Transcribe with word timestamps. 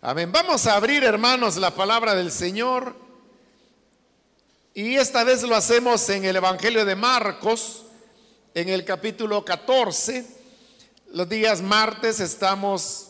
Amén. 0.00 0.30
Vamos 0.30 0.64
a 0.68 0.76
abrir, 0.76 1.02
hermanos, 1.02 1.56
la 1.56 1.74
palabra 1.74 2.14
del 2.14 2.30
Señor. 2.30 2.94
Y 4.72 4.94
esta 4.94 5.24
vez 5.24 5.42
lo 5.42 5.56
hacemos 5.56 6.08
en 6.08 6.24
el 6.24 6.36
Evangelio 6.36 6.84
de 6.84 6.94
Marcos, 6.94 7.84
en 8.54 8.68
el 8.68 8.84
capítulo 8.84 9.44
14. 9.44 10.24
Los 11.14 11.28
días 11.28 11.62
martes 11.62 12.20
estamos 12.20 13.08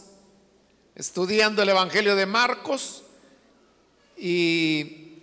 estudiando 0.95 1.61
el 1.61 1.69
Evangelio 1.69 2.17
de 2.17 2.25
Marcos 2.25 3.03
y 4.17 5.19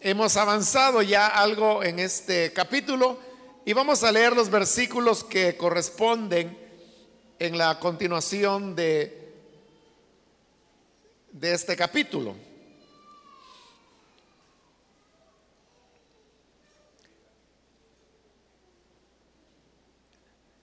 hemos 0.00 0.36
avanzado 0.36 1.00
ya 1.00 1.28
algo 1.28 1.82
en 1.82 1.98
este 1.98 2.52
capítulo 2.52 3.18
y 3.64 3.72
vamos 3.72 4.04
a 4.04 4.12
leer 4.12 4.36
los 4.36 4.50
versículos 4.50 5.24
que 5.24 5.56
corresponden 5.56 6.58
en 7.38 7.56
la 7.56 7.80
continuación 7.80 8.76
de 8.76 9.19
de 11.32 11.52
este 11.52 11.76
capítulo. 11.76 12.34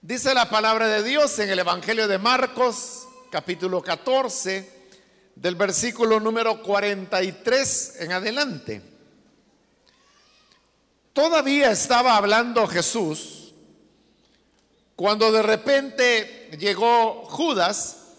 Dice 0.02 0.32
la 0.32 0.48
palabra 0.48 0.88
de 0.88 1.02
Dios 1.02 1.38
en 1.38 1.50
el 1.50 1.58
Evangelio 1.58 2.08
de 2.08 2.18
Marcos, 2.18 3.06
capítulo 3.30 3.82
14, 3.82 4.88
del 5.34 5.54
versículo 5.54 6.18
número 6.18 6.62
43 6.62 7.96
en 8.00 8.12
adelante. 8.12 8.82
Todavía 11.12 11.70
estaba 11.70 12.16
hablando 12.16 12.66
Jesús 12.66 13.52
cuando 14.96 15.30
de 15.30 15.42
repente 15.42 16.50
llegó 16.58 17.24
Judas, 17.26 18.16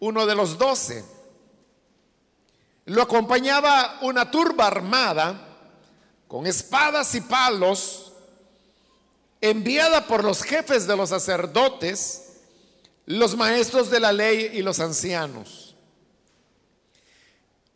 uno 0.00 0.26
de 0.26 0.34
los 0.34 0.58
doce 0.58 1.15
lo 2.86 3.02
acompañaba 3.02 3.98
una 4.02 4.30
turba 4.30 4.68
armada 4.68 5.40
con 6.28 6.46
espadas 6.46 7.14
y 7.14 7.20
palos, 7.20 8.12
enviada 9.40 10.06
por 10.06 10.24
los 10.24 10.42
jefes 10.42 10.86
de 10.86 10.96
los 10.96 11.10
sacerdotes, 11.10 12.22
los 13.06 13.36
maestros 13.36 13.90
de 13.90 14.00
la 14.00 14.12
ley 14.12 14.50
y 14.54 14.62
los 14.62 14.78
ancianos. 14.80 15.74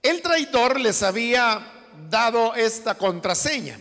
El 0.02 0.22
traidor 0.22 0.80
les 0.80 1.02
había 1.02 1.61
dado 2.08 2.55
esta 2.55 2.97
contraseña. 2.97 3.78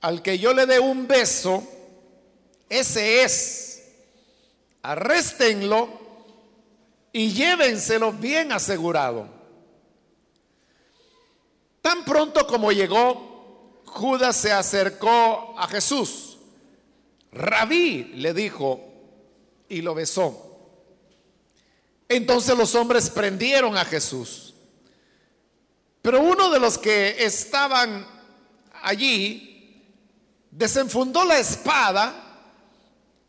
Al 0.00 0.22
que 0.22 0.38
yo 0.38 0.52
le 0.52 0.66
dé 0.66 0.80
un 0.80 1.06
beso, 1.06 1.62
ese 2.68 3.22
es. 3.22 3.82
Arréstenlo 4.82 5.88
y 7.12 7.32
llévenselo 7.32 8.12
bien 8.12 8.50
asegurado. 8.50 9.41
Tan 11.82 12.04
pronto 12.04 12.46
como 12.46 12.72
llegó, 12.72 13.82
Judas 13.84 14.36
se 14.36 14.52
acercó 14.52 15.54
a 15.58 15.66
Jesús. 15.66 16.38
Rabí 17.32 18.12
le 18.14 18.32
dijo 18.32 18.80
y 19.68 19.82
lo 19.82 19.94
besó. 19.94 20.48
Entonces 22.08 22.56
los 22.56 22.74
hombres 22.74 23.10
prendieron 23.10 23.76
a 23.76 23.84
Jesús. 23.84 24.54
Pero 26.00 26.20
uno 26.20 26.50
de 26.50 26.60
los 26.60 26.78
que 26.78 27.24
estaban 27.24 28.06
allí 28.82 29.82
desenfundó 30.50 31.24
la 31.24 31.38
espada 31.38 32.14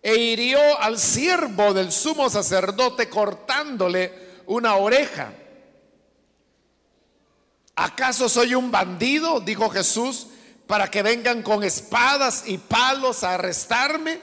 e 0.02 0.16
hirió 0.16 0.60
al 0.80 1.00
siervo 1.00 1.74
del 1.74 1.92
sumo 1.92 2.30
sacerdote 2.30 3.10
cortándole 3.10 4.12
una 4.48 4.76
oreja. 4.76 5.34
¿Acaso 7.76 8.30
soy 8.30 8.56
un 8.56 8.72
bandido? 8.72 9.40
Dijo 9.40 9.70
Jesús, 9.70 10.28
para 10.68 10.90
que 10.90 11.02
vengan 11.02 11.42
con 11.42 11.64
espadas 11.64 12.44
y 12.48 12.58
palos 12.58 13.24
a 13.24 13.36
arrestarme. 13.36 14.20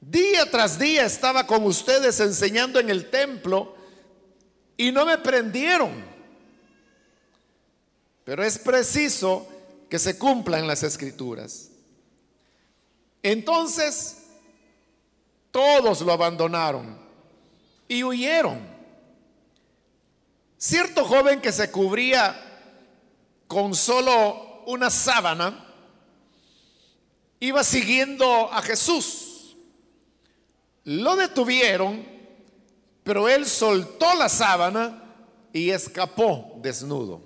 Día 0.00 0.50
tras 0.50 0.78
día 0.78 1.04
estaba 1.04 1.46
con 1.46 1.64
ustedes 1.64 2.20
enseñando 2.20 2.78
en 2.78 2.90
el 2.90 3.10
templo 3.10 3.74
y 4.76 4.92
no 4.92 5.06
me 5.06 5.18
prendieron. 5.18 6.04
Pero 8.24 8.44
es 8.44 8.58
preciso 8.58 9.48
que 9.88 9.98
se 9.98 10.18
cumplan 10.18 10.66
las 10.66 10.82
escrituras. 10.82 11.70
Entonces, 13.22 14.18
todos 15.50 16.00
lo 16.02 16.12
abandonaron 16.12 16.98
y 17.88 18.02
huyeron. 18.02 18.75
Cierto 20.58 21.04
joven 21.04 21.40
que 21.40 21.52
se 21.52 21.70
cubría 21.70 22.34
con 23.46 23.74
solo 23.74 24.62
una 24.66 24.90
sábana 24.90 25.64
iba 27.40 27.62
siguiendo 27.62 28.52
a 28.52 28.62
Jesús. 28.62 29.56
Lo 30.84 31.16
detuvieron, 31.16 32.06
pero 33.04 33.28
él 33.28 33.46
soltó 33.46 34.14
la 34.14 34.28
sábana 34.28 35.02
y 35.52 35.70
escapó 35.70 36.54
desnudo. 36.62 37.20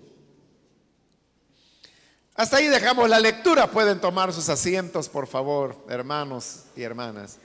Hasta 2.35 2.57
ahí 2.57 2.67
dejamos 2.67 3.09
la 3.09 3.21
lectura. 3.21 3.71
Pueden 3.71 4.01
tomar 4.01 4.33
sus 4.33 4.49
asientos, 4.49 5.09
por 5.09 5.27
favor, 5.27 5.85
hermanos 5.89 6.65
y 6.75 6.83
hermanas. 6.83 7.39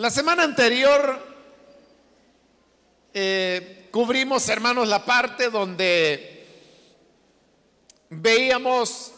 La 0.00 0.08
semana 0.08 0.44
anterior 0.44 1.20
eh, 3.12 3.86
cubrimos, 3.90 4.48
hermanos, 4.48 4.88
la 4.88 5.04
parte 5.04 5.50
donde 5.50 6.46
veíamos 8.08 9.12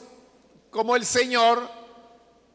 cómo 0.70 0.97
el 0.97 1.06
Señor 1.06 1.70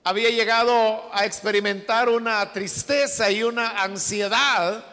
había 0.04 0.30
llegado 0.30 1.10
a 1.14 1.26
experimentar 1.26 2.10
una 2.10 2.52
tristeza 2.52 3.32
y 3.32 3.44
una 3.44 3.82
ansiedad 3.82 4.84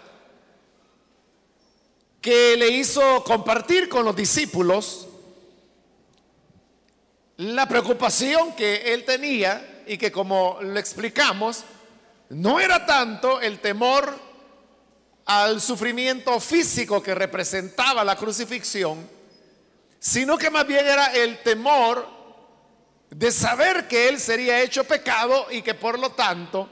que 2.20 2.56
le 2.56 2.68
hizo 2.68 3.24
compartir 3.24 3.88
con 3.88 4.04
los 4.04 4.14
discípulos 4.14 5.08
la 7.38 7.66
preocupación 7.66 8.54
que 8.54 8.94
él 8.94 9.04
tenía 9.04 9.82
y 9.88 9.98
que 9.98 10.12
como 10.12 10.58
lo 10.62 10.78
explicamos, 10.78 11.64
no 12.34 12.58
era 12.58 12.84
tanto 12.84 13.40
el 13.40 13.60
temor 13.60 14.12
al 15.26 15.60
sufrimiento 15.60 16.40
físico 16.40 17.00
que 17.00 17.14
representaba 17.14 18.02
la 18.02 18.16
crucifixión, 18.16 19.08
sino 20.00 20.36
que 20.36 20.50
más 20.50 20.66
bien 20.66 20.84
era 20.84 21.06
el 21.14 21.38
temor 21.42 22.06
de 23.08 23.30
saber 23.30 23.86
que 23.86 24.08
Él 24.08 24.18
sería 24.18 24.60
hecho 24.60 24.82
pecado 24.82 25.46
y 25.50 25.62
que 25.62 25.74
por 25.74 25.96
lo 25.96 26.10
tanto 26.10 26.68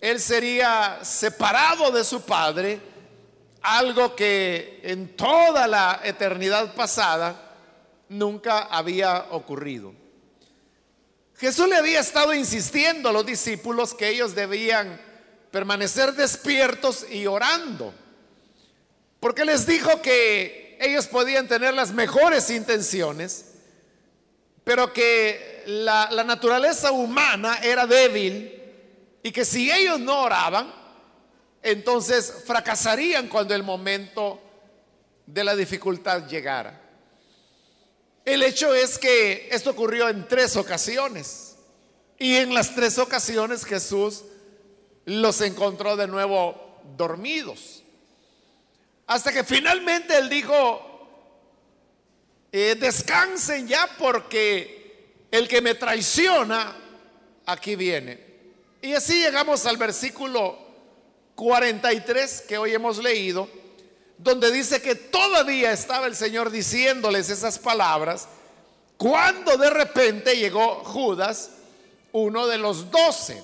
Él 0.00 0.18
sería 0.18 1.00
separado 1.02 1.90
de 1.90 2.02
su 2.02 2.22
Padre, 2.22 2.80
algo 3.60 4.16
que 4.16 4.80
en 4.82 5.14
toda 5.14 5.66
la 5.66 6.00
eternidad 6.02 6.74
pasada 6.74 7.54
nunca 8.08 8.60
había 8.60 9.26
ocurrido. 9.30 9.99
Jesús 11.40 11.68
le 11.68 11.76
había 11.76 12.00
estado 12.00 12.34
insistiendo 12.34 13.08
a 13.08 13.12
los 13.12 13.24
discípulos 13.24 13.94
que 13.94 14.10
ellos 14.10 14.34
debían 14.34 15.00
permanecer 15.50 16.12
despiertos 16.12 17.06
y 17.10 17.26
orando. 17.26 17.94
Porque 19.20 19.46
les 19.46 19.66
dijo 19.66 20.02
que 20.02 20.76
ellos 20.82 21.06
podían 21.06 21.48
tener 21.48 21.72
las 21.72 21.92
mejores 21.92 22.50
intenciones, 22.50 23.54
pero 24.64 24.92
que 24.92 25.62
la, 25.66 26.10
la, 26.10 26.24
naturaleza 26.24 26.92
humana 26.92 27.58
era 27.62 27.86
débil 27.86 28.62
y 29.22 29.32
que 29.32 29.46
si 29.46 29.70
ellos 29.70 29.98
no 29.98 30.20
oraban, 30.20 30.70
entonces 31.62 32.34
fracasarían 32.46 33.28
cuando 33.28 33.54
el 33.54 33.62
momento 33.62 34.42
de 35.24 35.42
la 35.42 35.56
dificultad 35.56 36.28
llegara. 36.28 36.79
El 38.30 38.44
hecho 38.44 38.72
es 38.72 38.96
que 38.96 39.48
esto 39.50 39.70
ocurrió 39.70 40.08
en 40.08 40.28
tres 40.28 40.56
ocasiones. 40.56 41.56
Y 42.16 42.36
en 42.36 42.54
las 42.54 42.76
tres 42.76 42.96
ocasiones 42.98 43.64
Jesús 43.64 44.22
los 45.04 45.40
encontró 45.40 45.96
de 45.96 46.06
nuevo 46.06 46.80
dormidos. 46.96 47.82
Hasta 49.08 49.32
que 49.32 49.42
finalmente 49.42 50.16
él 50.16 50.28
dijo, 50.28 51.08
eh, 52.52 52.76
descansen 52.78 53.66
ya 53.66 53.90
porque 53.98 55.24
el 55.32 55.48
que 55.48 55.60
me 55.60 55.74
traiciona, 55.74 56.76
aquí 57.46 57.74
viene. 57.74 58.24
Y 58.80 58.92
así 58.92 59.20
llegamos 59.20 59.66
al 59.66 59.76
versículo 59.76 60.56
43 61.34 62.44
que 62.46 62.58
hoy 62.58 62.74
hemos 62.74 62.98
leído 62.98 63.48
donde 64.22 64.52
dice 64.52 64.82
que 64.82 64.94
todavía 64.94 65.72
estaba 65.72 66.06
el 66.06 66.14
Señor 66.14 66.50
diciéndoles 66.50 67.30
esas 67.30 67.58
palabras, 67.58 68.28
cuando 68.98 69.56
de 69.56 69.70
repente 69.70 70.36
llegó 70.36 70.84
Judas 70.84 71.50
uno 72.12 72.46
de 72.46 72.58
los 72.58 72.90
doce. 72.90 73.42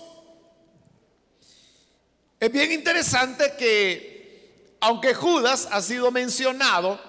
Es 2.39 2.53
bien 2.53 2.73
interesante 2.73 3.55
que, 3.59 4.77
aunque 4.81 5.15
Judas 5.15 5.67
ha 5.71 5.81
sido 5.81 6.11
mencionado, 6.11 7.01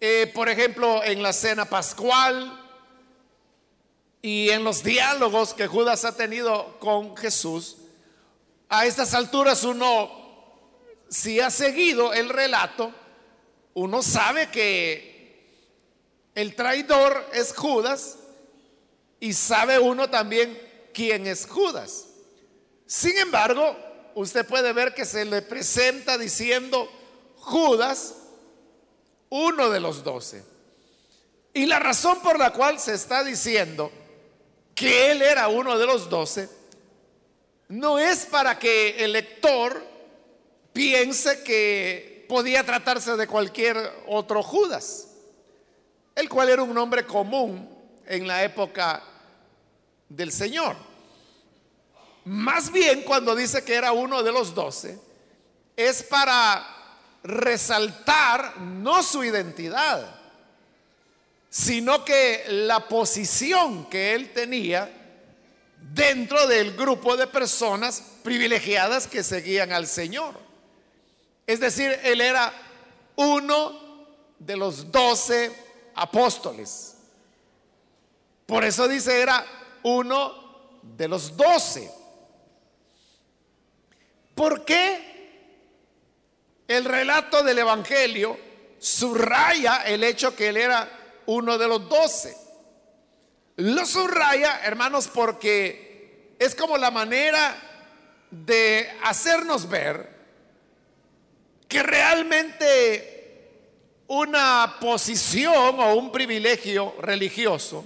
eh, 0.00 0.28
por 0.34 0.48
ejemplo, 0.48 1.04
en 1.04 1.22
la 1.22 1.32
cena 1.32 1.66
pascual 1.66 2.58
y 4.20 4.50
en 4.50 4.64
los 4.64 4.82
diálogos 4.82 5.54
que 5.54 5.68
Judas 5.68 6.04
ha 6.04 6.16
tenido 6.16 6.80
con 6.80 7.16
Jesús, 7.16 7.76
a 8.68 8.86
estas 8.86 9.14
alturas 9.14 9.62
uno, 9.62 10.21
si 11.12 11.40
ha 11.40 11.50
seguido 11.50 12.14
el 12.14 12.30
relato, 12.30 12.90
uno 13.74 14.02
sabe 14.02 14.50
que 14.50 15.44
el 16.34 16.54
traidor 16.54 17.28
es 17.34 17.54
Judas 17.54 18.16
y 19.20 19.34
sabe 19.34 19.78
uno 19.78 20.08
también 20.08 20.58
quién 20.94 21.26
es 21.26 21.46
Judas. 21.46 22.06
Sin 22.86 23.16
embargo, 23.18 23.76
usted 24.14 24.46
puede 24.46 24.72
ver 24.72 24.94
que 24.94 25.04
se 25.04 25.26
le 25.26 25.42
presenta 25.42 26.16
diciendo 26.16 26.90
Judas, 27.36 28.14
uno 29.28 29.68
de 29.68 29.80
los 29.80 30.02
doce. 30.02 30.42
Y 31.52 31.66
la 31.66 31.78
razón 31.78 32.20
por 32.22 32.38
la 32.38 32.54
cual 32.54 32.80
se 32.80 32.94
está 32.94 33.22
diciendo 33.22 33.92
que 34.74 35.10
él 35.10 35.20
era 35.20 35.48
uno 35.48 35.78
de 35.78 35.84
los 35.84 36.08
doce, 36.08 36.48
no 37.68 37.98
es 37.98 38.24
para 38.24 38.58
que 38.58 39.04
el 39.04 39.12
lector 39.12 39.91
piense 40.72 41.42
que 41.42 42.24
podía 42.28 42.64
tratarse 42.64 43.16
de 43.16 43.26
cualquier 43.26 43.76
otro 44.06 44.42
Judas, 44.42 45.08
el 46.14 46.28
cual 46.28 46.48
era 46.48 46.62
un 46.62 46.74
nombre 46.74 47.04
común 47.04 47.68
en 48.06 48.26
la 48.26 48.42
época 48.44 49.02
del 50.08 50.32
Señor. 50.32 50.76
Más 52.24 52.70
bien 52.70 53.02
cuando 53.02 53.34
dice 53.34 53.64
que 53.64 53.74
era 53.74 53.92
uno 53.92 54.22
de 54.22 54.32
los 54.32 54.54
doce, 54.54 54.98
es 55.76 56.02
para 56.02 56.64
resaltar 57.24 58.58
no 58.60 59.02
su 59.02 59.24
identidad, 59.24 60.20
sino 61.50 62.04
que 62.04 62.44
la 62.48 62.88
posición 62.88 63.88
que 63.90 64.14
él 64.14 64.32
tenía 64.32 64.90
dentro 65.92 66.46
del 66.46 66.76
grupo 66.76 67.16
de 67.16 67.26
personas 67.26 68.02
privilegiadas 68.22 69.06
que 69.06 69.22
seguían 69.22 69.72
al 69.72 69.86
Señor. 69.86 70.51
Es 71.52 71.60
decir, 71.60 72.00
él 72.02 72.22
era 72.22 72.50
uno 73.14 74.06
de 74.38 74.56
los 74.56 74.90
doce 74.90 75.52
apóstoles. 75.94 76.94
Por 78.46 78.64
eso 78.64 78.88
dice, 78.88 79.20
era 79.20 79.44
uno 79.82 80.80
de 80.80 81.08
los 81.08 81.36
doce. 81.36 81.92
¿Por 84.34 84.64
qué 84.64 85.84
el 86.68 86.86
relato 86.86 87.42
del 87.42 87.58
Evangelio 87.58 88.38
subraya 88.78 89.82
el 89.82 90.04
hecho 90.04 90.34
que 90.34 90.48
él 90.48 90.56
era 90.56 90.88
uno 91.26 91.58
de 91.58 91.68
los 91.68 91.86
doce? 91.86 92.34
Lo 93.56 93.84
subraya, 93.84 94.62
hermanos, 94.64 95.06
porque 95.08 96.34
es 96.38 96.54
como 96.54 96.78
la 96.78 96.90
manera 96.90 97.54
de 98.30 98.90
hacernos 99.04 99.68
ver 99.68 100.21
que 101.72 101.82
realmente 101.82 103.48
una 104.08 104.76
posición 104.78 105.80
o 105.80 105.94
un 105.94 106.12
privilegio 106.12 106.94
religioso 107.00 107.82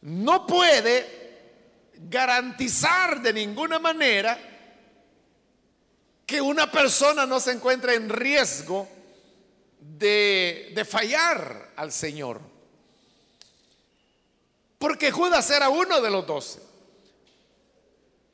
no 0.00 0.46
puede 0.46 1.92
garantizar 2.08 3.20
de 3.20 3.34
ninguna 3.34 3.78
manera 3.78 4.38
que 6.24 6.40
una 6.40 6.72
persona 6.72 7.26
no 7.26 7.38
se 7.38 7.52
encuentre 7.52 7.96
en 7.96 8.08
riesgo 8.08 8.88
de, 9.78 10.72
de 10.74 10.84
fallar 10.86 11.72
al 11.76 11.92
Señor. 11.92 12.40
Porque 14.78 15.10
Judas 15.10 15.50
era 15.50 15.68
uno 15.68 16.00
de 16.00 16.10
los 16.10 16.26
doce. 16.26 16.60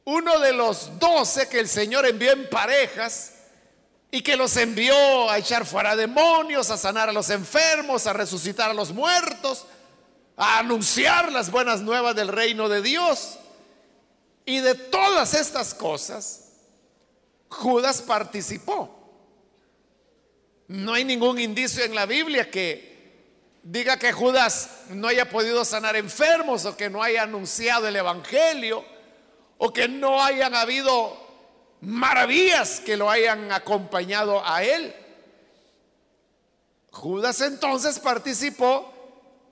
Uno 0.04 0.38
de 0.38 0.52
los 0.52 1.00
doce 1.00 1.48
que 1.48 1.58
el 1.58 1.68
Señor 1.68 2.06
envió 2.06 2.30
en 2.30 2.48
parejas 2.48 3.41
y 4.14 4.20
que 4.20 4.36
los 4.36 4.54
envió 4.58 5.30
a 5.30 5.38
echar 5.38 5.64
fuera 5.64 5.96
demonios, 5.96 6.70
a 6.70 6.76
sanar 6.76 7.08
a 7.08 7.12
los 7.12 7.30
enfermos, 7.30 8.06
a 8.06 8.12
resucitar 8.12 8.70
a 8.70 8.74
los 8.74 8.92
muertos, 8.92 9.64
a 10.36 10.58
anunciar 10.58 11.32
las 11.32 11.50
buenas 11.50 11.80
nuevas 11.80 12.14
del 12.14 12.28
reino 12.28 12.68
de 12.68 12.82
Dios. 12.82 13.38
Y 14.44 14.60
de 14.60 14.74
todas 14.74 15.32
estas 15.32 15.72
cosas, 15.72 16.50
Judas 17.48 18.02
participó. 18.02 18.98
No 20.68 20.92
hay 20.92 21.04
ningún 21.04 21.40
indicio 21.40 21.82
en 21.82 21.94
la 21.94 22.04
Biblia 22.04 22.50
que 22.50 22.92
diga 23.62 23.98
que 23.98 24.12
Judas 24.12 24.82
no 24.90 25.08
haya 25.08 25.30
podido 25.30 25.64
sanar 25.64 25.96
enfermos 25.96 26.66
o 26.66 26.76
que 26.76 26.90
no 26.90 27.02
haya 27.02 27.22
anunciado 27.22 27.88
el 27.88 27.96
Evangelio 27.96 28.84
o 29.56 29.72
que 29.72 29.88
no 29.88 30.22
hayan 30.22 30.54
habido 30.54 31.21
maravillas 31.82 32.80
que 32.80 32.96
lo 32.96 33.10
hayan 33.10 33.50
acompañado 33.52 34.42
a 34.46 34.62
él. 34.62 34.94
Judas 36.90 37.40
entonces 37.40 37.98
participó 37.98 38.92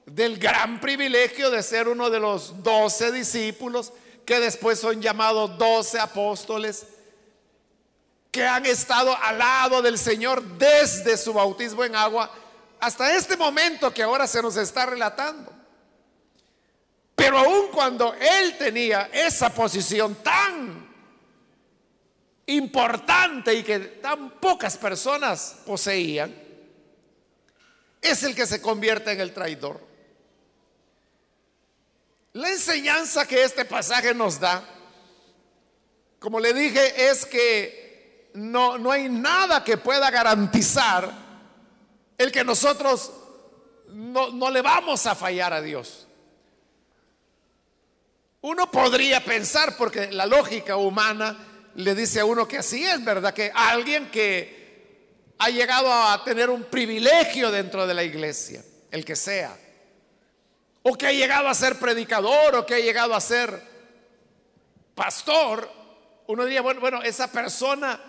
del 0.07 0.39
gran 0.39 0.81
privilegio 0.81 1.51
de 1.51 1.63
ser 1.63 1.89
uno 1.89 2.09
de 2.09 2.21
los 2.21 2.63
doce 2.63 3.11
discípulos 3.13 3.93
que 4.25 4.39
después 4.39 4.79
son 4.79 5.03
llamados 5.03 5.59
doce 5.59 5.99
apóstoles 5.99 6.87
que 8.31 8.47
han 8.47 8.65
estado 8.65 9.17
al 9.17 9.39
lado 9.39 9.83
del 9.83 9.99
Señor 9.99 10.43
desde 10.57 11.17
su 11.17 11.33
bautismo 11.33 11.83
en 11.83 11.97
agua 11.97 12.31
hasta 12.79 13.17
este 13.17 13.37
momento 13.37 13.93
que 13.93 14.05
ahora 14.05 14.27
se 14.29 14.41
nos 14.41 14.57
está 14.57 14.87
relatando. 14.87 15.53
Pero 17.17 17.39
aun 17.39 17.69
cuando 17.73 18.15
él 18.15 18.57
tenía 18.57 19.11
esa 19.13 19.53
posición 19.53 20.15
tan 20.23 20.90
importante 22.47 23.55
y 23.55 23.63
que 23.63 23.79
tan 23.79 24.31
pocas 24.41 24.77
personas 24.77 25.57
poseían, 25.65 26.35
es 28.01 28.23
el 28.23 28.35
que 28.35 28.47
se 28.47 28.61
convierte 28.61 29.13
en 29.13 29.21
el 29.21 29.33
traidor. 29.33 29.81
La 32.33 32.51
enseñanza 32.51 33.27
que 33.27 33.43
este 33.43 33.65
pasaje 33.65 34.15
nos 34.15 34.39
da, 34.39 34.63
como 36.19 36.39
le 36.39 36.53
dije, 36.53 37.11
es 37.11 37.27
que 37.27 38.31
no, 38.35 38.79
no 38.79 38.93
hay 38.93 39.09
nada 39.09 39.65
que 39.65 39.77
pueda 39.77 40.11
garantizar 40.11 41.11
el 42.17 42.31
que 42.31 42.45
nosotros 42.45 43.13
no, 43.89 44.31
no 44.31 44.51
le 44.51 44.63
vamos 44.63 45.07
a 45.07 45.15
fallar 45.15 45.53
a 45.53 45.63
Dios. 45.63 46.07
Uno 48.43 48.71
podría 48.71 49.25
pensar, 49.25 49.77
porque 49.77 50.11
la 50.13 50.27
lógica 50.27 50.77
humana 50.77 51.37
le 51.75 51.95
dice 51.95 52.21
a 52.21 52.25
uno 52.25 52.47
que 52.47 52.59
así 52.59 52.85
es, 52.85 53.05
¿verdad? 53.05 53.33
Que 53.33 53.53
alguien 53.55 54.11
que 54.11 55.35
ha 55.39 55.49
llegado 55.49 55.93
a 55.93 56.23
tener 56.25 56.51
un 56.51 56.65
privilegio 56.65 57.51
dentro 57.51 57.87
de 57.87 57.95
la 57.95 58.05
iglesia, 58.05 58.63
el 58.91 59.05
que 59.05 59.17
sea, 59.17 59.57
o 60.83 60.97
que 60.97 61.07
ha 61.07 61.13
llegado 61.13 61.49
a 61.49 61.55
ser 61.55 61.79
predicador, 61.79 62.55
o 62.57 62.67
que 62.67 62.75
ha 62.75 62.81
llegado 62.81 63.15
a 63.15 63.21
ser 63.21 63.63
pastor, 64.95 65.71
uno 66.27 66.45
diría, 66.45 66.63
bueno, 66.63 66.81
bueno, 66.81 67.03
esa 67.03 67.31
persona 67.33 68.01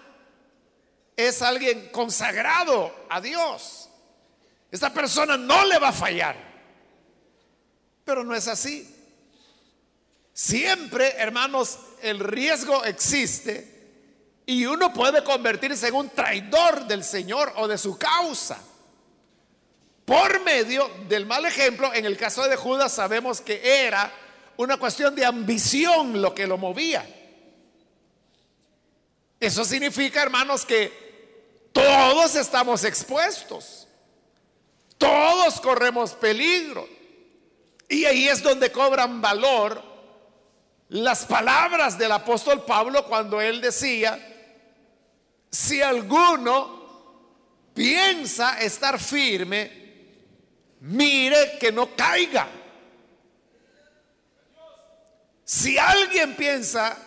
es 1.16 1.42
alguien 1.42 1.90
consagrado 1.90 2.94
a 3.10 3.22
Dios. 3.22 3.90
Esta 4.70 4.94
persona 4.94 5.38
no 5.38 5.66
le 5.66 5.80
va 5.80 5.90
a 5.90 5.94
fallar. 5.94 6.36
Pero 8.06 8.24
no 8.24 8.34
es 8.34 8.48
así. 8.48 9.01
Siempre, 10.42 11.18
hermanos, 11.20 11.78
el 12.02 12.18
riesgo 12.18 12.84
existe 12.84 13.92
y 14.48 14.66
uno 14.66 14.92
puede 14.92 15.24
convertirse 15.24 15.88
en 15.90 15.94
un 15.94 16.10
traidor 16.10 16.88
del 16.88 17.04
Señor 17.04 17.54
o 17.58 17.68
de 17.68 17.78
su 17.78 17.96
causa. 17.96 18.60
Por 20.04 20.44
medio 20.44 20.90
del 21.08 21.28
mal 21.28 21.46
ejemplo, 21.46 21.94
en 21.94 22.08
el 22.08 22.18
caso 22.18 22.48
de 22.48 22.56
Judas 22.56 22.92
sabemos 22.92 23.40
que 23.40 23.86
era 23.86 24.12
una 24.58 24.78
cuestión 24.78 25.14
de 25.14 25.26
ambición 25.26 26.20
lo 26.20 26.34
que 26.34 26.48
lo 26.48 26.58
movía. 26.58 27.08
Eso 29.40 29.64
significa, 29.64 30.24
hermanos, 30.24 30.66
que 30.66 31.70
todos 31.72 32.34
estamos 32.34 32.84
expuestos. 32.84 33.88
Todos 34.98 35.62
corremos 35.62 36.14
peligro. 36.14 36.90
Y 37.88 38.06
ahí 38.06 38.28
es 38.28 38.42
donde 38.42 38.72
cobran 38.72 39.22
valor 39.22 39.91
las 40.92 41.26
palabras 41.26 41.98
del 41.98 42.12
apóstol 42.12 42.66
Pablo 42.66 43.06
cuando 43.06 43.40
él 43.40 43.62
decía, 43.62 44.20
si 45.50 45.82
alguno 45.82 47.70
piensa 47.74 48.60
estar 48.60 49.00
firme, 49.00 49.72
mire 50.82 51.58
que 51.60 51.72
no 51.72 51.96
caiga. 51.96 52.48
si 55.46 55.78
alguien 55.78 56.36
piensa 56.36 56.98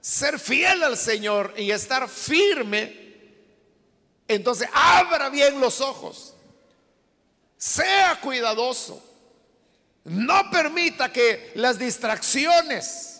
ser 0.00 0.38
fiel 0.38 0.82
al 0.82 0.96
Señor 0.96 1.54
y 1.56 1.70
estar 1.70 2.08
firme, 2.08 2.94
entonces 4.26 4.68
abra 4.72 5.28
bien 5.28 5.58
los 5.60 5.80
ojos, 5.82 6.34
sea 7.58 8.18
cuidadoso, 8.20 9.02
no 10.04 10.50
permita 10.50 11.12
que 11.12 11.52
las 11.54 11.78
distracciones 11.78 13.17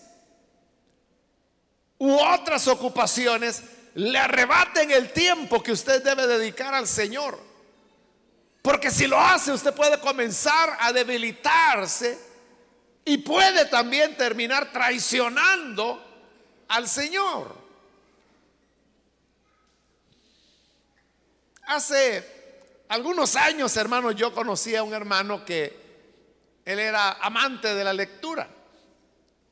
u 1.99 2.15
otras 2.15 2.69
ocupaciones 2.69 3.63
le 3.95 4.19
arrebaten 4.19 4.91
el 4.91 5.13
tiempo 5.13 5.63
que 5.63 5.73
usted 5.73 6.03
debe 6.03 6.27
dedicar 6.27 6.75
al 6.75 6.87
Señor. 6.87 7.39
Porque 8.63 8.91
si 8.91 9.07
lo 9.07 9.19
hace, 9.19 9.53
usted 9.53 9.75
puede 9.75 9.99
comenzar 9.99 10.77
a 10.81 10.93
debilitarse 10.93 12.19
y 13.05 13.19
puede 13.19 13.65
también 13.67 14.17
terminar 14.17 14.71
traicionando 14.71 16.05
al 16.69 16.89
Señor. 16.89 17.57
Hace 21.63 22.39
algunos 22.89 23.37
años, 23.37 23.77
hermano, 23.77 24.13
yo 24.13 24.33
conocí 24.33 24.75
a 24.77 24.83
un 24.83 24.95
hermano 24.95 25.45
que 25.45 25.89
él 26.65 26.79
era 26.79 27.13
amante 27.13 27.75
de 27.75 27.85
la 27.85 27.93
lectura 27.93 28.49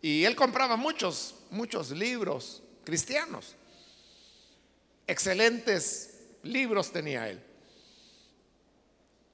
y 0.03 0.25
él 0.25 0.37
compraba 0.37 0.77
muchos, 0.77 1.36
muchos 1.51 1.91
libros 1.91 2.63
cristianos. 2.85 3.55
Excelentes 5.07 6.15
libros 6.43 6.93
tenía 6.93 7.29
él. 7.29 7.41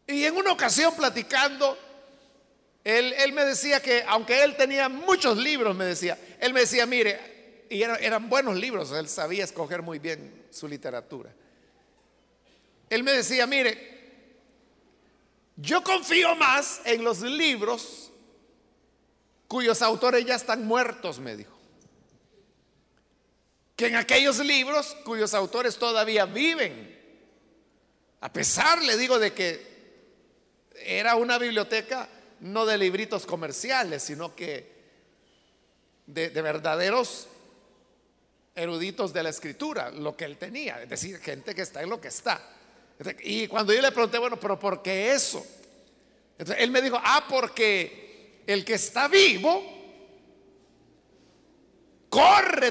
Y 0.07 0.25
en 0.25 0.37
una 0.37 0.53
ocasión 0.53 0.95
platicando, 0.95 1.79
él, 2.85 3.33
me 3.33 3.45
decía 3.45 3.81
que 3.81 4.05
aunque 4.07 4.43
él 4.43 4.57
tenía 4.57 4.89
muchos 4.89 5.39
libros, 5.39 5.75
me 5.77 5.85
decía, 5.85 6.19
él 6.41 6.53
me 6.53 6.61
decía, 6.61 6.87
mire, 6.87 7.67
y 7.71 7.83
eran 7.83 8.29
buenos 8.29 8.57
libros, 8.57 8.93
él 8.93 9.09
sabía 9.09 9.45
escoger 9.45 9.83
muy 9.83 9.99
bien 9.99 10.47
su 10.51 10.69
literatura. 10.69 11.33
Él 12.91 13.03
me 13.05 13.13
decía, 13.13 13.47
mire, 13.47 13.93
yo 15.57 15.83
confío 15.83 16.35
más 16.35 16.81
en 16.85 17.05
los 17.05 17.21
libros 17.21 18.11
cuyos 19.49 19.81
autores 19.81 20.25
ya 20.27 20.35
están 20.35 20.67
muertos, 20.67 21.19
me 21.19 21.37
dijo, 21.37 21.52
que 23.83 23.89
en 23.89 23.97
aquellos 23.97 24.39
libros 24.39 24.97
cuyos 25.05 25.35
autores 25.35 25.77
todavía 25.77 26.25
viven. 26.25 26.97
A 28.21 28.33
pesar, 28.33 28.81
le 28.81 28.97
digo, 28.97 29.19
de 29.19 29.33
que 29.33 29.61
era 30.77 31.17
una 31.17 31.37
biblioteca 31.37 32.09
no 32.41 32.65
de 32.65 32.79
libritos 32.79 33.27
comerciales, 33.27 34.05
sino 34.05 34.37
que 34.37 34.71
de, 36.07 36.29
verdaderos 36.29 37.27
eruditos 38.55 39.13
de 39.13 39.25
la 39.25 39.31
escritura, 39.31 39.91
lo 39.91 40.17
que 40.17 40.27
él 40.27 40.37
tenía, 40.37 40.81
es 40.81 40.89
decir, 40.89 41.19
gente 41.19 41.53
que 41.53 41.63
está 41.63 41.83
en 41.83 41.91
lo 41.91 42.01
que 42.01 42.09
está. 42.09 42.41
Y 43.25 43.49
cuando 43.49 43.73
yo 43.73 43.83
le 43.83 43.91
pregunté, 43.91 44.19
bueno, 44.19 44.39
pero 44.39 44.61
¿por 44.61 44.81
qué 44.81 45.13
eso? 45.13 45.45
Él 46.57 46.71
me 46.71 46.83
dijo, 46.83 47.01
ah, 47.03 47.27
porque 47.29 48.43
el 48.47 48.65
que 48.65 48.75
está 48.75 49.09
vivo 49.09 49.82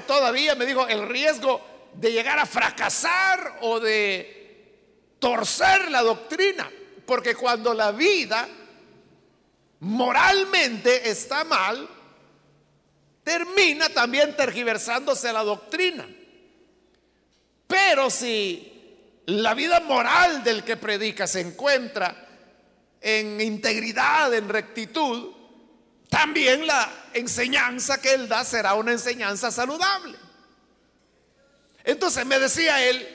todavía, 0.01 0.55
me 0.55 0.65
dijo, 0.65 0.88
el 0.88 1.07
riesgo 1.07 1.61
de 1.93 2.11
llegar 2.11 2.39
a 2.39 2.45
fracasar 2.45 3.59
o 3.61 3.79
de 3.79 4.41
torcer 5.19 5.91
la 5.91 6.01
doctrina. 6.01 6.69
Porque 7.05 7.35
cuando 7.35 7.73
la 7.73 7.91
vida 7.91 8.47
moralmente 9.79 11.09
está 11.09 11.43
mal, 11.43 11.88
termina 13.23 13.89
también 13.89 14.35
tergiversándose 14.35 15.33
la 15.33 15.43
doctrina. 15.43 16.07
Pero 17.67 18.09
si 18.09 18.71
la 19.25 19.53
vida 19.53 19.79
moral 19.79 20.43
del 20.43 20.63
que 20.63 20.77
predica 20.77 21.27
se 21.27 21.41
encuentra 21.41 22.27
en 23.00 23.39
integridad, 23.41 24.33
en 24.33 24.50
rectitud, 24.50 25.40
también 26.12 26.68
la 26.68 26.91
enseñanza 27.13 28.01
que 28.01 28.13
él 28.13 28.27
da 28.27 28.44
será 28.44 28.74
una 28.74 28.91
enseñanza 28.91 29.50
saludable. 29.50 30.18
Entonces 31.86 32.25
me 32.25 32.38
decía 32.38 32.84
él, 32.84 33.08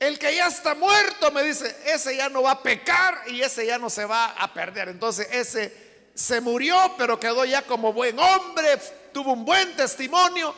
el 0.00 0.18
que 0.18 0.34
ya 0.34 0.48
está 0.48 0.74
muerto, 0.74 1.30
me 1.30 1.44
dice, 1.44 1.76
ese 1.86 2.16
ya 2.16 2.28
no 2.28 2.42
va 2.42 2.50
a 2.50 2.62
pecar 2.62 3.22
y 3.28 3.40
ese 3.40 3.64
ya 3.64 3.78
no 3.78 3.88
se 3.88 4.04
va 4.04 4.32
a 4.32 4.52
perder. 4.52 4.88
Entonces 4.88 5.28
ese 5.30 6.10
se 6.12 6.40
murió, 6.40 6.76
pero 6.98 7.20
quedó 7.20 7.44
ya 7.44 7.62
como 7.62 7.92
buen 7.92 8.18
hombre, 8.18 8.76
tuvo 9.12 9.32
un 9.34 9.44
buen 9.44 9.76
testimonio. 9.76 10.52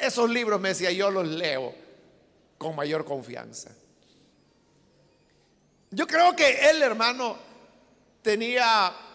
Esos 0.00 0.30
libros, 0.30 0.58
me 0.58 0.70
decía, 0.70 0.90
yo 0.92 1.10
los 1.10 1.28
leo 1.28 1.74
con 2.56 2.74
mayor 2.74 3.04
confianza. 3.04 3.70
Yo 5.90 6.06
creo 6.06 6.34
que 6.34 6.70
él, 6.70 6.80
hermano, 6.80 7.36
tenía 8.22 9.07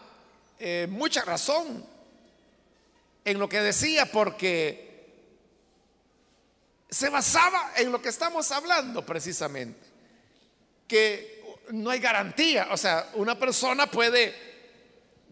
eh, 0.59 0.87
mucha 0.89 1.23
razón 1.23 1.85
en 3.25 3.39
lo 3.39 3.47
que 3.49 3.61
decía, 3.61 4.11
porque 4.11 4.93
se 6.89 7.09
basaba 7.09 7.73
en 7.77 7.91
lo 7.91 8.01
que 8.01 8.09
estamos 8.09 8.51
hablando 8.51 9.05
precisamente, 9.05 9.79
que 10.87 11.41
no 11.71 11.89
hay 11.89 11.99
garantía, 11.99 12.67
o 12.71 12.77
sea, 12.77 13.09
una 13.15 13.37
persona 13.39 13.89
puede 13.89 14.33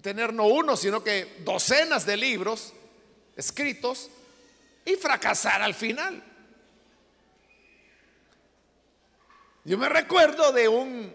tener 0.02 0.34
no 0.34 0.48
uno, 0.48 0.76
sino 0.76 1.04
que 1.04 1.38
docenas 1.40 2.06
de 2.06 2.18
libros 2.18 2.74
escritos 3.36 4.10
y 4.86 4.96
fracasar 4.96 5.62
al 5.62 5.76
final. 5.76 6.24
Yo 9.64 9.78
me 9.78 9.90
recuerdo 9.90 10.52
de 10.52 10.68
un 10.68 11.14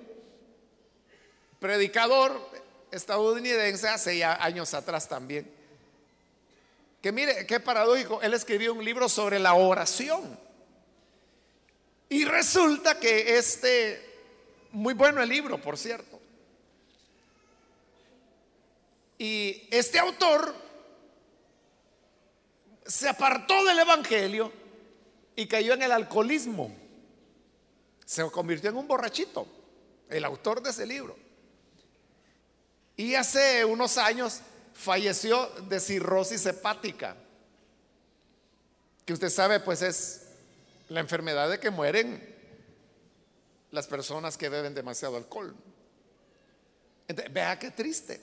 predicador 1.59 2.49
estadounidense 2.91 3.89
hace 3.89 4.19
ya 4.19 4.35
años 4.35 4.73
atrás 4.75 5.09
también, 5.09 5.51
que 7.03 7.13
mire, 7.13 7.47
qué 7.47 7.61
paradójico, 7.61 8.21
él 8.23 8.35
escribió 8.35 8.75
un 8.75 8.85
libro 8.85 9.09
sobre 9.09 9.39
la 9.39 9.55
oración. 9.55 10.39
Y 12.09 12.25
resulta 12.25 12.99
que 12.99 13.37
este, 13.37 14.03
muy 14.73 14.95
bueno 14.95 15.23
el 15.23 15.29
libro, 15.29 15.61
por 15.61 15.77
cierto. 15.77 16.21
Y 19.19 19.69
este 19.71 19.99
autor 19.99 20.55
se 22.85 23.09
apartó 23.09 23.65
del 23.65 23.79
Evangelio 23.79 24.53
y 25.35 25.47
cayó 25.47 25.75
en 25.75 25.83
el 25.83 25.93
alcoholismo. 25.93 26.75
Se 28.05 28.29
convirtió 28.31 28.71
en 28.71 28.77
un 28.77 28.87
borrachito, 28.87 29.47
el 30.09 30.25
autor 30.25 30.63
de 30.63 30.71
ese 30.71 30.87
libro. 30.87 31.17
Y 32.97 33.15
hace 33.15 33.65
unos 33.65 33.99
años 33.99 34.41
falleció 34.73 35.47
de 35.69 35.81
cirrosis 35.81 36.47
hepática, 36.47 37.17
que 39.05 39.13
usted 39.13 39.29
sabe 39.29 39.61
pues 39.61 39.83
es 39.83 40.23
la 40.89 41.01
enfermedad 41.01 41.51
de 41.51 41.61
que 41.61 41.71
mueren 41.71 42.35
las 43.71 43.87
personas 43.87 44.37
que 44.37 44.49
beben 44.49 44.75
demasiado 44.75 45.17
alcohol. 45.17 45.55
vea 47.31 47.59
qué 47.59 47.71
triste. 47.71 48.21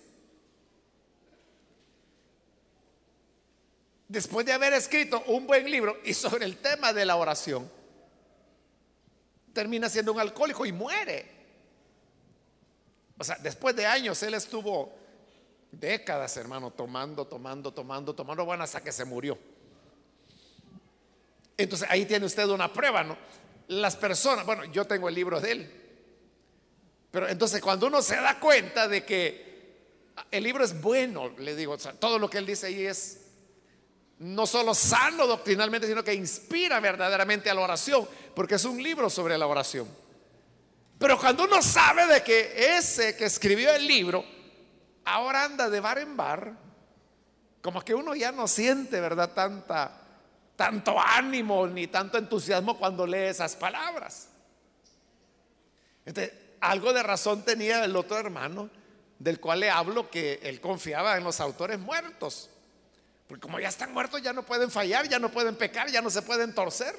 Después 4.08 4.46
de 4.46 4.53
haber 4.53 4.74
escrito 4.74 5.24
un 5.27 5.48
buen 5.48 5.70
libro 5.70 5.98
y 6.03 6.13
sobre 6.13 6.46
el 6.46 6.58
tema 6.58 6.94
de 6.94 7.06
la 7.06 7.15
oración, 7.15 7.70
termina 9.53 9.89
siendo 9.89 10.13
un 10.13 10.20
alcohólico 10.20 10.65
y 10.65 10.72
muere. 10.72 11.32
O 13.17 13.24
sea, 13.24 13.38
después 13.41 13.75
de 13.75 13.86
años 13.86 14.22
él 14.24 14.34
estuvo 14.34 14.93
décadas, 15.72 16.36
hermano, 16.38 16.72
tomando, 16.72 17.25
tomando, 17.25 17.74
tomando, 17.74 18.13
tomando, 18.13 18.46
bueno, 18.46 18.63
hasta 18.63 18.82
que 18.82 18.91
se 18.91 19.05
murió. 19.05 19.38
Entonces 21.58 21.88
ahí 21.89 22.05
tiene 22.05 22.25
usted 22.25 22.48
una 22.48 22.72
prueba, 22.72 23.03
¿no? 23.03 23.17
Las 23.67 23.96
personas, 23.96 24.46
bueno, 24.46 24.65
yo 24.65 24.86
tengo 24.86 25.08
el 25.08 25.15
libro 25.15 25.39
de 25.39 25.51
él, 25.51 25.84
pero 27.12 27.27
entonces 27.29 27.62
cuando 27.62 27.88
uno 27.88 28.01
se 28.01 28.15
da 28.15 28.39
cuenta 28.39 28.88
de 28.88 29.05
que 29.05 29.53
el 30.32 30.43
libro 30.43 30.63
es 30.63 30.79
bueno, 30.82 31.29
le 31.38 31.55
digo, 31.55 31.77
todo 31.77 32.20
lo 32.20 32.29
que 32.29 32.39
él 32.39 32.46
dice 32.46 32.67
ahí 32.67 32.86
es 32.86 33.20
no 34.20 34.46
solo 34.46 34.74
sano 34.74 35.27
doctrinalmente, 35.27 35.88
sino 35.88 36.03
que 36.03 36.13
inspira 36.13 36.79
verdaderamente 36.79 37.50
a 37.50 37.53
la 37.53 37.62
oración, 37.62 38.08
porque 38.36 38.55
es 38.55 38.65
un 38.65 38.82
libro 38.82 39.10
sobre 39.10 39.38
la 39.38 39.48
oración. 39.48 39.88
Pero 40.97 41.19
cuando 41.19 41.43
uno 41.43 41.62
sabe 41.62 42.07
de 42.07 42.23
que 42.23 42.77
ese 42.77 43.15
que 43.15 43.25
escribió 43.25 43.73
el 43.73 43.88
libro 43.88 44.23
ahora 45.05 45.43
anda 45.43 45.69
de 45.69 45.79
bar 45.79 45.97
en 45.97 46.15
bar, 46.15 46.53
como 47.62 47.81
que 47.81 47.93
uno 47.93 48.15
ya 48.15 48.31
no 48.31 48.47
siente, 48.47 49.00
¿verdad? 49.00 49.31
Tanta, 49.33 49.91
tanto 50.55 51.00
ánimo 51.00 51.67
ni 51.67 51.88
tanto 51.88 52.17
entusiasmo 52.17 52.77
cuando 52.77 53.05
lee 53.07 53.27
esas 53.29 53.55
palabras. 53.55 54.29
Entonces, 56.05 56.33
algo 56.59 56.93
de 56.93 57.03
razón 57.03 57.43
tenía 57.43 57.83
el 57.83 57.95
otro 57.95 58.17
hermano 58.17 58.69
del 59.19 59.39
cual 59.39 59.62
le 59.62 59.69
hablo 59.69 60.09
que 60.09 60.39
él 60.43 60.59
confiaba 60.59 61.17
en 61.17 61.23
los 61.23 61.39
autores 61.39 61.79
muertos. 61.79 62.50
Porque 63.27 63.41
como 63.41 63.59
ya 63.59 63.69
están 63.69 63.93
muertos, 63.93 64.21
ya 64.21 64.33
no 64.33 64.43
pueden 64.43 64.69
fallar, 64.69 65.07
ya 65.07 65.19
no 65.19 65.29
pueden 65.29 65.55
pecar, 65.55 65.89
ya 65.89 66.01
no 66.01 66.09
se 66.09 66.21
pueden 66.21 66.53
torcer. 66.53 66.95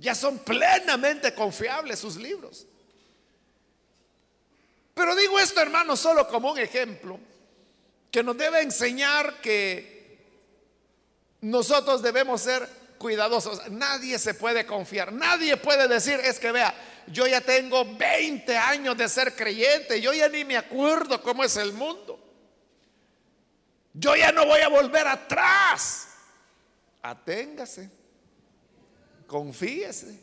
Ya 0.00 0.14
son 0.14 0.38
plenamente 0.38 1.34
confiables 1.34 1.98
sus 1.98 2.16
libros. 2.16 2.66
Pero 4.94 5.14
digo 5.14 5.38
esto, 5.38 5.60
hermano, 5.60 5.94
solo 5.94 6.26
como 6.26 6.52
un 6.52 6.58
ejemplo 6.58 7.20
que 8.10 8.22
nos 8.22 8.36
debe 8.36 8.62
enseñar 8.62 9.40
que 9.42 10.18
nosotros 11.42 12.02
debemos 12.02 12.40
ser 12.40 12.66
cuidadosos. 12.96 13.70
Nadie 13.70 14.18
se 14.18 14.32
puede 14.32 14.64
confiar. 14.64 15.12
Nadie 15.12 15.58
puede 15.58 15.86
decir, 15.86 16.18
es 16.20 16.40
que 16.40 16.50
vea, 16.50 16.74
yo 17.06 17.26
ya 17.26 17.42
tengo 17.42 17.84
20 17.84 18.56
años 18.56 18.96
de 18.96 19.06
ser 19.06 19.36
creyente, 19.36 20.00
yo 20.00 20.14
ya 20.14 20.28
ni 20.28 20.46
me 20.46 20.56
acuerdo 20.56 21.22
cómo 21.22 21.44
es 21.44 21.56
el 21.56 21.74
mundo. 21.74 22.18
Yo 23.92 24.16
ya 24.16 24.32
no 24.32 24.46
voy 24.46 24.60
a 24.60 24.68
volver 24.68 25.06
atrás. 25.06 26.08
Aténgase, 27.02 27.90
confíese, 29.30 30.18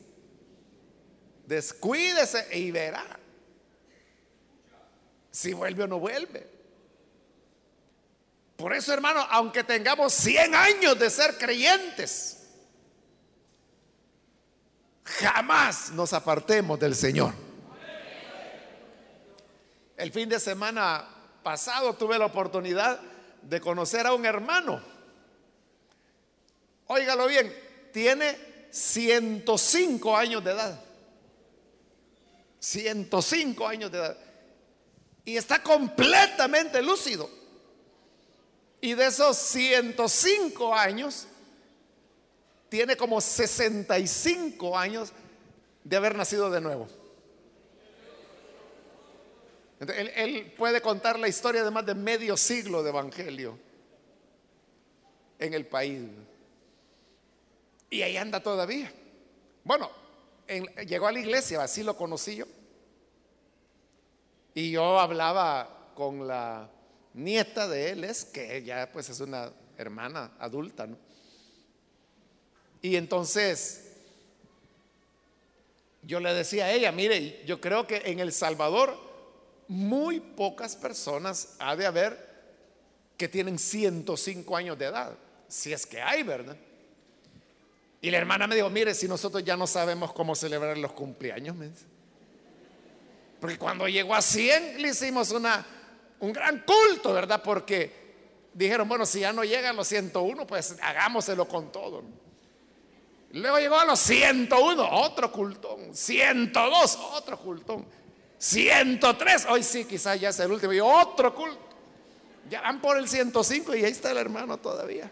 descuídese 1.45 2.45
y 2.57 2.71
verá 2.71 3.05
si 5.31 5.53
vuelve 5.53 5.83
o 5.83 5.87
no 5.87 5.97
vuelve. 5.97 6.45
Por 8.57 8.73
eso, 8.73 8.91
hermano, 8.91 9.25
aunque 9.29 9.63
tengamos 9.63 10.11
100 10.11 10.53
años 10.53 10.99
de 10.99 11.09
ser 11.09 11.37
creyentes, 11.37 12.49
jamás 15.05 15.91
nos 15.91 16.11
apartemos 16.11 16.77
del 16.77 16.93
Señor. 16.93 17.33
El 19.95 20.11
fin 20.11 20.27
de 20.27 20.41
semana 20.41 21.07
pasado 21.43 21.93
tuve 21.93 22.19
la 22.19 22.25
oportunidad 22.25 22.99
de 23.41 23.61
conocer 23.61 24.05
a 24.05 24.13
un 24.13 24.25
hermano. 24.25 24.81
Óigalo 26.87 27.27
bien, 27.27 27.55
tiene 27.93 28.56
105 28.77 30.15
años 30.15 30.43
de 30.43 30.51
edad. 30.51 30.79
105 32.59 33.67
años 33.67 33.91
de 33.91 33.97
edad. 33.97 34.17
Y 35.25 35.35
está 35.35 35.63
completamente 35.63 36.81
lúcido. 36.83 37.27
Y 38.79 38.93
de 38.93 39.07
esos 39.07 39.35
105 39.35 40.75
años, 40.75 41.27
tiene 42.69 42.95
como 42.95 43.19
65 43.19 44.77
años 44.77 45.11
de 45.83 45.97
haber 45.97 46.15
nacido 46.15 46.51
de 46.51 46.61
nuevo. 46.61 46.87
Él, 49.79 50.53
puede 50.55 50.81
contar 50.81 51.17
la 51.17 51.27
historia 51.27 51.63
de 51.63 51.71
más 51.71 51.85
de 51.85 51.95
medio 51.95 52.37
siglo 52.37 52.83
de 52.83 52.89
evangelio 52.89 53.57
en 55.39 55.55
el 55.55 55.65
país. 55.65 56.03
Y 57.89 58.01
ahí 58.01 58.17
anda 58.17 58.41
todavía. 58.41 58.91
Bueno, 59.63 59.89
llegó 60.85 61.07
a 61.07 61.11
la 61.11 61.19
iglesia, 61.19 61.61
así 61.61 61.83
lo 61.83 61.95
conocí 61.95 62.37
yo. 62.37 62.45
Y 64.53 64.71
yo 64.71 64.99
hablaba 64.99 65.91
con 65.93 66.27
la 66.27 66.69
nieta 67.13 67.67
de 67.67 67.91
él, 67.91 68.03
es 68.03 68.25
que 68.25 68.57
ella 68.57 68.91
pues 68.91 69.09
es 69.09 69.19
una 69.19 69.51
hermana 69.77 70.33
adulta, 70.39 70.87
¿no? 70.87 70.97
Y 72.81 72.95
entonces 72.95 73.91
yo 76.03 76.19
le 76.19 76.33
decía 76.33 76.65
a 76.65 76.71
ella, 76.71 76.91
mire, 76.91 77.43
yo 77.45 77.59
creo 77.59 77.85
que 77.87 78.03
en 78.05 78.19
El 78.19 78.31
Salvador 78.31 78.97
muy 79.67 80.19
pocas 80.19 80.75
personas 80.75 81.55
ha 81.59 81.75
de 81.75 81.85
haber 81.85 82.27
que 83.17 83.27
tienen 83.27 83.59
105 83.59 84.55
años 84.55 84.77
de 84.77 84.85
edad, 84.85 85.17
si 85.47 85.73
es 85.73 85.85
que 85.85 86.01
hay, 86.01 86.23
¿verdad? 86.23 86.55
Y 88.07 88.09
la 88.09 88.19
hermana 88.19 88.47
me 88.47 88.55
dijo, 88.55 88.69
mire, 88.69 88.93
si 88.93 89.05
nosotros 89.05 89.43
ya 89.43 89.57
no 89.57 89.67
sabemos 89.67 90.13
cómo 90.13 90.33
celebrar 90.33 90.77
los 90.77 90.93
cumpleaños, 90.93 91.57
porque 93.41 93.57
cuando 93.57 93.85
llegó 93.89 94.15
a 94.15 94.21
100 94.21 94.81
le 94.81 94.87
hicimos 94.91 95.31
una, 95.31 95.65
un 96.21 96.31
gran 96.31 96.63
culto, 96.65 97.11
¿verdad? 97.11 97.43
Porque 97.43 97.91
dijeron, 98.53 98.87
bueno, 98.87 99.05
si 99.05 99.19
ya 99.19 99.33
no 99.33 99.43
llega 99.43 99.71
a 99.71 99.73
los 99.73 99.89
101, 99.89 100.47
pues 100.47 100.77
hagámoselo 100.81 101.49
con 101.49 101.69
todo. 101.69 102.01
Luego 103.33 103.59
llegó 103.59 103.77
a 103.77 103.83
los 103.83 103.99
101, 103.99 104.89
otro 104.89 105.29
cultón. 105.29 105.93
102, 105.93 106.99
otro 107.11 107.37
cultón. 107.37 107.85
103, 108.37 109.47
hoy 109.49 109.63
sí, 109.63 109.83
quizás 109.83 110.17
ya 110.17 110.29
es 110.29 110.39
el 110.39 110.49
último. 110.49 110.71
Y 110.71 110.79
otro 110.79 111.35
culto. 111.35 111.59
Ya 112.49 112.61
van 112.61 112.79
por 112.79 112.97
el 112.97 113.09
105 113.09 113.75
y 113.75 113.83
ahí 113.83 113.91
está 113.91 114.11
el 114.11 114.17
hermano 114.17 114.55
todavía. 114.55 115.11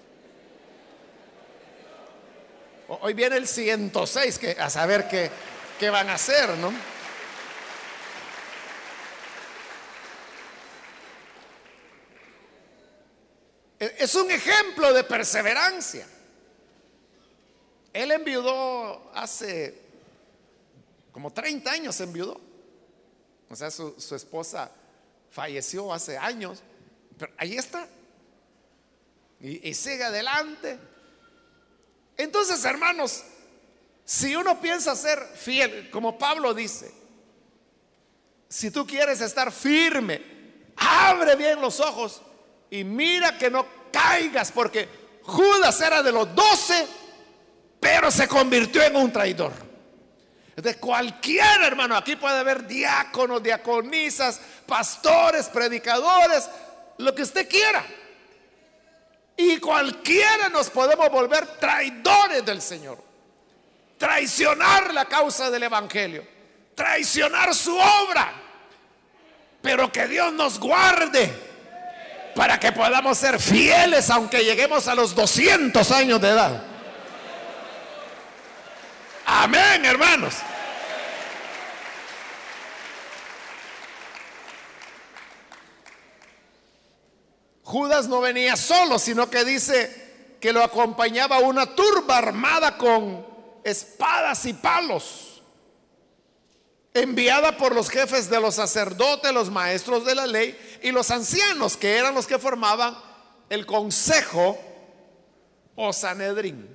Hoy 2.88 3.16
viene 3.16 3.38
el 3.38 3.48
106, 3.48 4.38
que 4.38 4.52
a 4.52 4.70
saber 4.70 5.08
qué, 5.08 5.32
qué 5.80 5.90
van 5.90 6.08
a 6.10 6.14
hacer, 6.14 6.50
¿no? 6.58 6.72
E, 13.80 13.96
es 13.98 14.14
un 14.14 14.30
ejemplo 14.30 14.94
de 14.94 15.04
perseverancia. 15.04 16.08
Él 17.92 18.12
enviudó 18.12 19.12
hace 19.16 19.82
como 21.12 21.34
30 21.34 21.72
años, 21.72 22.00
enviudó. 22.02 22.40
O 23.50 23.56
sea, 23.56 23.72
su, 23.72 23.96
esposa 24.16 24.70
falleció 25.32 25.92
hace 25.92 26.18
años, 26.18 26.62
pero 27.18 27.34
ahí 27.38 27.58
está. 27.58 27.88
Y 29.40 29.74
sigue 29.74 30.04
adelante. 30.04 30.78
Entonces, 32.18 32.64
hermanos, 32.66 33.24
si 34.04 34.36
uno 34.36 34.62
piensa 34.62 34.96
ser 34.96 35.20
fiel, 35.36 35.90
como 35.90 36.18
Pablo 36.18 36.54
dice, 36.54 36.94
si 38.48 38.72
tú 38.72 38.86
quieres 38.86 39.20
estar 39.22 39.52
firme, 39.52 40.22
abre 40.78 41.36
bien 41.36 41.60
los 41.60 41.80
ojos 41.80 42.22
y 42.70 42.84
mira 42.84 43.38
que 43.38 43.50
no 43.50 43.66
caigas, 43.92 44.52
porque 44.52 44.88
Judas 45.24 45.82
era 45.82 46.04
de 46.04 46.12
los 46.12 46.34
doce, 46.36 46.88
pero 47.80 48.12
se 48.12 48.28
convirtió 48.28 48.84
en 48.84 48.96
un 48.96 49.12
traidor. 49.12 49.52
De 50.56 50.76
cualquier 50.76 51.64
hermano, 51.64 51.98
aquí 51.98 52.16
puede 52.16 52.40
haber 52.40 52.66
diáconos, 52.66 53.44
diaconisas, 53.44 54.40
pastores, 54.66 55.48
predicadores, 55.48 56.50
lo 56.98 57.14
que 57.14 57.24
usted 57.24 57.50
quiera. 57.50 57.86
Y 59.38 59.58
cualquiera 59.60 60.50
nos 60.50 60.70
podemos 60.70 61.10
volver 61.10 61.46
traidores 61.60 62.46
del 62.46 62.62
Señor. 62.62 63.04
Traicionar 63.98 64.94
la 64.94 65.06
causa 65.06 65.50
del 65.50 65.64
Evangelio. 65.64 66.26
Traicionar 66.74 67.54
su 67.54 67.76
obra. 67.76 68.34
Pero 69.62 69.92
que 69.92 70.08
Dios 70.08 70.32
nos 70.34 70.60
guarde 70.60 71.34
para 72.36 72.60
que 72.60 72.72
podamos 72.72 73.18
ser 73.18 73.40
fieles 73.40 74.10
aunque 74.10 74.44
lleguemos 74.44 74.88
a 74.88 74.96
los 74.96 75.16
200 75.16 75.90
años 75.92 76.22
de 76.22 76.30
edad. 76.30 76.62
Amén, 79.26 79.84
hermanos. 79.86 80.36
Judas 87.66 88.08
no 88.08 88.22
venía 88.22 88.56
solo, 88.56 89.00
sino 89.00 89.28
que 89.28 89.44
dice 89.44 90.38
que 90.40 90.54
lo 90.54 90.64
acompañaba 90.64 91.40
una 91.40 91.76
turba 91.76 92.20
armada 92.20 92.78
con 92.78 93.26
espadas 93.64 94.46
y 94.46 94.54
palos, 94.54 95.42
enviada 96.94 97.58
por 97.58 97.74
los 97.74 97.90
jefes 97.90 98.30
de 98.30 98.40
los 98.40 98.54
sacerdotes, 98.54 99.34
los 99.34 99.50
maestros 99.50 100.06
de 100.06 100.14
la 100.14 100.28
ley 100.28 100.56
y 100.84 100.92
los 100.92 101.10
ancianos, 101.10 101.76
que 101.76 101.98
eran 101.98 102.14
los 102.14 102.28
que 102.28 102.38
formaban 102.38 102.96
el 103.50 103.66
consejo 103.66 104.60
o 105.76 105.92
Sanedrín. 105.92 106.70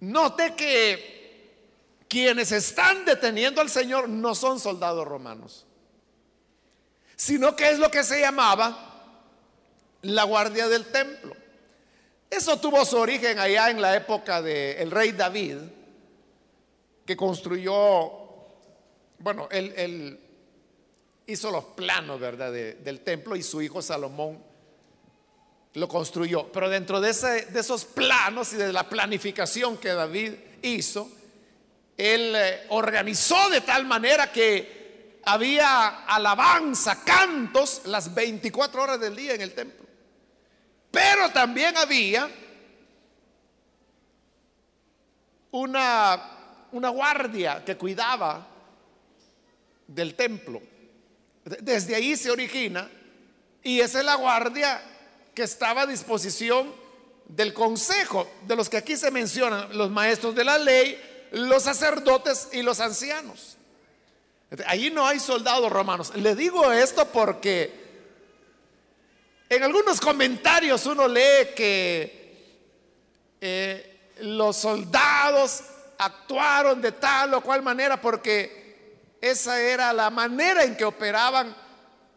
Note 0.00 0.54
que 0.54 2.06
quienes 2.08 2.52
están 2.52 3.04
deteniendo 3.04 3.60
al 3.60 3.68
Señor 3.68 4.08
no 4.08 4.34
son 4.34 4.58
soldados 4.58 5.06
romanos, 5.06 5.66
sino 7.22 7.54
que 7.54 7.70
es 7.70 7.78
lo 7.78 7.88
que 7.88 8.02
se 8.02 8.18
llamaba 8.18 9.16
la 10.02 10.24
guardia 10.24 10.66
del 10.66 10.86
templo. 10.86 11.36
Eso 12.28 12.58
tuvo 12.58 12.84
su 12.84 12.96
origen 12.96 13.38
allá 13.38 13.70
en 13.70 13.80
la 13.80 13.94
época 13.94 14.42
del 14.42 14.90
rey 14.90 15.12
David, 15.12 15.58
que 17.06 17.16
construyó, 17.16 18.10
bueno, 19.20 19.48
él, 19.52 20.18
hizo 21.24 21.52
los 21.52 21.62
planos, 21.62 22.18
¿verdad?, 22.18 22.52
del 22.52 23.00
templo 23.02 23.36
y 23.36 23.44
su 23.44 23.62
hijo 23.62 23.80
Salomón 23.80 24.42
lo 25.74 25.86
construyó. 25.86 26.50
Pero 26.50 26.68
dentro 26.68 27.00
de, 27.00 27.10
esos 27.10 27.84
planos 27.84 28.52
y 28.52 28.56
de 28.56 28.72
la 28.72 28.88
planificación 28.88 29.76
que 29.76 29.90
David 29.90 30.32
hizo, 30.62 31.08
él 31.96 32.34
eh, 32.34 32.66
organizó 32.70 33.48
de 33.48 33.60
tal 33.60 33.84
manera 33.84 34.32
que 34.32 34.81
había 35.24 36.04
alabanza, 36.04 37.02
cantos 37.04 37.82
las 37.86 38.12
24 38.12 38.82
horas 38.82 39.00
del 39.00 39.16
día 39.16 39.34
en 39.34 39.40
el 39.40 39.54
templo. 39.54 39.86
Pero 40.90 41.30
también 41.30 41.76
había 41.76 42.30
una, 45.52 46.68
una 46.72 46.88
guardia 46.88 47.64
que 47.64 47.76
cuidaba 47.76 48.46
del 49.86 50.14
templo. 50.14 50.60
Desde 51.44 51.94
ahí 51.94 52.16
se 52.16 52.30
origina 52.30 52.88
y 53.62 53.80
esa 53.80 54.00
es 54.00 54.04
la 54.04 54.16
guardia 54.16 54.82
que 55.34 55.42
estaba 55.42 55.82
a 55.82 55.86
disposición 55.86 56.74
del 57.26 57.54
consejo, 57.54 58.30
de 58.46 58.56
los 58.56 58.68
que 58.68 58.76
aquí 58.76 58.96
se 58.96 59.10
mencionan, 59.10 59.76
los 59.76 59.90
maestros 59.90 60.34
de 60.34 60.44
la 60.44 60.58
ley, 60.58 61.00
los 61.32 61.62
sacerdotes 61.62 62.48
y 62.52 62.62
los 62.62 62.80
ancianos. 62.80 63.56
Allí 64.66 64.90
no 64.90 65.06
hay 65.06 65.18
soldados 65.18 65.70
romanos. 65.72 66.14
Le 66.14 66.34
digo 66.34 66.70
esto 66.72 67.06
porque 67.06 67.82
en 69.48 69.62
algunos 69.62 70.00
comentarios 70.00 70.84
uno 70.86 71.08
lee 71.08 71.54
que 71.56 72.58
eh, 73.40 74.10
los 74.20 74.56
soldados 74.56 75.62
actuaron 75.98 76.82
de 76.82 76.92
tal 76.92 77.34
o 77.34 77.40
cual 77.40 77.62
manera 77.62 78.00
porque 78.00 79.16
esa 79.20 79.60
era 79.60 79.92
la 79.92 80.10
manera 80.10 80.64
en 80.64 80.76
que 80.76 80.84
operaban 80.84 81.56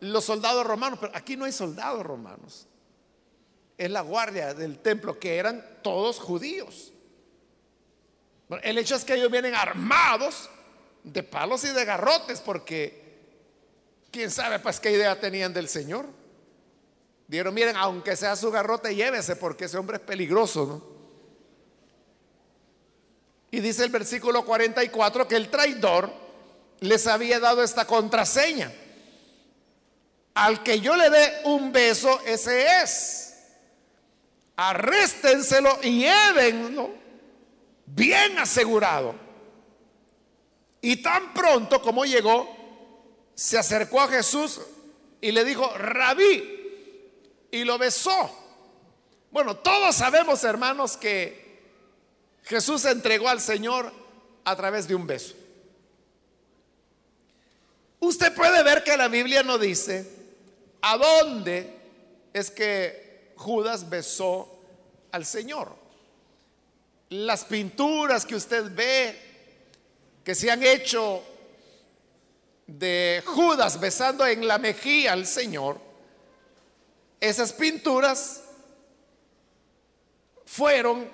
los 0.02 0.26
soldados 0.26 0.65
romanos. 0.65 1.00
Pero 1.00 1.15
aquí 1.15 1.38
no 1.38 1.45
hay 1.45 1.54
soldados 1.54 2.06
romanos. 2.06 2.67
Es 3.78 3.89
la 3.89 4.02
guardia 4.02 4.54
del 4.54 4.80
templo, 4.80 5.19
que 5.19 5.38
eran 5.38 5.63
todos 5.82 6.19
judíos. 6.19 6.91
El 8.62 8.78
hecho 8.78 8.95
es 8.95 9.06
que 9.06 9.15
ellos 9.15 9.32
vienen 9.32 9.56
armados 9.56 10.50
de 11.06 11.24
palos 11.24 11.63
y 11.63 11.70
de 11.70 11.86
garrotes, 11.86 12.41
porque 12.41 13.06
quién 14.12 14.32
sabe 14.32 14.60
pues 14.60 14.80
qué 14.80 14.91
idea 14.91 15.20
tenían 15.20 15.54
del 15.54 15.70
Señor. 15.70 16.06
Dieron, 17.28 17.54
miren, 17.54 17.78
aunque 17.78 18.15
sea 18.15 18.36
su 18.36 18.52
garrote, 18.52 18.96
llévese, 18.96 19.36
porque 19.36 19.65
ese 19.65 19.78
hombre 19.78 19.98
es 19.98 20.04
peligroso, 20.04 20.65
¿no? 20.65 20.96
Y 23.52 23.62
dice 23.62 23.84
el 23.84 23.89
versículo 23.89 24.44
44 24.44 25.28
que 25.28 25.36
el 25.36 25.50
traidor 25.50 26.12
les 26.82 27.08
había 27.08 27.39
dado 27.39 27.63
esta 27.63 27.86
contraseña. 27.86 28.72
Al 30.34 30.62
que 30.62 30.82
yo 30.82 30.96
le 30.96 31.10
dé 31.10 31.41
un 31.46 31.72
beso, 31.72 32.20
ese 32.26 32.82
es. 32.82 33.38
Arréstenselo 34.58 35.80
y 35.84 36.00
llévenlo 36.02 36.91
bien 37.86 38.38
asegurado. 38.39 39.25
Y 40.86 40.98
tan 40.98 41.34
pronto 41.34 41.82
como 41.82 42.06
llegó, 42.06 42.48
se 43.34 43.58
acercó 43.58 44.02
a 44.02 44.08
Jesús 44.08 44.62
y 45.19 45.32
le 45.32 45.43
dijo, 45.43 45.67
rabí, 45.76 47.50
y 47.50 47.63
lo 47.63 47.80
besó. 47.80 48.12
Bueno, 49.32 49.58
todos 49.58 49.95
sabemos, 49.95 50.43
hermanos, 50.43 50.95
que 50.95 51.60
Jesús 52.43 52.86
entregó 52.86 53.30
al 53.30 53.41
Señor 53.41 53.91
a 54.43 54.56
través 54.56 54.88
de 54.88 54.93
un 54.93 55.08
beso. 55.08 55.34
Usted 58.00 58.36
puede 58.36 58.62
ver 58.62 58.84
que 58.84 58.95
la 58.95 59.08
Biblia 59.08 59.41
no 59.41 59.58
dice 59.58 60.08
a 60.82 60.98
dónde 60.98 61.80
es 62.32 62.52
que 62.52 63.34
Judas 63.38 63.89
besó 63.89 64.60
al 65.12 65.26
Señor. 65.26 65.76
Las 67.10 67.43
pinturas 67.43 68.24
que 68.24 68.36
usted 68.36 68.69
ve 68.76 69.25
que 70.26 70.34
se 70.34 70.50
han 70.50 70.64
hecho 70.64 71.24
de 72.66 73.22
Judas 73.28 73.80
besando 73.80 74.26
en 74.26 74.48
la 74.48 74.58
mejilla 74.58 75.14
al 75.14 75.28
Señor, 75.28 75.80
esas 77.20 77.54
pinturas 77.54 78.42
fueron 80.46 81.08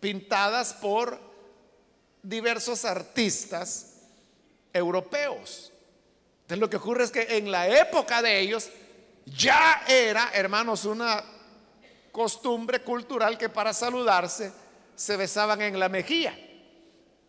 pintadas 0.00 0.74
por 0.74 1.18
diversos 2.22 2.84
artistas 2.84 3.94
europeos. 4.70 5.72
Entonces 6.42 6.58
lo 6.58 6.68
que 6.68 6.76
ocurre 6.76 7.04
es 7.04 7.10
que 7.10 7.38
en 7.38 7.50
la 7.50 7.68
época 7.68 8.20
de 8.20 8.38
ellos 8.38 8.68
ya 9.24 9.84
era, 9.88 10.30
hermanos, 10.34 10.84
una 10.84 11.24
costumbre 12.10 12.82
cultural 12.82 13.38
que 13.38 13.48
para 13.48 13.72
saludarse 13.72 14.52
se 14.94 15.16
besaban 15.16 15.62
en 15.62 15.80
la 15.80 15.88
mejilla. 15.88 16.36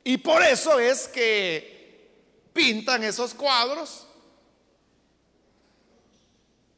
Y 0.03 0.17
por 0.17 0.43
eso 0.43 0.79
es 0.79 1.07
que 1.07 1.73
pintan 2.51 3.03
esos 3.03 3.33
cuadros. 3.33 4.07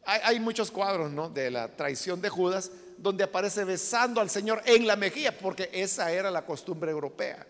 Hay, 0.07 0.39
muchos 0.39 0.69
cuadros 0.69 1.09
¿no? 1.11 1.29
de 1.29 1.49
la 1.49 1.67
traición 1.75 2.21
de 2.21 2.29
Judas 2.29 2.69
donde 2.97 3.23
aparece 3.23 3.63
besando 3.63 4.21
al 4.21 4.29
Señor 4.29 4.61
en 4.65 4.85
la 4.85 4.95
mejilla, 4.95 5.35
porque 5.35 5.69
esa 5.73 6.11
era 6.11 6.29
la 6.29 6.45
costumbre 6.45 6.91
europea. 6.91 7.45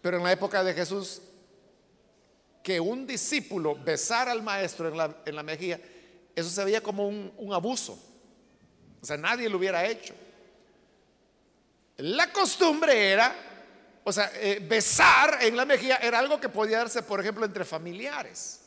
Pero 0.00 0.18
en 0.18 0.22
la 0.22 0.30
época 0.30 0.62
de 0.62 0.72
Jesús, 0.74 1.20
que 2.62 2.78
un 2.78 3.04
discípulo 3.04 3.74
besara 3.74 4.30
al 4.30 4.44
maestro 4.44 4.88
en 4.88 4.96
la, 4.96 5.16
en 5.26 5.34
la 5.34 5.42
mejilla, 5.42 5.80
eso 6.36 6.48
se 6.48 6.64
veía 6.64 6.80
como 6.80 7.08
un, 7.08 7.32
un 7.36 7.52
abuso. 7.52 7.98
O 9.02 9.04
sea, 9.04 9.16
nadie 9.16 9.48
lo 9.48 9.58
hubiera 9.58 9.84
hecho. 9.84 10.14
La 11.96 12.32
costumbre 12.32 13.10
era 13.10 13.53
o 14.06 14.12
sea, 14.12 14.30
eh, 14.34 14.60
besar 14.60 15.38
en 15.40 15.56
la 15.56 15.64
mejilla 15.64 15.96
era 15.96 16.18
algo 16.18 16.38
que 16.38 16.50
podía 16.50 16.78
darse, 16.78 17.02
por 17.02 17.20
ejemplo, 17.20 17.46
entre 17.46 17.64
familiares, 17.64 18.60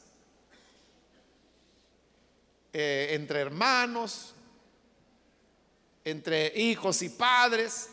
eh, 2.73 3.09
entre 3.11 3.41
hermanos, 3.41 4.33
entre 6.03 6.59
hijos 6.59 7.03
y 7.03 7.09
padres, 7.09 7.89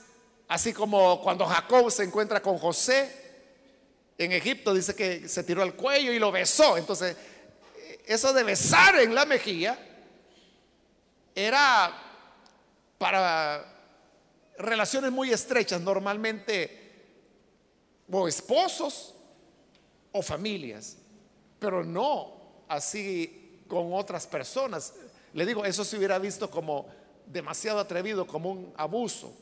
así 0.48 0.72
como 0.72 1.20
cuando 1.20 1.44
Jacob 1.44 1.90
se 1.90 2.04
encuentra 2.04 2.40
con 2.40 2.57
José 2.57 3.22
en 4.16 4.33
Egipto, 4.33 4.72
dice 4.72 4.94
que 4.94 5.28
se 5.28 5.44
tiró 5.44 5.62
al 5.62 5.74
cuello 5.74 6.12
y 6.12 6.18
lo 6.18 6.33
besó. 6.33 6.78
Entonces, 6.78 7.14
eso 8.07 8.33
de 8.33 8.42
besar 8.42 8.98
en 9.00 9.14
la 9.14 9.26
mejilla 9.26 9.78
era 11.35 11.92
para 12.96 13.70
relaciones 14.57 15.12
muy 15.12 15.30
estrechas, 15.30 15.80
normalmente 15.80 16.84
o 18.10 18.28
esposos 18.28 19.14
o 20.12 20.22
familias, 20.22 20.96
pero 21.58 21.84
no 21.84 22.32
así 22.68 23.60
con 23.68 23.92
otras 23.92 24.26
personas. 24.26 24.94
Le 25.32 25.46
digo, 25.46 25.64
eso 25.64 25.84
se 25.84 25.96
hubiera 25.96 26.18
visto 26.18 26.50
como 26.50 26.86
demasiado 27.26 27.80
atrevido, 27.80 28.26
como 28.26 28.50
un 28.50 28.72
abuso. 28.76 29.34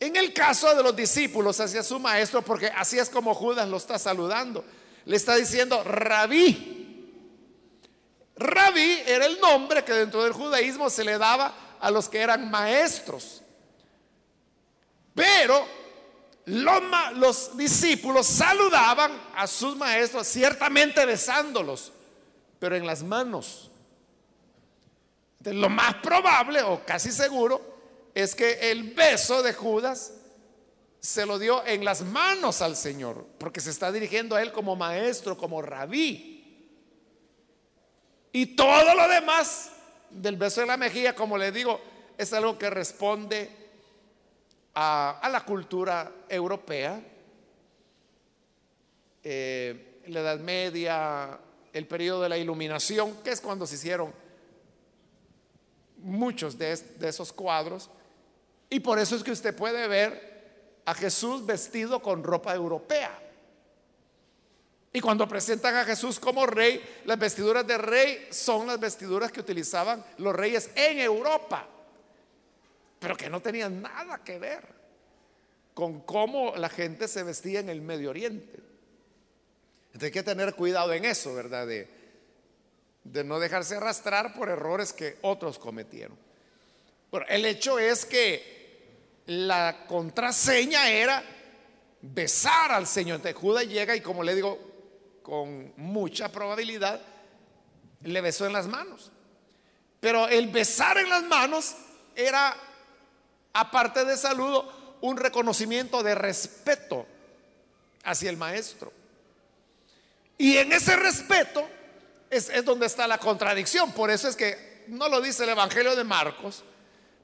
En 0.00 0.16
el 0.16 0.32
caso 0.32 0.74
de 0.74 0.82
los 0.82 0.94
discípulos 0.94 1.58
hacia 1.58 1.82
su 1.82 1.98
maestro, 1.98 2.42
porque 2.42 2.66
así 2.66 2.98
es 2.98 3.10
como 3.10 3.34
Judas 3.34 3.68
lo 3.68 3.76
está 3.76 3.98
saludando, 3.98 4.64
le 5.04 5.16
está 5.16 5.34
diciendo 5.34 5.82
rabí. 5.82 6.76
Rabí 8.36 9.02
era 9.04 9.26
el 9.26 9.40
nombre 9.40 9.84
que 9.84 9.92
dentro 9.92 10.22
del 10.22 10.32
judaísmo 10.32 10.88
se 10.88 11.04
le 11.04 11.18
daba 11.18 11.76
a 11.80 11.90
los 11.90 12.08
que 12.08 12.20
eran 12.20 12.48
maestros. 12.48 13.42
Pero 15.14 15.66
los, 16.48 17.56
discípulos 17.56 18.26
saludaban 18.26 19.12
a 19.34 19.46
sus 19.46 19.76
maestros, 19.76 20.26
ciertamente 20.26 21.04
besándolos, 21.04 21.92
pero 22.58 22.76
en 22.76 22.86
las 22.86 23.02
manos. 23.02 23.70
lo 25.44 25.68
más 25.68 25.94
probable 25.96 26.62
o 26.62 26.84
casi 26.84 27.10
seguro 27.12 27.78
es 28.14 28.34
que 28.34 28.70
el 28.70 28.94
beso 28.94 29.42
de 29.42 29.52
Judas 29.52 30.12
se 31.00 31.24
lo 31.24 31.38
dio 31.38 31.64
en 31.64 31.84
las 31.84 32.02
manos 32.02 32.60
al 32.60 32.76
Señor, 32.76 33.24
porque 33.38 33.60
se 33.60 33.70
está 33.70 33.92
dirigiendo 33.92 34.34
a 34.34 34.42
él 34.42 34.52
como 34.52 34.74
maestro, 34.74 35.36
como 35.36 35.62
rabí. 35.62 36.34
Y 38.32 38.46
todo 38.56 38.94
lo 38.94 39.08
demás 39.08 39.70
del 40.10 40.36
beso 40.36 40.60
de 40.62 40.66
la 40.66 40.76
mejilla, 40.76 41.14
como 41.14 41.38
le 41.38 41.52
digo, 41.52 41.80
es 42.16 42.32
algo 42.32 42.58
que 42.58 42.70
responde 42.70 43.67
a, 44.74 45.28
la 45.30 45.44
cultura 45.44 46.10
europea, 46.28 47.00
eh, 49.22 50.00
la 50.06 50.20
Edad 50.20 50.38
Media, 50.40 51.38
el 51.72 51.86
periodo 51.86 52.22
de 52.22 52.28
la 52.28 52.38
Iluminación, 52.38 53.16
que 53.22 53.30
es 53.30 53.40
cuando 53.40 53.66
se 53.66 53.74
hicieron 53.74 54.12
muchos 55.98 56.56
de, 56.56 56.76
de 56.76 57.08
esos 57.08 57.32
cuadros, 57.32 57.90
y 58.70 58.80
por 58.80 58.98
eso 58.98 59.16
es 59.16 59.22
que 59.22 59.32
usted 59.32 59.56
puede 59.56 59.88
ver 59.88 60.80
a 60.84 60.94
Jesús 60.94 61.44
vestido 61.44 62.00
con 62.00 62.22
ropa 62.22 62.54
europea. 62.54 63.18
Y 64.92 65.00
cuando 65.00 65.28
presentan 65.28 65.76
a 65.76 65.84
Jesús 65.84 66.18
como 66.18 66.46
rey, 66.46 66.82
las 67.04 67.18
vestiduras 67.18 67.66
de 67.66 67.78
rey 67.78 68.26
son 68.30 68.66
las 68.66 68.80
vestiduras 68.80 69.30
que 69.30 69.40
utilizaban 69.40 70.04
los 70.18 70.34
reyes 70.34 70.70
en 70.74 70.98
Europa 70.98 71.68
pero 72.98 73.16
que 73.16 73.30
no 73.30 73.40
tenían 73.40 73.82
nada 73.82 74.22
que 74.24 74.38
ver 74.38 74.62
con 75.74 76.00
cómo 76.00 76.56
la 76.56 76.68
gente 76.68 77.06
se 77.06 77.22
vestía 77.22 77.60
en 77.60 77.68
el 77.68 77.80
Medio 77.80 78.10
Oriente. 78.10 78.58
Entonces 79.86 80.06
hay 80.06 80.10
que 80.10 80.22
tener 80.22 80.54
cuidado 80.54 80.92
en 80.92 81.04
eso, 81.04 81.34
¿verdad? 81.34 81.66
De, 81.66 81.88
no 83.24 83.40
dejarse 83.40 83.76
arrastrar 83.76 84.34
por 84.34 84.48
errores 84.48 84.92
que 84.92 85.18
otros 85.22 85.58
cometieron. 85.58 86.16
Pero 87.10 87.26
el 87.28 87.44
hecho 87.44 87.78
es 87.78 88.04
que 88.04 88.58
la 89.26 89.86
contraseña 89.86 90.90
era 90.90 91.24
besar 92.02 92.72
al 92.72 92.86
Señor. 92.86 93.16
Entonces 93.16 93.40
Judas 93.40 93.66
llega 93.66 93.96
y 93.96 94.00
como 94.00 94.22
le 94.22 94.34
digo, 94.34 94.58
con 95.22 95.72
mucha 95.76 96.30
probabilidad, 96.30 97.00
le 98.02 98.20
besó 98.20 98.46
en 98.46 98.52
las 98.52 98.66
manos. 98.66 99.10
Pero 100.00 100.28
el 100.28 100.48
besar 100.48 100.98
en 100.98 101.08
las 101.08 101.22
manos 101.24 101.76
era, 102.14 102.56
aparte 103.60 104.04
de 104.04 104.16
saludo, 104.16 104.96
un 105.00 105.16
reconocimiento 105.16 106.02
de 106.02 106.14
respeto 106.14 107.06
hacia 108.04 108.30
el 108.30 108.36
maestro. 108.36 108.92
Y 110.36 110.56
en 110.58 110.72
ese 110.72 110.94
respeto 110.94 111.68
es, 112.30 112.50
donde 112.64 112.86
está 112.86 113.08
la 113.08 113.18
contradicción. 113.18 113.90
Por 113.92 114.10
eso 114.10 114.28
es 114.28 114.36
que 114.36 114.84
no 114.86 115.08
lo 115.08 115.20
dice 115.20 115.42
el 115.42 115.50
Evangelio 115.50 115.96
de 115.96 116.04
Marcos, 116.04 116.62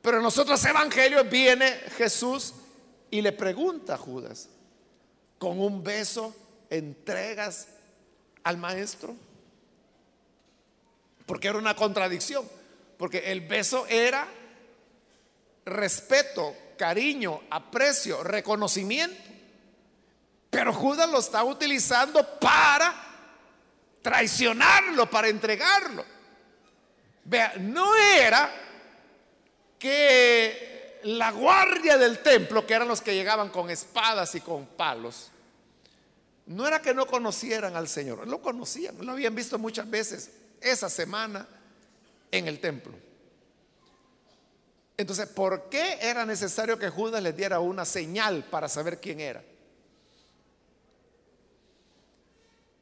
pero 0.03 0.17
en 0.17 0.25
los 0.25 0.37
otros 0.37 0.63
evangelios 0.65 1.31
viene 1.31 1.69
Jesús 1.97 2.53
y 3.11 3.23
le 3.23 3.31
pregunta 3.31 3.95
a 3.95 3.99
Judas, 3.99 4.49
¿con 5.39 5.61
un 5.61 5.85
beso 5.85 6.35
entregas 6.69 7.69
al 8.43 8.59
maestro? 8.59 9.15
Porque 11.27 11.49
era 11.49 11.59
una 11.59 11.77
contradicción, 11.77 12.47
porque 12.99 13.31
el 13.31 13.43
beso 13.43 13.87
era 13.87 14.27
respeto, 15.65 16.55
cariño, 16.77 17.43
aprecio, 17.51 18.23
reconocimiento. 18.23 19.23
Pero 20.51 20.73
Judas 20.73 21.09
lo 21.09 21.19
está 21.19 21.43
utilizando 21.45 22.39
para 22.39 22.95
traicionarlo, 24.03 25.09
para 25.11 25.29
entregarlo. 25.29 26.05
Vea, 27.25 27.55
no 27.59 27.97
era 27.97 28.51
que 29.79 31.01
la 31.05 31.31
guardia 31.33 31.99
del 31.99 32.21
templo, 32.21 32.67
que 32.67 32.75
eran 32.75 32.89
los 32.89 33.01
que 33.01 33.15
llegaban 33.15 33.49
con 33.49 33.71
espadas 33.71 34.35
y 34.35 34.41
con 34.41 34.67
palos, 34.67 35.31
no 36.47 36.67
era 36.67 36.81
que 36.81 36.95
no 36.95 37.07
conocieran 37.07 37.75
al 37.77 37.89
Señor, 37.89 38.29
lo 38.29 38.43
conocían, 38.43 38.97
lo 39.05 39.13
habían 39.13 39.35
visto 39.35 39.59
muchas 39.59 39.89
veces 39.89 40.31
esa 40.61 40.89
semana 40.89 41.47
en 42.31 42.47
el 42.47 42.61
templo. 42.61 42.93
Entonces, 44.97 45.27
¿por 45.27 45.69
qué 45.69 45.99
era 46.01 46.25
necesario 46.25 46.79
que 46.79 46.89
Judas 46.89 47.23
les 47.23 47.37
diera 47.37 47.61
una 47.61 47.85
señal 47.85 48.45
para 48.45 48.69
saber 48.69 49.01
quién 49.01 49.21
era? 49.21 49.43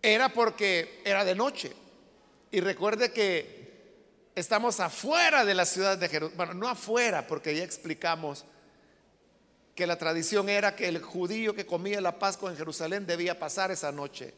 Era 0.03 0.29
porque 0.29 1.01
era 1.05 1.25
de 1.25 1.35
noche. 1.35 1.73
Y 2.51 2.61
recuerde 2.61 3.13
que 3.13 3.63
estamos 4.35 4.81
afuera 4.81 5.45
de 5.45 5.55
la 5.55 5.65
ciudad 5.65 5.97
de 5.97 6.09
Jerusalén. 6.09 6.37
Bueno, 6.37 6.55
no 6.55 6.69
afuera, 6.69 7.27
porque 7.27 7.55
ya 7.55 7.65
explicamos 7.65 8.45
que 9.75 9.87
la 9.87 9.97
tradición 9.97 10.49
era 10.49 10.77
que 10.77 10.89
el 10.89 11.01
judío 11.01 11.55
que 11.55 11.65
comía 11.65 12.01
la 12.01 12.19
Pascua 12.19 12.51
en 12.51 12.59
Jerusalén 12.59 13.07
debía 13.07 13.39
pasar 13.39 13.71
esa 13.71 13.91
noche 13.91 14.35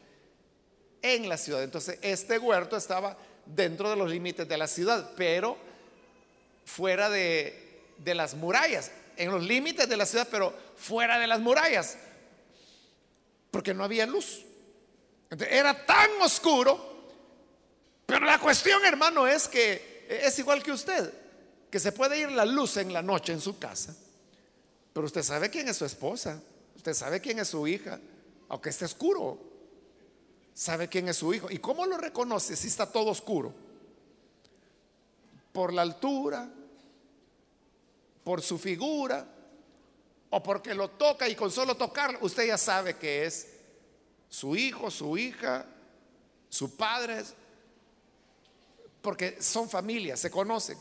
en 1.01 1.27
la 1.27 1.37
ciudad. 1.37 1.63
Entonces, 1.63 1.99
este 2.01 2.39
huerto 2.39 2.77
estaba 2.77 3.17
dentro 3.45 3.89
de 3.89 3.95
los 3.95 4.09
límites 4.09 4.47
de 4.47 4.57
la 4.57 4.67
ciudad, 4.67 5.11
pero 5.17 5.57
fuera 6.65 7.09
de, 7.09 7.64
de 7.97 8.15
las 8.15 8.35
murallas, 8.35 8.91
en 9.17 9.31
los 9.31 9.43
límites 9.43 9.87
de 9.87 9.97
la 9.97 10.05
ciudad, 10.05 10.27
pero 10.29 10.53
fuera 10.75 11.19
de 11.19 11.27
las 11.27 11.39
murallas, 11.39 11.97
porque 13.51 13.73
no 13.73 13.83
había 13.83 14.05
luz. 14.05 14.43
Era 15.49 15.85
tan 15.85 16.09
oscuro, 16.21 16.95
pero 18.05 18.25
la 18.25 18.39
cuestión, 18.39 18.83
hermano, 18.85 19.27
es 19.27 19.47
que 19.47 20.05
es 20.09 20.37
igual 20.39 20.61
que 20.61 20.71
usted, 20.71 21.13
que 21.69 21.79
se 21.79 21.91
puede 21.91 22.19
ir 22.19 22.31
la 22.31 22.45
luz 22.45 22.77
en 22.77 22.93
la 22.93 23.01
noche 23.01 23.33
en 23.33 23.41
su 23.41 23.57
casa, 23.57 23.95
pero 24.93 25.05
usted 25.07 25.23
sabe 25.23 25.49
quién 25.49 25.67
es 25.67 25.77
su 25.77 25.85
esposa, 25.85 26.41
usted 26.75 26.93
sabe 26.93 27.19
quién 27.19 27.39
es 27.39 27.49
su 27.49 27.67
hija, 27.67 27.99
aunque 28.49 28.69
esté 28.69 28.85
oscuro, 28.85 29.39
sabe 30.53 30.87
quién 30.87 31.09
es 31.09 31.17
su 31.17 31.33
hijo. 31.33 31.49
¿Y 31.51 31.57
cómo 31.59 31.85
lo 31.85 31.97
reconoce 31.97 32.55
si 32.55 32.67
está 32.67 32.91
todo 32.91 33.11
oscuro? 33.11 33.53
Por 35.51 35.73
la 35.73 35.81
altura, 35.81 36.49
por 38.25 38.41
su 38.41 38.57
figura, 38.57 39.25
o 40.31 40.43
porque 40.43 40.73
lo 40.73 40.89
toca 40.89 41.29
y 41.29 41.35
con 41.35 41.51
solo 41.51 41.77
tocarlo, 41.77 42.17
usted 42.21 42.47
ya 42.47 42.57
sabe 42.57 42.97
que 42.97 43.25
es 43.25 43.47
su 44.27 44.55
hijo, 44.55 44.89
su 44.89 45.15
hija, 45.15 45.65
su 46.49 46.75
padre, 46.75 47.23
porque 49.01 49.41
son 49.41 49.69
familias, 49.69 50.19
se 50.19 50.31
conocen. 50.31 50.77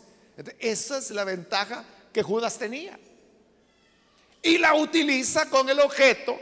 Esa 0.59 0.99
es 0.99 1.11
la 1.11 1.25
ventaja 1.25 1.85
que 2.13 2.23
Judas 2.23 2.59
tenía. 2.59 2.99
Y 4.43 4.57
la 4.57 4.75
utiliza 4.75 5.49
con 5.51 5.69
el 5.69 5.81
objeto 5.81 6.41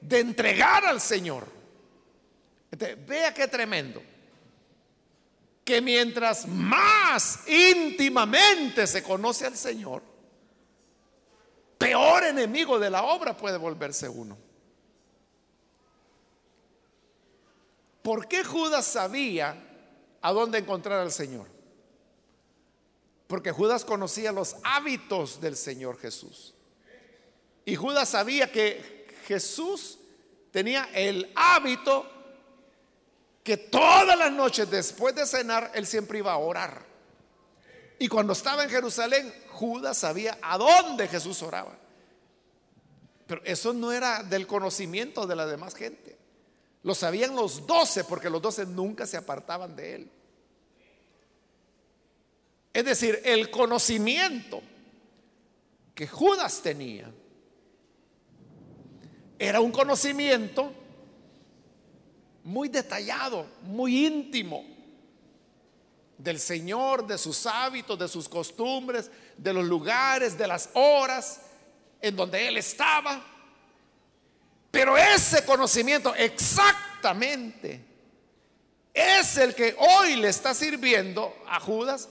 de 0.00 0.18
entregar 0.18 0.84
al 0.84 1.00
Señor. 1.00 1.46
vea 3.06 3.32
qué 3.32 3.46
tremendo. 3.46 4.02
Que 5.64 5.80
mientras 5.80 6.48
más 6.48 7.48
íntimamente 7.48 8.88
se 8.88 9.02
conoce 9.04 9.46
al 9.46 9.56
Señor, 9.56 10.09
peor 11.80 12.24
enemigo 12.24 12.78
de 12.78 12.90
la 12.90 13.04
obra 13.04 13.34
puede 13.34 13.56
volverse 13.56 14.06
uno. 14.06 14.36
¿Por 18.02 18.28
qué 18.28 18.44
Judas 18.44 18.84
sabía 18.84 19.56
a 20.20 20.32
dónde 20.32 20.58
encontrar 20.58 21.00
al 21.00 21.10
Señor? 21.10 21.46
Porque 23.26 23.50
Judas 23.50 23.86
conocía 23.86 24.30
los 24.30 24.56
hábitos 24.62 25.40
del 25.40 25.56
Señor 25.56 25.98
Jesús. 25.98 26.54
Y 27.64 27.76
Judas 27.76 28.10
sabía 28.10 28.52
que 28.52 29.06
Jesús 29.26 29.98
tenía 30.50 30.90
el 30.92 31.32
hábito 31.34 32.06
que 33.42 33.56
todas 33.56 34.18
las 34.18 34.32
noches 34.32 34.70
después 34.70 35.14
de 35.14 35.24
cenar, 35.24 35.70
él 35.74 35.86
siempre 35.86 36.18
iba 36.18 36.32
a 36.32 36.38
orar. 36.38 36.84
Y 37.98 38.06
cuando 38.08 38.34
estaba 38.34 38.64
en 38.64 38.70
Jerusalén, 38.70 39.32
Judas 39.60 39.98
sabía 39.98 40.38
a 40.40 40.56
dónde 40.56 41.06
Jesús 41.06 41.42
oraba. 41.42 41.76
Pero 43.26 43.42
eso 43.44 43.74
no 43.74 43.92
era 43.92 44.22
del 44.22 44.46
conocimiento 44.46 45.26
de 45.26 45.36
la 45.36 45.44
demás 45.44 45.74
gente. 45.74 46.16
Lo 46.82 46.94
sabían 46.94 47.36
los 47.36 47.66
doce 47.66 48.04
porque 48.04 48.30
los 48.30 48.40
doce 48.40 48.64
nunca 48.64 49.06
se 49.06 49.18
apartaban 49.18 49.76
de 49.76 49.94
él. 49.96 50.10
Es 52.72 52.86
decir, 52.86 53.20
el 53.22 53.50
conocimiento 53.50 54.62
que 55.94 56.08
Judas 56.08 56.62
tenía 56.62 57.12
era 59.38 59.60
un 59.60 59.72
conocimiento 59.72 60.72
muy 62.44 62.70
detallado, 62.70 63.46
muy 63.64 64.06
íntimo 64.06 64.64
del 66.22 66.38
Señor, 66.38 67.06
de 67.06 67.16
sus 67.16 67.46
hábitos, 67.46 67.98
de 67.98 68.08
sus 68.08 68.28
costumbres, 68.28 69.10
de 69.36 69.52
los 69.52 69.64
lugares, 69.64 70.36
de 70.36 70.46
las 70.46 70.68
horas 70.74 71.40
en 72.00 72.14
donde 72.14 72.46
Él 72.46 72.58
estaba. 72.58 73.24
Pero 74.70 74.96
ese 74.96 75.44
conocimiento 75.44 76.14
exactamente 76.14 77.84
es 78.92 79.36
el 79.38 79.54
que 79.54 79.74
hoy 79.78 80.16
le 80.16 80.28
está 80.28 80.54
sirviendo 80.54 81.34
a 81.48 81.58
Judas 81.58 82.08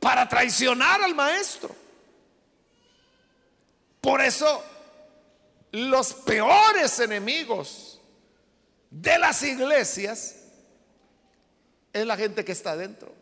para 0.00 0.28
traicionar 0.28 1.02
al 1.02 1.14
maestro. 1.14 1.74
Por 4.00 4.20
eso 4.20 4.64
los 5.70 6.12
peores 6.12 6.98
enemigos 6.98 8.00
de 8.90 9.16
las 9.18 9.42
iglesias 9.42 10.41
es 11.92 12.06
la 12.06 12.16
gente 12.16 12.44
que 12.44 12.52
está 12.52 12.76
dentro 12.76 13.12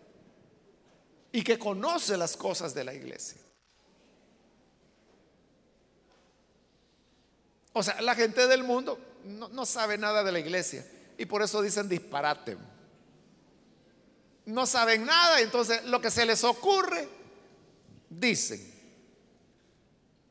y 1.32 1.42
que 1.42 1.58
conoce 1.58 2.16
las 2.16 2.36
cosas 2.36 2.74
de 2.74 2.84
la 2.84 2.94
iglesia. 2.94 3.40
O 7.72 7.82
sea, 7.82 8.00
la 8.00 8.14
gente 8.14 8.46
del 8.46 8.64
mundo 8.64 8.98
no, 9.24 9.66
sabe 9.66 9.96
nada 9.96 10.24
de 10.24 10.32
la 10.32 10.38
iglesia 10.38 10.86
y 11.16 11.26
por 11.26 11.42
eso 11.42 11.62
dicen 11.62 11.88
disparate. 11.88 12.56
No 14.46 14.66
saben 14.66 15.04
nada, 15.04 15.40
entonces 15.40 15.84
lo 15.84 16.00
que 16.00 16.10
se 16.10 16.26
les 16.26 16.42
ocurre, 16.42 17.08
dicen. 18.08 18.68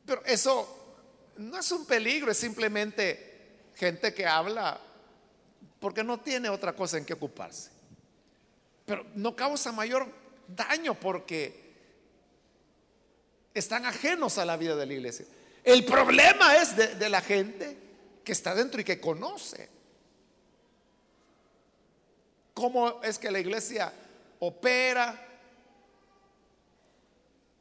Pero 0.05 0.23
eso 0.25 0.97
no 1.37 1.57
es 1.57 1.71
un 1.71 1.85
peligro, 1.85 2.31
es 2.31 2.37
simplemente 2.37 3.69
gente 3.75 4.13
que 4.13 4.25
habla 4.25 4.81
porque 5.79 6.03
no 6.03 6.19
tiene 6.19 6.49
otra 6.49 6.73
cosa 6.73 6.97
en 6.97 7.05
que 7.05 7.13
ocuparse. 7.13 7.78
Pero 8.89 9.05
no 9.13 9.35
causa 9.35 9.71
mayor 9.71 10.07
daño 10.47 10.95
porque 10.95 11.75
están 13.53 13.85
ajenos 13.85 14.39
a 14.39 14.45
la 14.45 14.57
vida 14.57 14.75
de 14.75 14.87
la 14.87 14.93
iglesia. 14.93 15.27
El 15.63 15.85
problema 15.85 16.55
es 16.55 16.75
de, 16.75 17.07
la 17.07 17.21
gente 17.21 17.77
que 18.23 18.31
está 18.31 18.55
dentro 18.55 18.81
y 18.81 18.83
que 18.83 18.99
conoce. 18.99 19.69
¿Cómo 22.55 22.99
es 23.03 23.19
que 23.19 23.29
la 23.29 23.39
iglesia 23.39 23.93
opera, 24.39 25.23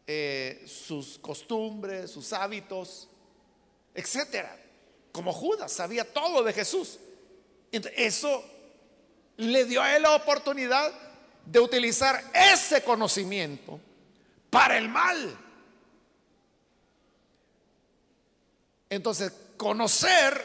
eh, 0.06 0.64
sus 0.66 1.18
costumbres, 1.18 2.10
sus 2.10 2.32
hábitos, 2.32 3.06
etcétera. 3.94 4.58
Como 5.12 5.34
Judas 5.34 5.72
sabía 5.72 6.10
todo 6.10 6.42
de 6.42 6.54
Jesús. 6.54 6.98
eso 7.70 8.42
le 9.36 9.66
dio 9.66 9.82
a 9.82 9.94
él 9.94 10.04
la 10.04 10.16
oportunidad 10.16 11.07
de 11.50 11.60
utilizar 11.60 12.22
ese 12.34 12.82
conocimiento 12.82 13.80
para 14.50 14.76
el 14.76 14.88
mal. 14.88 15.38
Entonces, 18.90 19.32
conocer 19.56 20.44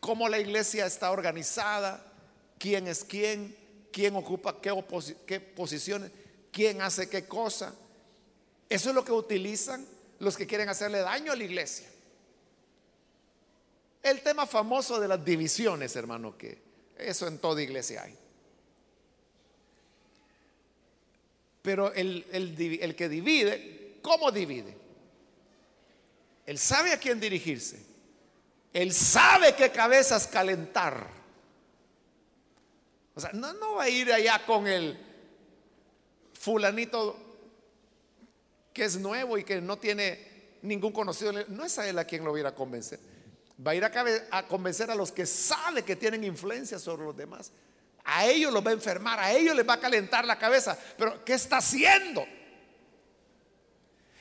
cómo 0.00 0.28
la 0.28 0.38
iglesia 0.38 0.86
está 0.86 1.12
organizada, 1.12 2.04
quién 2.58 2.88
es 2.88 3.04
quién, 3.04 3.56
quién 3.92 4.16
ocupa 4.16 4.60
qué, 4.60 4.72
qué 5.26 5.40
posiciones, 5.40 6.10
quién 6.50 6.82
hace 6.82 7.08
qué 7.08 7.26
cosa. 7.26 7.72
Eso 8.68 8.88
es 8.88 8.94
lo 8.94 9.04
que 9.04 9.12
utilizan 9.12 9.86
los 10.18 10.36
que 10.36 10.46
quieren 10.46 10.68
hacerle 10.68 10.98
daño 10.98 11.32
a 11.32 11.36
la 11.36 11.44
iglesia. 11.44 11.88
El 14.02 14.22
tema 14.22 14.46
famoso 14.46 14.98
de 14.98 15.06
las 15.06 15.24
divisiones, 15.24 15.94
hermano, 15.94 16.36
que 16.36 16.58
eso 16.98 17.28
en 17.28 17.38
toda 17.38 17.62
iglesia 17.62 18.02
hay. 18.02 18.19
Pero 21.62 21.92
el, 21.92 22.26
el 22.32 22.96
que 22.96 23.08
divide, 23.08 23.98
¿cómo 24.02 24.30
divide? 24.30 24.76
Él 26.46 26.58
sabe 26.58 26.92
a 26.92 26.98
quién 26.98 27.20
dirigirse. 27.20 27.80
Él 28.72 28.92
sabe 28.92 29.54
qué 29.54 29.70
cabezas 29.70 30.26
calentar. 30.26 31.06
O 33.14 33.20
sea, 33.20 33.30
no, 33.32 33.52
no 33.54 33.74
va 33.74 33.84
a 33.84 33.88
ir 33.88 34.12
allá 34.12 34.44
con 34.46 34.66
el 34.66 34.98
fulanito 36.32 37.16
que 38.72 38.84
es 38.84 38.98
nuevo 38.98 39.36
y 39.36 39.44
que 39.44 39.60
no 39.60 39.78
tiene 39.78 40.56
ningún 40.62 40.92
conocido. 40.92 41.32
No 41.48 41.64
es 41.64 41.78
a 41.78 41.88
él 41.88 41.98
a 41.98 42.04
quien 42.04 42.24
lo 42.24 42.32
va 42.32 42.38
a 42.38 42.40
ir 42.40 42.46
a 42.46 42.54
convencer. 42.54 43.00
Va 43.64 43.72
a 43.72 43.74
ir 43.74 43.84
a, 43.84 43.92
a 44.30 44.46
convencer 44.46 44.90
a 44.90 44.94
los 44.94 45.12
que 45.12 45.26
sabe 45.26 45.82
que 45.82 45.96
tienen 45.96 46.24
influencia 46.24 46.78
sobre 46.78 47.04
los 47.04 47.16
demás. 47.16 47.52
A 48.04 48.26
ellos 48.26 48.52
los 48.52 48.64
va 48.64 48.70
a 48.70 48.74
enfermar, 48.74 49.18
a 49.18 49.32
ellos 49.32 49.54
les 49.54 49.68
va 49.68 49.74
a 49.74 49.80
calentar 49.80 50.24
la 50.24 50.38
cabeza. 50.38 50.78
Pero 50.96 51.24
¿qué 51.24 51.34
está 51.34 51.58
haciendo? 51.58 52.24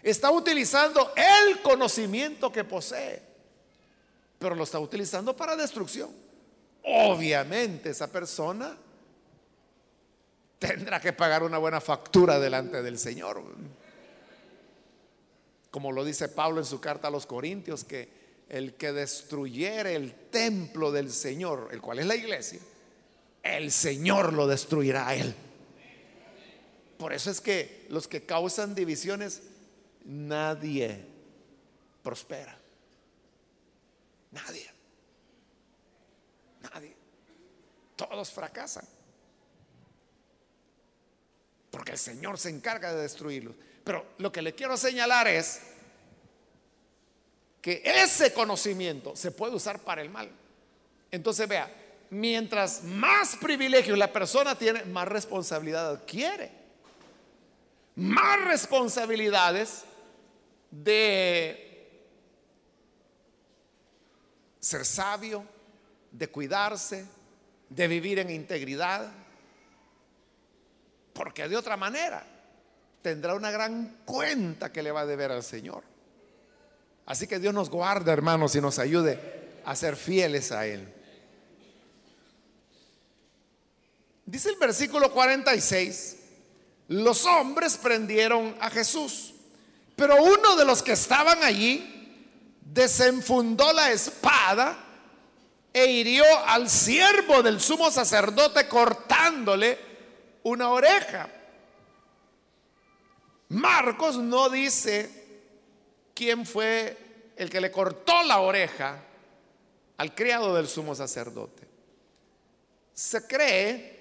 Está 0.02 0.32
utilizando 0.32 1.14
el 1.16 1.62
conocimiento 1.62 2.52
que 2.52 2.64
posee, 2.64 3.22
pero 4.38 4.56
lo 4.56 4.64
está 4.64 4.80
utilizando 4.80 5.36
para 5.36 5.56
destrucción. 5.56 6.10
Obviamente 6.84 7.90
esa 7.90 8.08
persona 8.12 8.78
tendrá 10.58 11.00
que 11.00 11.14
pagar 11.14 11.44
una 11.44 11.58
buena 11.58 11.82
factura 11.82 12.40
delante 12.40 12.82
del 12.82 12.98
Señor. 12.98 13.44
Como 15.72 15.92
lo 15.92 16.04
dice 16.04 16.30
Pablo 16.30 16.60
en 16.60 16.66
su 16.66 16.80
carta 16.80 17.10
a 17.10 17.12
los 17.12 17.26
Corintios, 17.26 17.84
que 17.84 18.10
el 18.50 18.74
que 18.74 18.92
destruyere 18.92 19.96
el 19.96 20.14
templo 20.32 20.92
del 20.92 21.12
Señor, 21.12 21.70
el 21.72 21.82
cual 21.82 22.00
es 22.00 22.08
la 22.08 22.16
iglesia, 22.16 22.60
el 23.44 23.72
Señor 23.72 24.34
lo 24.34 24.48
destruirá 24.48 25.08
a 25.08 25.16
él. 25.16 25.36
Por 26.98 27.14
eso 27.14 27.32
es 27.32 27.40
que 27.40 27.86
los 27.90 28.08
que 28.08 28.26
causan 28.26 28.76
divisiones 28.76 29.42
nadie 30.04 31.06
prospera. 32.04 32.58
Nadie. 34.32 34.70
Nadie. 36.62 36.96
Todos 37.96 38.32
fracasan. 38.32 38.86
Porque 41.72 41.94
el 41.94 41.98
Señor 41.98 42.38
se 42.38 42.50
encarga 42.50 42.94
de 42.94 43.02
destruirlos. 43.04 43.56
Pero 43.84 44.14
lo 44.18 44.32
que 44.32 44.42
le 44.42 44.54
quiero 44.54 44.76
señalar 44.76 45.28
es 45.28 45.62
que 47.62 47.82
ese 47.86 48.34
conocimiento 48.34 49.16
se 49.16 49.32
puede 49.32 49.56
usar 49.56 49.80
para 49.80 50.02
el 50.02 50.10
mal. 50.10 50.30
Entonces 51.12 51.48
vea, 51.48 51.72
mientras 52.10 52.84
más 52.84 53.36
privilegios 53.36 53.98
la 53.98 54.12
persona 54.12 54.56
tiene, 54.56 54.86
más 54.86 55.08
responsabilidad 55.08 55.90
adquiere. 55.90 56.52
Más 57.96 58.44
responsabilidades 58.46 59.84
de 60.72 61.70
ser 64.60 64.86
sabio, 64.86 65.44
de 66.12 66.28
cuidarse, 66.28 67.06
de 67.70 67.88
vivir 67.88 68.20
en 68.20 68.30
integridad, 68.30 69.12
porque 71.14 71.48
de 71.48 71.58
otra 71.58 71.78
manera 71.78 72.26
tendrá 73.02 73.36
una 73.36 73.52
gran 73.52 73.98
cuenta 74.06 74.72
que 74.72 74.84
le 74.84 74.92
va 74.92 75.02
a 75.02 75.06
deber 75.06 75.32
al 75.32 75.44
Señor. 75.44 75.84
Así 77.06 77.28
que 77.28 77.40
Dios 77.40 77.54
nos 77.54 77.70
guarde, 77.70 78.12
hermanos, 78.12 78.56
y 78.56 78.62
nos 78.62 78.80
ayude 78.80 79.20
a 79.66 79.76
ser 79.76 79.96
fieles 79.96 80.52
a 80.52 80.66
Él. 80.68 80.94
Dice 84.30 84.50
el 84.50 84.58
versículo 84.58 85.12
46, 85.12 86.18
los 86.90 87.26
hombres 87.26 87.78
prendieron 87.78 88.56
a 88.60 88.70
Jesús 88.70 89.34
pero 90.00 90.16
uno 90.24 90.56
de 90.56 90.64
los 90.64 90.82
que 90.82 90.94
estaban 90.94 91.44
allí 91.44 92.16
desenfundó 92.62 93.74
la 93.74 93.92
espada 93.92 94.78
e 95.74 95.88
hirió 95.88 96.24
al 96.46 96.70
siervo 96.70 97.44
del 97.44 97.60
sumo 97.60 97.92
sacerdote 97.92 98.70
cortándole 98.70 99.78
una 100.44 100.70
oreja. 100.70 101.30
Marcos 103.50 104.16
no 104.16 104.50
dice 104.50 105.12
quién 106.14 106.46
fue 106.46 107.34
el 107.36 107.50
que 107.50 107.60
le 107.60 107.70
cortó 107.70 108.24
la 108.24 108.40
oreja 108.40 109.04
al 109.98 110.16
criado 110.16 110.56
del 110.56 110.70
sumo 110.70 110.96
sacerdote. 110.96 111.68
Se 112.94 113.28
cree 113.28 113.99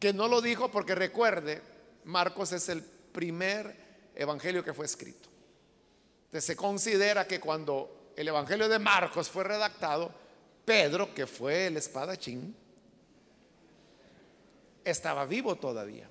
que 0.00 0.14
no 0.14 0.26
lo 0.26 0.40
dijo 0.40 0.70
porque 0.70 0.94
recuerde, 0.94 1.62
Marcos 2.04 2.52
es 2.52 2.68
el 2.70 2.82
primer 2.82 3.76
evangelio 4.16 4.64
que 4.64 4.72
fue 4.72 4.86
escrito. 4.86 5.28
Entonces 6.24 6.44
se 6.44 6.56
considera 6.56 7.26
que 7.26 7.38
cuando 7.38 8.12
el 8.16 8.26
evangelio 8.26 8.68
de 8.68 8.78
Marcos 8.78 9.28
fue 9.28 9.44
redactado, 9.44 10.12
Pedro, 10.64 11.14
que 11.14 11.26
fue 11.26 11.66
el 11.66 11.76
espadachín, 11.76 12.56
estaba 14.82 15.26
vivo 15.26 15.56
todavía. 15.56 16.08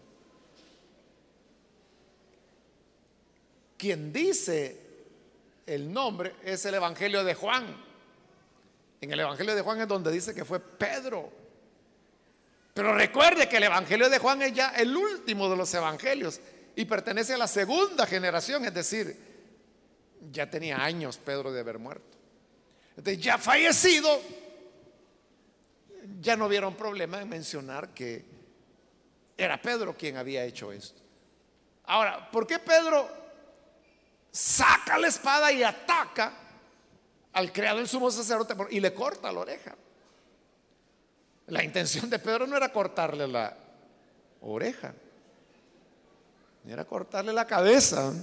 Quien 3.78 4.14
dice 4.14 4.90
el 5.66 5.92
nombre 5.92 6.36
es 6.44 6.66
el 6.66 6.76
evangelio 6.76 7.24
de 7.24 7.34
Juan. 7.34 7.90
En 9.02 9.12
el 9.12 9.20
evangelio 9.20 9.56
de 9.56 9.62
Juan 9.62 9.82
es 9.82 9.88
donde 9.88 10.12
dice 10.12 10.36
que 10.36 10.46
fue 10.46 10.60
Pedro. 10.60 11.32
Pero 12.80 12.94
recuerde 12.94 13.50
que 13.50 13.58
el 13.58 13.64
evangelio 13.64 14.10
de 14.10 14.20
Juan 14.20 14.42
es 14.42 14.54
ya 14.54 14.70
el 14.70 14.96
último 14.96 15.50
de 15.50 15.58
los 15.58 15.74
evangelios 15.74 16.40
y 16.78 16.86
pertenece 16.86 17.34
a 17.34 17.38
la 17.38 17.46
segunda 17.46 18.08
generación, 18.08 18.64
es 18.64 18.74
decir, 18.74 19.18
ya 20.32 20.50
tenía 20.50 20.82
años 20.82 21.18
Pedro 21.18 21.52
de 21.52 21.60
haber 21.60 21.78
muerto. 21.78 22.18
Entonces, 22.96 23.22
ya 23.22 23.38
fallecido, 23.38 24.22
ya 26.22 26.38
no 26.38 26.48
vieron 26.48 26.74
problema 26.76 27.22
en 27.22 27.28
mencionar 27.28 27.90
que 27.90 28.24
era 29.36 29.62
Pedro 29.62 29.94
quien 29.98 30.16
había 30.16 30.46
hecho 30.46 30.72
esto. 30.72 31.02
Ahora, 31.84 32.32
¿por 32.32 32.48
qué 32.48 32.60
Pedro 32.60 33.10
saca 34.32 34.98
la 34.98 35.10
espada 35.10 35.52
y 35.52 35.64
ataca 35.64 36.32
al 37.34 37.52
criado 37.52 37.80
del 37.80 37.90
sumo 37.90 38.10
sacerdote 38.10 38.56
y 38.70 38.80
le 38.80 38.94
corta 38.94 39.34
la 39.34 39.42
oreja? 39.42 39.76
La 41.50 41.64
intención 41.64 42.10
de 42.10 42.20
Pedro 42.20 42.48
no 42.48 42.56
era 42.56 42.72
cortarle 42.72 43.28
la 43.28 43.56
oreja 44.42 44.94
era 46.74 46.86
cortarle 46.86 47.34
la 47.34 47.48
cabeza. 47.48 48.14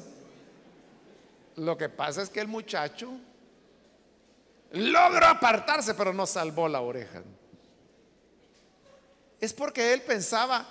Lo 1.56 1.76
que 1.76 1.88
pasa 1.88 2.22
es 2.22 2.30
que 2.30 2.40
el 2.40 2.48
muchacho 2.48 3.10
logró 4.72 5.26
apartarse, 5.26 5.94
pero 5.94 6.12
no 6.12 6.26
salvó 6.26 6.68
la 6.68 6.80
oreja. 6.80 7.22
Es 9.40 9.52
porque 9.52 9.92
él 9.92 10.02
pensaba 10.02 10.66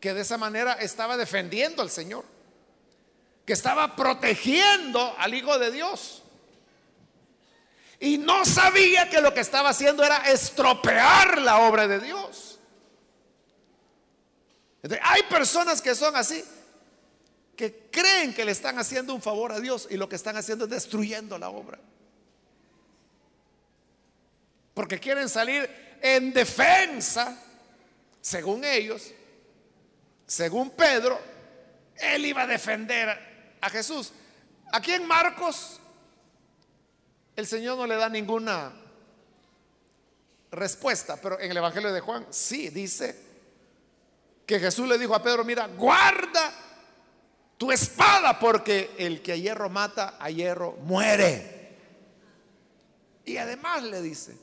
que 0.00 0.14
de 0.14 0.22
esa 0.22 0.38
manera 0.38 0.74
estaba 0.74 1.16
defendiendo 1.16 1.82
al 1.82 1.90
Señor, 1.90 2.24
que 3.44 3.52
estaba 3.52 3.96
protegiendo 3.96 5.14
al 5.18 5.34
Hijo 5.34 5.58
de 5.58 5.70
Dios. 5.70 6.22
Y 7.98 8.18
no 8.18 8.44
sabía 8.44 9.08
que 9.08 9.20
lo 9.20 9.32
que 9.32 9.40
estaba 9.40 9.70
haciendo 9.70 10.04
era 10.04 10.18
estropear 10.30 11.38
la 11.38 11.60
obra 11.60 11.88
de 11.88 12.00
Dios. 12.00 12.58
hay 15.02 15.22
personas 15.24 15.82
que 15.82 15.94
son 15.94 16.14
así 16.14 16.44
que 17.56 17.88
creen 17.90 18.34
que 18.34 18.44
le 18.44 18.52
están 18.52 18.78
haciendo 18.78 19.14
un 19.14 19.22
favor 19.22 19.50
a 19.50 19.58
Dios 19.58 19.88
y 19.90 19.96
lo 19.96 20.08
que 20.08 20.16
están 20.16 20.36
haciendo 20.36 20.66
es 20.66 20.70
destruyendo 20.70 21.38
la 21.38 21.48
obra. 21.48 21.78
Porque 24.74 25.00
quieren 25.00 25.28
salir 25.28 25.68
en 26.02 26.34
defensa, 26.34 27.42
según 28.20 28.62
ellos, 28.62 29.10
según 30.26 30.70
Pedro, 30.70 31.18
él 31.96 32.26
iba 32.26 32.42
a 32.42 32.46
defender 32.46 33.56
a 33.60 33.70
Jesús. 33.70 34.12
Aquí 34.70 34.92
en 34.92 35.06
Marcos, 35.06 35.80
el 37.36 37.46
Señor 37.46 37.76
no 37.76 37.86
le 37.86 37.96
da 37.96 38.08
ninguna 38.08 38.72
respuesta, 40.50 41.16
pero 41.20 41.38
en 41.38 41.50
el 41.50 41.56
Evangelio 41.56 41.92
de 41.92 42.00
Juan 42.00 42.26
sí 42.30 42.70
dice 42.70 43.14
que 44.46 44.58
Jesús 44.58 44.88
le 44.88 44.96
dijo 44.96 45.14
a 45.14 45.22
Pedro, 45.22 45.44
mira, 45.44 45.66
guarda 45.66 46.52
tu 47.58 47.70
espada 47.70 48.38
porque 48.38 48.94
el 48.98 49.20
que 49.20 49.32
a 49.32 49.36
hierro 49.36 49.68
mata, 49.68 50.16
a 50.18 50.30
hierro 50.30 50.72
muere. 50.82 51.74
Y 53.24 53.36
además 53.36 53.82
le 53.82 54.00
dice, 54.00 54.36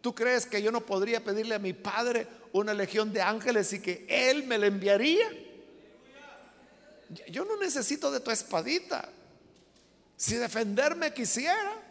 ¿tú 0.00 0.14
crees 0.14 0.44
que 0.44 0.60
yo 0.60 0.70
no 0.70 0.80
podría 0.82 1.22
pedirle 1.22 1.54
a 1.54 1.60
mi 1.60 1.72
Padre 1.72 2.26
una 2.52 2.74
legión 2.74 3.12
de 3.12 3.22
ángeles 3.22 3.72
y 3.72 3.80
que 3.80 4.06
Él 4.08 4.44
me 4.44 4.58
la 4.58 4.66
enviaría? 4.66 5.30
Yo 7.28 7.44
no 7.44 7.56
necesito 7.56 8.10
de 8.10 8.20
tu 8.20 8.30
espadita. 8.30 9.08
Si 10.16 10.34
defenderme 10.34 11.14
quisiera, 11.14 11.87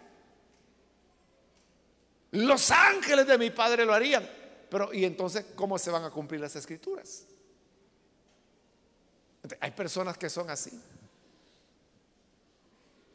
los 2.31 2.71
ángeles 2.71 3.27
de 3.27 3.37
mi 3.37 3.51
Padre 3.51 3.85
lo 3.85 3.93
harían. 3.93 4.29
Pero 4.69 4.93
¿y 4.93 5.05
entonces 5.05 5.45
cómo 5.55 5.77
se 5.77 5.91
van 5.91 6.03
a 6.03 6.09
cumplir 6.09 6.41
las 6.41 6.55
escrituras? 6.55 7.25
Hay 9.61 9.71
personas 9.71 10.17
que 10.17 10.29
son 10.29 10.49
así 10.49 10.71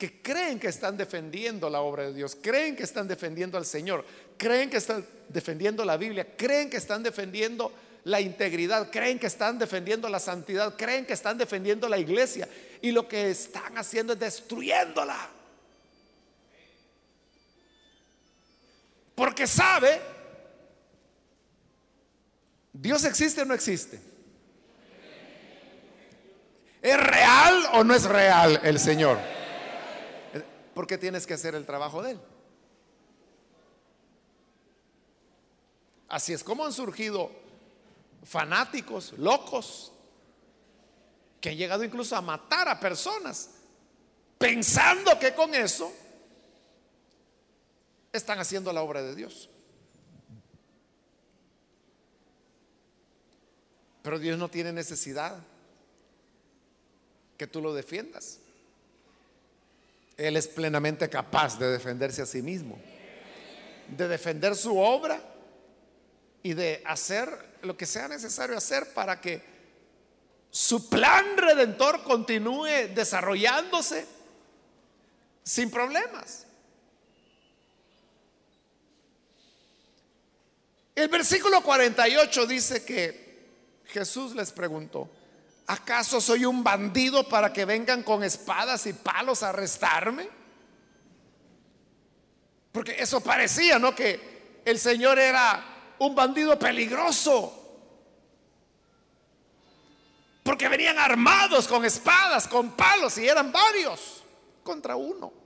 que 0.02 0.20
creen 0.20 0.58
que 0.58 0.66
están 0.66 0.96
defendiendo 0.96 1.70
la 1.70 1.80
obra 1.80 2.02
de 2.02 2.12
Dios, 2.12 2.36
creen 2.42 2.74
que 2.74 2.82
están 2.82 3.06
defendiendo 3.06 3.56
al 3.56 3.64
Señor, 3.64 4.04
creen 4.36 4.68
que 4.68 4.78
están 4.78 5.06
defendiendo 5.28 5.84
la 5.84 5.96
Biblia, 5.96 6.26
creen 6.36 6.68
que 6.68 6.78
están 6.78 7.04
defendiendo 7.04 7.72
la 8.02 8.20
integridad, 8.20 8.90
creen 8.90 9.20
que 9.20 9.28
están 9.28 9.60
defendiendo 9.60 10.08
la 10.08 10.18
santidad, 10.18 10.74
creen 10.76 11.06
que 11.06 11.12
están 11.12 11.38
defendiendo 11.38 11.88
la 11.88 11.98
iglesia 11.98 12.48
y 12.80 12.90
lo 12.90 13.06
que 13.06 13.30
están 13.30 13.78
haciendo 13.78 14.14
es 14.14 14.18
destruyéndola. 14.18 15.30
Porque 19.14 19.46
sabe, 19.46 20.00
Dios 22.72 23.04
existe 23.04 23.42
o 23.42 23.44
no 23.44 23.54
existe. 23.54 24.00
¿Es 26.80 26.96
real 26.96 27.66
o 27.74 27.84
no 27.84 27.94
es 27.94 28.04
real 28.04 28.60
el 28.64 28.78
Señor? 28.78 29.18
¿por 30.74 30.86
qué 30.86 30.98
tienes 30.98 31.26
que 31.26 31.34
hacer 31.34 31.54
el 31.54 31.66
trabajo 31.66 32.02
de 32.02 32.12
Él? 32.12 32.20
Así 36.08 36.32
es 36.32 36.44
como 36.44 36.64
han 36.64 36.72
surgido 36.72 37.30
fanáticos, 38.24 39.12
locos, 39.18 39.92
que 41.40 41.50
han 41.50 41.56
llegado 41.56 41.84
incluso 41.84 42.14
a 42.16 42.20
matar 42.20 42.68
a 42.68 42.78
personas, 42.78 43.50
pensando 44.38 45.18
que 45.18 45.34
con 45.34 45.54
eso 45.54 45.92
están 48.12 48.38
haciendo 48.38 48.72
la 48.72 48.82
obra 48.82 49.02
de 49.02 49.14
Dios. 49.14 49.48
Pero 54.02 54.18
Dios 54.18 54.38
no 54.38 54.50
tiene 54.50 54.72
necesidad 54.72 55.38
que 57.38 57.46
tú 57.46 57.60
lo 57.62 57.72
defiendas. 57.72 58.38
Él 60.16 60.36
es 60.36 60.46
plenamente 60.48 61.08
capaz 61.08 61.58
de 61.58 61.68
defenderse 61.68 62.22
a 62.22 62.26
sí 62.26 62.42
mismo, 62.42 62.78
de 63.96 64.08
defender 64.08 64.54
su 64.56 64.76
obra 64.76 65.20
y 66.42 66.54
de 66.54 66.82
hacer 66.84 67.28
lo 67.62 67.76
que 67.76 67.86
sea 67.86 68.08
necesario 68.08 68.56
hacer 68.56 68.92
para 68.92 69.20
que 69.20 69.42
su 70.50 70.88
plan 70.88 71.36
redentor 71.36 72.02
continúe 72.02 72.88
desarrollándose 72.94 74.06
sin 75.42 75.70
problemas. 75.70 76.46
El 81.02 81.08
versículo 81.08 81.64
48 81.64 82.46
dice 82.46 82.84
que 82.84 83.82
Jesús 83.86 84.36
les 84.36 84.52
preguntó, 84.52 85.10
¿Acaso 85.66 86.20
soy 86.20 86.44
un 86.44 86.62
bandido 86.62 87.28
para 87.28 87.52
que 87.52 87.64
vengan 87.64 88.04
con 88.04 88.22
espadas 88.22 88.86
y 88.86 88.92
palos 88.92 89.42
a 89.42 89.48
arrestarme? 89.48 90.28
Porque 92.70 92.94
eso 93.00 93.20
parecía, 93.20 93.80
¿no? 93.80 93.96
Que 93.96 94.60
el 94.64 94.78
Señor 94.78 95.18
era 95.18 95.94
un 95.98 96.14
bandido 96.14 96.56
peligroso. 96.56 97.58
Porque 100.44 100.68
venían 100.68 101.00
armados 101.00 101.66
con 101.66 101.84
espadas, 101.84 102.46
con 102.46 102.76
palos, 102.76 103.18
y 103.18 103.26
eran 103.26 103.50
varios 103.50 104.22
contra 104.62 104.94
uno. 104.94 105.41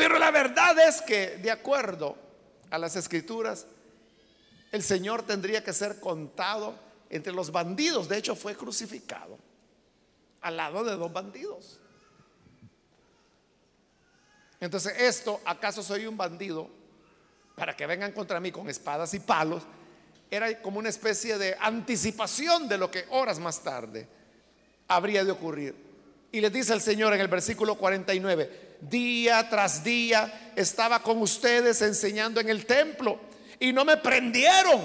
Pero 0.00 0.18
la 0.18 0.30
verdad 0.30 0.78
es 0.88 1.02
que, 1.02 1.36
de 1.36 1.50
acuerdo 1.50 2.16
a 2.70 2.78
las 2.78 2.96
escrituras, 2.96 3.66
el 4.72 4.82
Señor 4.82 5.24
tendría 5.24 5.62
que 5.62 5.74
ser 5.74 6.00
contado 6.00 6.74
entre 7.10 7.34
los 7.34 7.52
bandidos. 7.52 8.08
De 8.08 8.16
hecho, 8.16 8.34
fue 8.34 8.56
crucificado 8.56 9.36
al 10.40 10.56
lado 10.56 10.84
de 10.84 10.96
dos 10.96 11.12
bandidos. 11.12 11.78
Entonces, 14.58 14.94
esto, 14.96 15.38
¿acaso 15.44 15.82
soy 15.82 16.06
un 16.06 16.16
bandido? 16.16 16.70
Para 17.54 17.76
que 17.76 17.84
vengan 17.86 18.12
contra 18.12 18.40
mí 18.40 18.50
con 18.50 18.70
espadas 18.70 19.12
y 19.12 19.20
palos, 19.20 19.64
era 20.30 20.62
como 20.62 20.78
una 20.78 20.88
especie 20.88 21.36
de 21.36 21.58
anticipación 21.60 22.70
de 22.70 22.78
lo 22.78 22.90
que 22.90 23.04
horas 23.10 23.38
más 23.38 23.62
tarde 23.62 24.08
habría 24.88 25.26
de 25.26 25.32
ocurrir. 25.32 25.74
Y 26.32 26.40
le 26.40 26.48
dice 26.48 26.72
el 26.72 26.80
Señor 26.80 27.12
en 27.12 27.20
el 27.20 27.28
versículo 27.28 27.74
49, 27.74 28.69
día 28.80 29.48
tras 29.48 29.84
día 29.84 30.52
estaba 30.56 31.02
con 31.02 31.20
ustedes 31.22 31.82
enseñando 31.82 32.40
en 32.40 32.48
el 32.48 32.66
templo 32.66 33.20
y 33.58 33.72
no 33.72 33.84
me 33.84 33.96
prendieron. 33.96 34.80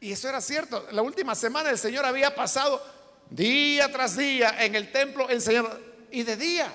Y 0.00 0.12
eso 0.12 0.28
era 0.28 0.40
cierto. 0.40 0.86
La 0.92 1.02
última 1.02 1.34
semana 1.34 1.70
el 1.70 1.78
Señor 1.78 2.04
había 2.04 2.34
pasado 2.34 2.82
día 3.30 3.90
tras 3.90 4.16
día 4.16 4.56
en 4.64 4.74
el 4.74 4.92
templo 4.92 5.30
enseñando 5.30 5.80
y 6.10 6.22
de 6.22 6.36
día. 6.36 6.74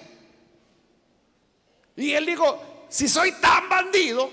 Y 1.96 2.14
él 2.14 2.26
dijo, 2.26 2.86
si 2.90 3.08
soy 3.08 3.34
tan 3.34 3.70
bandido, 3.70 4.32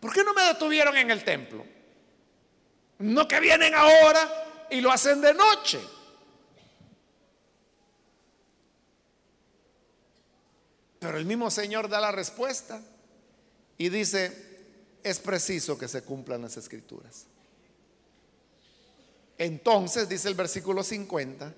¿por 0.00 0.12
qué 0.12 0.22
no 0.24 0.34
me 0.34 0.42
detuvieron 0.42 0.96
en 0.96 1.10
el 1.10 1.24
templo? 1.24 1.64
No 2.98 3.26
que 3.26 3.40
vienen 3.40 3.74
ahora 3.74 4.66
y 4.70 4.80
lo 4.80 4.90
hacen 4.90 5.20
de 5.20 5.32
noche. 5.34 5.80
Pero 11.04 11.18
el 11.18 11.26
mismo 11.26 11.50
Señor 11.50 11.90
da 11.90 12.00
la 12.00 12.12
respuesta. 12.12 12.80
Y 13.76 13.90
dice, 13.90 14.98
es 15.02 15.18
preciso 15.18 15.76
que 15.76 15.86
se 15.86 16.02
cumplan 16.02 16.40
las 16.40 16.56
escrituras. 16.56 17.26
Entonces, 19.36 20.08
dice 20.08 20.28
el 20.28 20.34
versículo 20.34 20.82
50, 20.82 21.52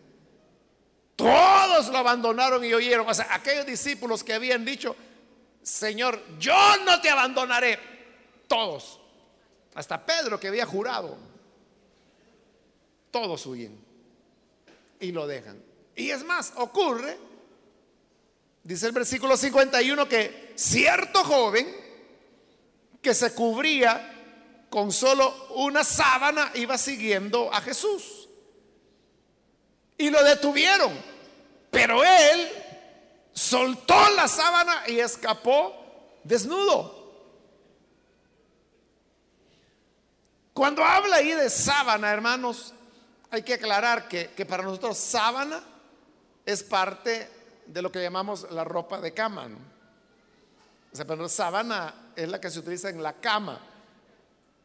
todos 1.14 1.88
lo 1.88 1.98
abandonaron 1.98 2.64
y 2.64 2.74
oyeron. 2.74 3.08
O 3.08 3.14
sea, 3.14 3.28
aquellos 3.30 3.64
discípulos 3.64 4.24
que 4.24 4.34
habían 4.34 4.64
dicho, 4.64 4.96
Señor, 5.62 6.20
yo 6.40 6.56
no 6.84 7.00
te 7.00 7.08
abandonaré. 7.08 7.78
Todos. 8.48 8.98
Hasta 9.74 10.04
Pedro 10.04 10.40
que 10.40 10.48
había 10.48 10.66
jurado. 10.66 11.16
Todos 13.12 13.46
huyen. 13.46 13.78
Y 14.98 15.12
lo 15.12 15.28
dejan. 15.28 15.62
Y 15.94 16.10
es 16.10 16.24
más, 16.24 16.52
ocurre, 16.56 17.16
dice 18.66 18.86
el 18.86 18.92
versículo 18.92 19.36
51, 19.36 20.08
que 20.08 20.52
cierto 20.56 21.22
joven 21.22 21.66
que 23.00 23.14
se 23.14 23.32
cubría 23.32 24.12
con 24.68 24.90
solo 24.90 25.54
una 25.54 25.84
sábana, 25.84 26.50
iba 26.54 26.76
siguiendo 26.76 27.52
a 27.52 27.60
Jesús. 27.60 28.28
Y 29.96 30.10
lo 30.10 30.22
detuvieron. 30.24 30.92
Pero 31.70 32.02
él 32.02 32.50
soltó 33.32 34.10
la 34.10 34.26
sábana 34.26 34.82
y 34.88 34.98
escapó 34.98 36.20
desnudo. 36.24 36.96
Cuando 40.52 40.84
habla 40.84 41.16
ahí 41.16 41.30
de 41.32 41.50
sábana, 41.50 42.10
hermanos, 42.10 42.74
hay 43.30 43.42
que 43.42 43.54
aclarar 43.54 44.08
que, 44.08 44.30
que 44.30 44.44
para 44.44 44.64
nosotros 44.64 44.98
sábana 44.98 45.62
es 46.44 46.64
parte 46.64 47.35
de 47.66 47.82
lo 47.82 47.90
que 47.90 48.02
llamamos 48.02 48.50
la 48.50 48.64
ropa 48.64 49.00
de 49.00 49.12
cama. 49.12 49.48
O 50.92 50.96
sea, 50.96 51.04
pero 51.04 51.28
sábana 51.28 52.12
es 52.14 52.28
la 52.28 52.40
que 52.40 52.50
se 52.50 52.58
utiliza 52.58 52.88
en 52.88 53.02
la 53.02 53.12
cama. 53.14 53.60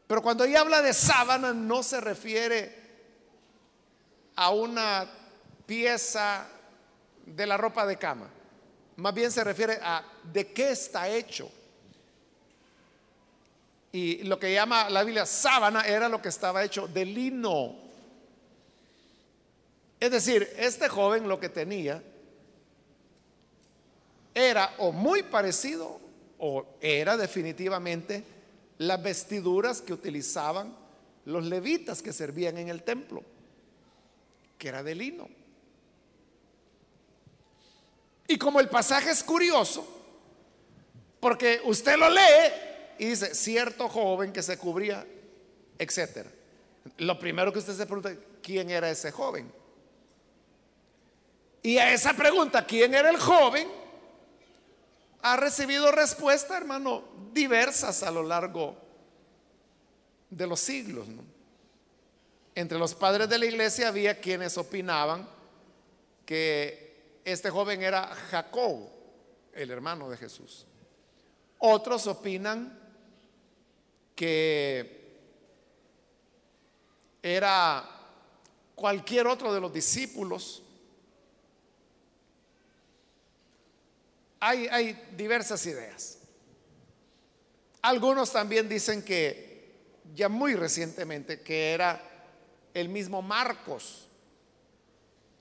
Pero 0.06 0.22
cuando 0.22 0.44
ella 0.44 0.60
habla 0.60 0.82
de 0.82 0.92
sábana 0.92 1.52
no 1.52 1.82
se 1.82 2.00
refiere 2.00 2.82
a 4.36 4.50
una 4.50 5.06
pieza 5.66 6.46
de 7.26 7.46
la 7.46 7.56
ropa 7.56 7.86
de 7.86 7.96
cama. 7.96 8.28
Más 8.96 9.14
bien 9.14 9.30
se 9.30 9.44
refiere 9.44 9.78
a 9.82 10.04
de 10.32 10.52
qué 10.52 10.70
está 10.70 11.08
hecho. 11.08 11.50
Y 13.90 14.22
lo 14.24 14.38
que 14.38 14.52
llama 14.52 14.88
la 14.88 15.04
Biblia 15.04 15.26
sábana 15.26 15.82
era 15.82 16.08
lo 16.08 16.22
que 16.22 16.30
estaba 16.30 16.64
hecho 16.64 16.88
de 16.88 17.04
lino. 17.04 17.76
Es 20.00 20.10
decir, 20.10 20.50
este 20.56 20.88
joven 20.88 21.28
lo 21.28 21.38
que 21.38 21.48
tenía 21.48 22.02
era 24.34 24.74
o 24.78 24.92
muy 24.92 25.22
parecido 25.22 26.00
o 26.38 26.66
era 26.80 27.16
definitivamente 27.16 28.24
las 28.78 29.02
vestiduras 29.02 29.80
que 29.80 29.92
utilizaban 29.92 30.76
los 31.24 31.44
levitas 31.44 32.02
que 32.02 32.12
servían 32.12 32.58
en 32.58 32.68
el 32.68 32.82
templo, 32.82 33.22
que 34.58 34.68
era 34.68 34.82
de 34.82 34.94
lino. 34.94 35.28
Y 38.26 38.38
como 38.38 38.60
el 38.60 38.68
pasaje 38.68 39.10
es 39.10 39.22
curioso, 39.22 39.86
porque 41.20 41.60
usted 41.64 41.96
lo 41.96 42.10
lee 42.10 42.52
y 42.98 43.06
dice, 43.06 43.34
cierto 43.34 43.88
joven 43.88 44.32
que 44.32 44.42
se 44.42 44.58
cubría, 44.58 45.06
etcétera. 45.78 46.30
Lo 46.98 47.18
primero 47.18 47.52
que 47.52 47.60
usted 47.60 47.74
se 47.74 47.86
pregunta, 47.86 48.14
¿quién 48.42 48.70
era 48.70 48.90
ese 48.90 49.12
joven? 49.12 49.52
Y 51.62 51.78
a 51.78 51.92
esa 51.92 52.14
pregunta, 52.14 52.66
¿quién 52.66 52.94
era 52.94 53.10
el 53.10 53.18
joven? 53.18 53.81
Ha 55.22 55.36
recibido 55.36 55.90
respuesta, 55.92 56.56
hermano, 56.56 57.04
diversas 57.32 58.02
a 58.02 58.10
lo 58.10 58.22
largo 58.22 58.76
de 60.28 60.46
los 60.46 60.60
siglos. 60.60 61.06
Entre 62.54 62.78
los 62.78 62.94
padres 62.94 63.28
de 63.28 63.38
la 63.38 63.46
iglesia 63.46 63.88
había 63.88 64.20
quienes 64.20 64.58
opinaban 64.58 65.28
que 66.26 67.20
este 67.24 67.50
joven 67.50 67.82
era 67.82 68.08
Jacob, 68.30 68.88
el 69.52 69.70
hermano 69.70 70.10
de 70.10 70.16
Jesús. 70.16 70.66
Otros 71.58 72.06
opinan 72.08 72.78
que 74.16 75.02
era 77.22 77.88
cualquier 78.74 79.28
otro 79.28 79.54
de 79.54 79.60
los 79.60 79.72
discípulos. 79.72 80.62
Hay, 84.44 85.00
diversas 85.16 85.64
ideas. 85.66 86.18
Algunos 87.80 88.32
también 88.32 88.68
dicen 88.68 89.04
que 89.04 89.70
ya 90.16 90.28
muy 90.28 90.56
recientemente 90.56 91.42
que 91.42 91.70
era 91.72 92.02
el 92.74 92.88
mismo 92.88 93.22
Marcos 93.22 94.08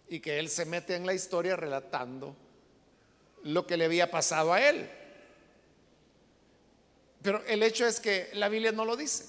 y 0.08 0.20
que 0.20 0.38
él 0.38 0.50
se 0.50 0.66
mete 0.66 0.96
en 0.96 1.08
la 1.08 1.16
historia 1.16 1.56
relatando 1.56 2.36
lo 3.44 3.66
que 3.66 3.76
le 3.76 3.86
había 3.86 4.12
pasado 4.12 4.54
a 4.54 4.62
él. 4.62 4.88
Pero 7.24 7.44
el 7.48 7.64
hecho 7.64 7.88
es 7.88 8.00
que 8.00 8.30
la 8.34 8.50
Biblia 8.50 8.72
no 8.72 8.86
lo 8.86 8.96
dice. 8.96 9.26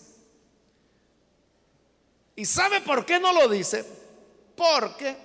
¿Y 2.37 2.45
sabe 2.45 2.83
por 2.83 3.07
qué 3.07 3.19
no 3.19 3.33
lo 3.33 3.49
dice? 3.49 3.87
Porque 4.55 5.17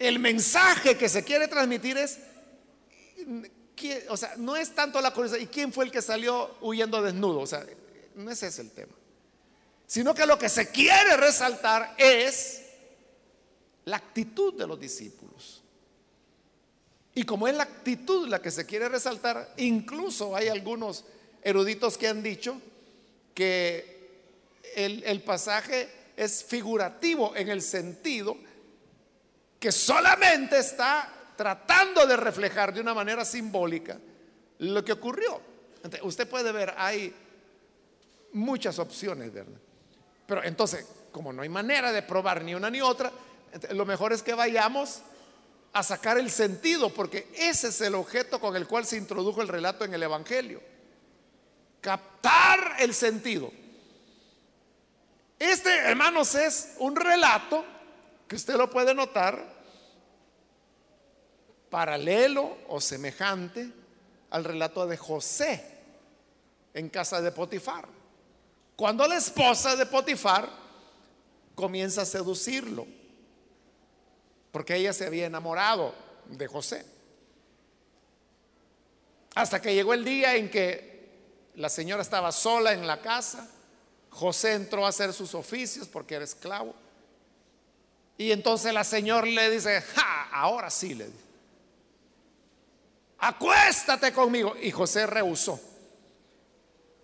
el 0.00 0.18
mensaje 0.18 0.96
que 0.96 1.08
se 1.08 1.22
quiere 1.22 1.46
transmitir 1.46 1.96
es 1.96 2.18
o 4.08 4.16
sea, 4.16 4.34
no 4.36 4.56
es 4.56 4.74
tanto 4.74 5.00
la 5.00 5.12
curiosidad, 5.12 5.40
¿y 5.40 5.46
quién 5.46 5.72
fue 5.72 5.84
el 5.84 5.90
que 5.90 6.02
salió 6.02 6.56
huyendo 6.60 7.00
desnudo? 7.02 7.40
O 7.40 7.46
sea, 7.46 7.64
no 8.14 8.30
es 8.30 8.42
ese 8.42 8.62
el 8.62 8.70
tema. 8.70 8.92
Sino 9.86 10.14
que 10.14 10.26
lo 10.26 10.38
que 10.38 10.48
se 10.48 10.70
quiere 10.70 11.16
resaltar 11.16 11.94
es 11.96 12.62
la 13.84 13.96
actitud 13.96 14.54
de 14.54 14.66
los 14.66 14.78
discípulos. 14.78 15.62
Y 17.14 17.24
como 17.24 17.48
es 17.48 17.54
la 17.54 17.64
actitud 17.64 18.28
la 18.28 18.40
que 18.40 18.50
se 18.50 18.66
quiere 18.66 18.88
resaltar, 18.88 19.54
incluso 19.56 20.36
hay 20.36 20.48
algunos 20.48 21.04
eruditos 21.42 21.96
que 21.96 22.08
han 22.08 22.22
dicho 22.22 22.60
que 23.34 23.98
el, 24.76 25.02
el 25.04 25.22
pasaje 25.22 25.88
es 26.16 26.44
figurativo 26.44 27.34
en 27.34 27.48
el 27.48 27.62
sentido 27.62 28.36
que 29.60 29.70
solamente 29.70 30.58
está 30.58 31.08
tratando 31.36 32.06
de 32.06 32.16
reflejar 32.16 32.72
de 32.72 32.80
una 32.80 32.94
manera 32.94 33.24
simbólica 33.24 33.98
lo 34.58 34.82
que 34.84 34.92
ocurrió. 34.92 35.40
usted 36.02 36.28
puede 36.28 36.50
ver, 36.50 36.74
hay 36.76 37.14
muchas 38.32 38.78
opciones, 38.78 39.32
¿verdad? 39.32 39.58
Pero 40.26 40.42
entonces, 40.44 40.86
como 41.12 41.32
no 41.32 41.42
hay 41.42 41.48
manera 41.48 41.92
de 41.92 42.02
probar 42.02 42.42
ni 42.42 42.54
una 42.54 42.70
ni 42.70 42.80
otra, 42.80 43.12
lo 43.72 43.84
mejor 43.84 44.12
es 44.12 44.22
que 44.22 44.32
vayamos 44.32 45.02
a 45.72 45.82
sacar 45.82 46.18
el 46.18 46.30
sentido, 46.30 46.92
porque 46.92 47.28
ese 47.36 47.68
es 47.68 47.80
el 47.80 47.94
objeto 47.94 48.40
con 48.40 48.56
el 48.56 48.66
cual 48.66 48.86
se 48.86 48.96
introdujo 48.96 49.42
el 49.42 49.48
relato 49.48 49.84
en 49.84 49.92
el 49.94 50.02
Evangelio. 50.02 50.62
Captar 51.80 52.76
el 52.78 52.94
sentido. 52.94 53.50
Este, 55.38 55.70
hermanos, 55.70 56.34
es 56.34 56.74
un 56.78 56.96
relato 56.96 57.64
que 58.30 58.36
usted 58.36 58.54
lo 58.54 58.70
puede 58.70 58.94
notar 58.94 59.44
paralelo 61.68 62.58
o 62.68 62.80
semejante 62.80 63.72
al 64.30 64.44
relato 64.44 64.86
de 64.86 64.96
José 64.96 65.78
en 66.72 66.90
casa 66.90 67.20
de 67.20 67.32
Potifar. 67.32 67.88
Cuando 68.76 69.04
la 69.08 69.16
esposa 69.16 69.74
de 69.74 69.84
Potifar 69.84 70.48
comienza 71.56 72.02
a 72.02 72.04
seducirlo, 72.04 72.86
porque 74.52 74.76
ella 74.76 74.92
se 74.92 75.06
había 75.06 75.26
enamorado 75.26 75.92
de 76.26 76.46
José. 76.46 76.86
Hasta 79.34 79.60
que 79.60 79.74
llegó 79.74 79.92
el 79.92 80.04
día 80.04 80.36
en 80.36 80.48
que 80.48 81.50
la 81.56 81.68
señora 81.68 82.02
estaba 82.02 82.30
sola 82.30 82.74
en 82.74 82.86
la 82.86 83.00
casa, 83.00 83.50
José 84.08 84.54
entró 84.54 84.86
a 84.86 84.90
hacer 84.90 85.12
sus 85.12 85.34
oficios 85.34 85.88
porque 85.88 86.14
era 86.14 86.24
esclavo. 86.24 86.76
Y 88.20 88.32
entonces 88.32 88.74
la 88.74 88.84
señora 88.84 89.26
le 89.26 89.50
dice, 89.50 89.82
ahora 90.32 90.68
sí 90.68 90.94
le 90.94 91.06
dice 91.06 91.30
acuéstate 93.20 94.12
conmigo. 94.12 94.54
Y 94.60 94.70
José 94.70 95.06
rehusó. 95.06 95.58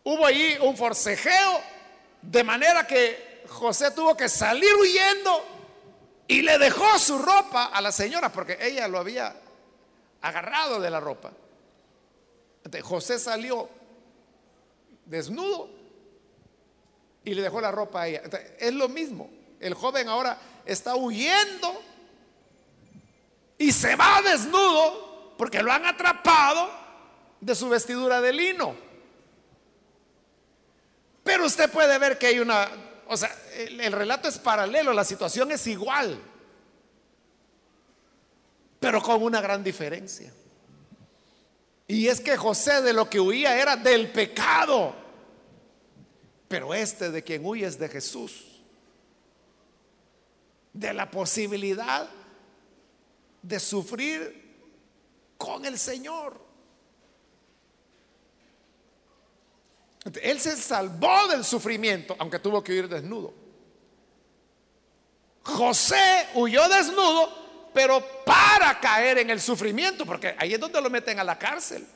Hubo 0.05 0.27
allí 0.27 0.57
un 0.61 0.77
forcejeo, 0.77 1.61
de 2.23 2.45
manera 2.45 2.87
que 2.87 3.45
José 3.49 3.91
tuvo 3.93 4.14
que 4.17 4.29
salir 4.29 4.69
huyendo 4.75 5.43
y 6.29 6.43
le 6.43 6.59
dejó 6.59 6.99
su 6.99 7.19
ropa 7.19 7.67
a 7.67 7.81
la 7.81 7.93
señora, 7.93 8.31
porque 8.31 8.59
ella 8.61 8.87
lo 8.87 8.99
había 8.99 9.35
agarrado 10.21 10.81
de 10.81 10.91
la 10.91 11.01
ropa. 11.01 11.33
José 12.83 13.19
salió 13.19 13.71
desnudo 15.07 15.71
y 17.25 17.33
le 17.33 17.41
dejó 17.41 17.61
la 17.61 17.71
ropa 17.71 18.03
a 18.03 18.09
ella. 18.09 18.23
es 18.59 18.75
lo 18.75 18.89
mismo. 18.89 19.31
El 19.61 19.75
joven 19.75 20.09
ahora 20.09 20.39
está 20.65 20.97
huyendo 20.97 21.83
y 23.59 23.73
se 23.73 23.97
va 23.97 24.21
desnudo 24.23 25.35
porque 25.37 25.63
lo 25.63 25.73
han 25.73 25.87
atrapado 25.87 26.71
de 27.41 27.55
su 27.55 27.69
vestidura 27.69 28.21
de 28.21 28.33
lino. 28.33 28.75
Pero 31.23 31.47
usted 31.47 31.71
puede 31.71 31.99
ver 31.99 32.19
que 32.19 32.29
hay 32.29 32.39
una, 32.39 32.69
o 33.09 33.17
sea, 33.17 33.35
el, 33.57 33.93
relato 33.93 34.29
es 34.29 34.39
paralelo, 34.39 34.93
la 34.93 35.05
situación 35.05 35.51
es 35.51 35.67
igual, 35.67 36.21
pero 38.79 39.03
con 39.03 39.23
una 39.23 39.41
gran 39.41 39.65
diferencia. 39.65 40.33
Y 41.89 42.09
es 42.09 42.21
que 42.21 42.37
José 42.37 42.83
de 42.83 42.93
lo 42.93 43.09
que 43.11 43.21
huía 43.21 43.61
era 43.61 43.77
del 43.77 44.11
pecado, 44.13 44.95
pero 46.49 46.75
este 46.75 47.11
de 47.11 47.23
quien 47.23 47.45
huye 47.45 47.67
es 47.67 47.79
de 47.79 47.89
Jesús, 47.89 48.56
de 50.77 50.93
la 50.93 51.11
posibilidad 51.11 52.07
de 53.41 53.59
sufrir 53.59 54.45
con 55.39 55.64
el 55.64 55.79
Señor. 55.79 56.39
Él 60.22 60.39
se 60.39 60.55
salvó 60.57 61.29
del 61.29 61.45
sufrimiento, 61.45 62.14
aunque 62.18 62.39
tuvo 62.39 62.62
que 62.62 62.74
ir 62.74 62.89
desnudo. 62.89 63.33
José 65.43 66.29
huyó 66.35 66.68
desnudo, 66.68 67.70
pero 67.72 68.05
para 68.24 68.79
caer 68.79 69.18
en 69.18 69.31
el 69.31 69.41
sufrimiento, 69.41 70.05
porque 70.05 70.35
ahí 70.39 70.53
es 70.53 70.61
donde 70.61 70.81
lo 70.81 70.91
meten 70.91 71.18
a 71.18 71.24
la 71.24 71.39
cárcel. 71.39 71.87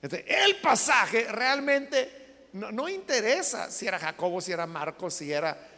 el 0.00 0.56
pasaje 0.56 1.26
realmente 1.30 2.48
no, 2.52 2.72
no 2.72 2.88
interesa 2.88 3.70
si 3.70 3.86
era 3.86 3.98
Jacobo, 3.98 4.40
si 4.40 4.52
era 4.52 4.66
Marcos, 4.66 5.14
si 5.14 5.30
era 5.30 5.73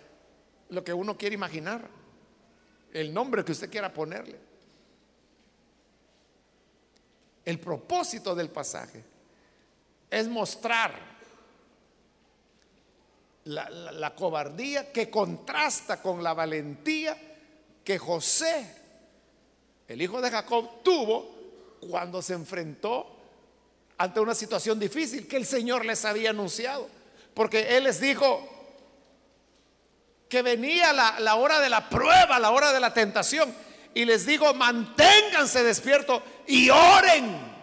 lo 0.71 0.83
que 0.83 0.93
uno 0.93 1.17
quiere 1.17 1.35
imaginar, 1.35 1.89
el 2.93 3.13
nombre 3.13 3.45
que 3.45 3.53
usted 3.53 3.71
quiera 3.71 3.93
ponerle. 3.93 4.39
El 7.45 7.61
propósito 7.61 8.35
del 8.35 8.51
pasaje 8.51 9.05
es 10.11 10.29
mostrar 10.29 11.17
la, 13.45 14.15
cobardía 14.17 14.91
que 14.93 15.09
contrasta 15.09 16.03
con 16.03 16.23
la 16.23 16.35
valentía 16.35 17.17
que 17.85 17.99
José, 17.99 18.75
el 19.87 20.03
hijo 20.03 20.21
de 20.21 20.31
Jacob, 20.31 20.83
tuvo 20.83 21.37
cuando 21.89 22.21
se 22.21 22.35
enfrentó 22.35 23.15
ante 23.99 24.19
una 24.19 24.35
situación 24.35 24.81
difícil 24.81 25.29
que 25.29 25.37
el 25.37 25.47
Señor 25.47 25.85
les 25.85 26.05
había 26.05 26.31
anunciado. 26.31 26.89
Porque 27.35 27.77
Él 27.77 27.85
les 27.85 28.01
dijo 28.01 28.56
que 30.29 30.43
venía 30.43 30.93
la, 30.93 31.21
la 31.21 31.37
hora 31.37 31.61
de 31.61 31.69
la 31.69 31.89
prueba, 31.89 32.39
la 32.39 32.51
hora 32.51 32.73
de 32.73 32.81
la 32.81 32.93
tentación. 32.93 33.55
Y 33.95 34.05
les 34.05 34.27
digo, 34.27 34.53
manténganse 34.55 35.63
despiertos 35.63 36.23
y 36.47 36.71
oren. 36.71 37.57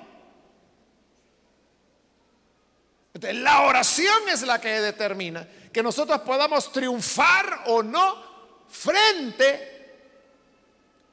la 3.31 3.61
oración 3.61 4.27
es 4.29 4.41
la 4.41 4.59
que 4.59 4.81
determina 4.81 5.47
que 5.71 5.81
nosotros 5.81 6.21
podamos 6.21 6.71
triunfar 6.71 7.63
o 7.67 7.81
no 7.81 8.65
frente 8.67 9.73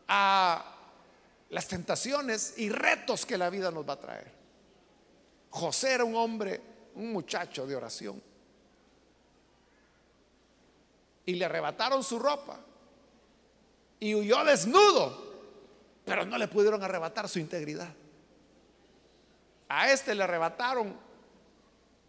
a 0.09 0.65
las 1.51 1.69
tentaciones 1.69 2.55
y 2.57 2.69
retos 2.69 3.25
que 3.25 3.39
la 3.39 3.51
vida 3.51 3.71
nos 3.71 3.89
va 3.89 3.95
a 3.95 4.01
traer. 4.01 4.33
José 5.51 5.93
era 5.93 6.05
un 6.05 6.15
hombre, 6.15 6.61
un 6.95 7.13
muchacho 7.13 7.67
de 7.67 7.77
oración. 7.77 8.23
Y 11.31 11.37
le 11.37 11.45
arrebataron 11.45 12.03
su 12.03 12.18
ropa. 12.18 12.59
Y 14.01 14.16
huyó 14.16 14.45
desnudo. 14.45 15.31
Pero 16.05 16.26
no 16.26 16.37
le 16.37 16.49
pudieron 16.49 16.83
arrebatar 16.83 17.28
su 17.28 17.39
integridad. 17.39 17.95
A 19.68 19.93
este 19.93 20.12
le 20.16 20.24
arrebataron 20.24 20.93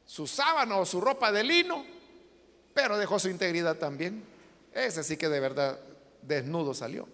su 0.07 0.25
sábana 0.25 0.77
o 0.77 0.87
su 0.87 0.99
ropa 0.99 1.31
de 1.31 1.43
lino, 1.43 1.85
pero 2.73 2.97
dejó 2.97 3.19
su 3.19 3.29
integridad 3.29 3.75
también. 3.75 4.23
Ese 4.73 5.03
sí 5.03 5.17
que 5.17 5.29
de 5.29 5.39
verdad 5.39 5.79
desnudo 6.23 6.73
salió. 6.73 7.07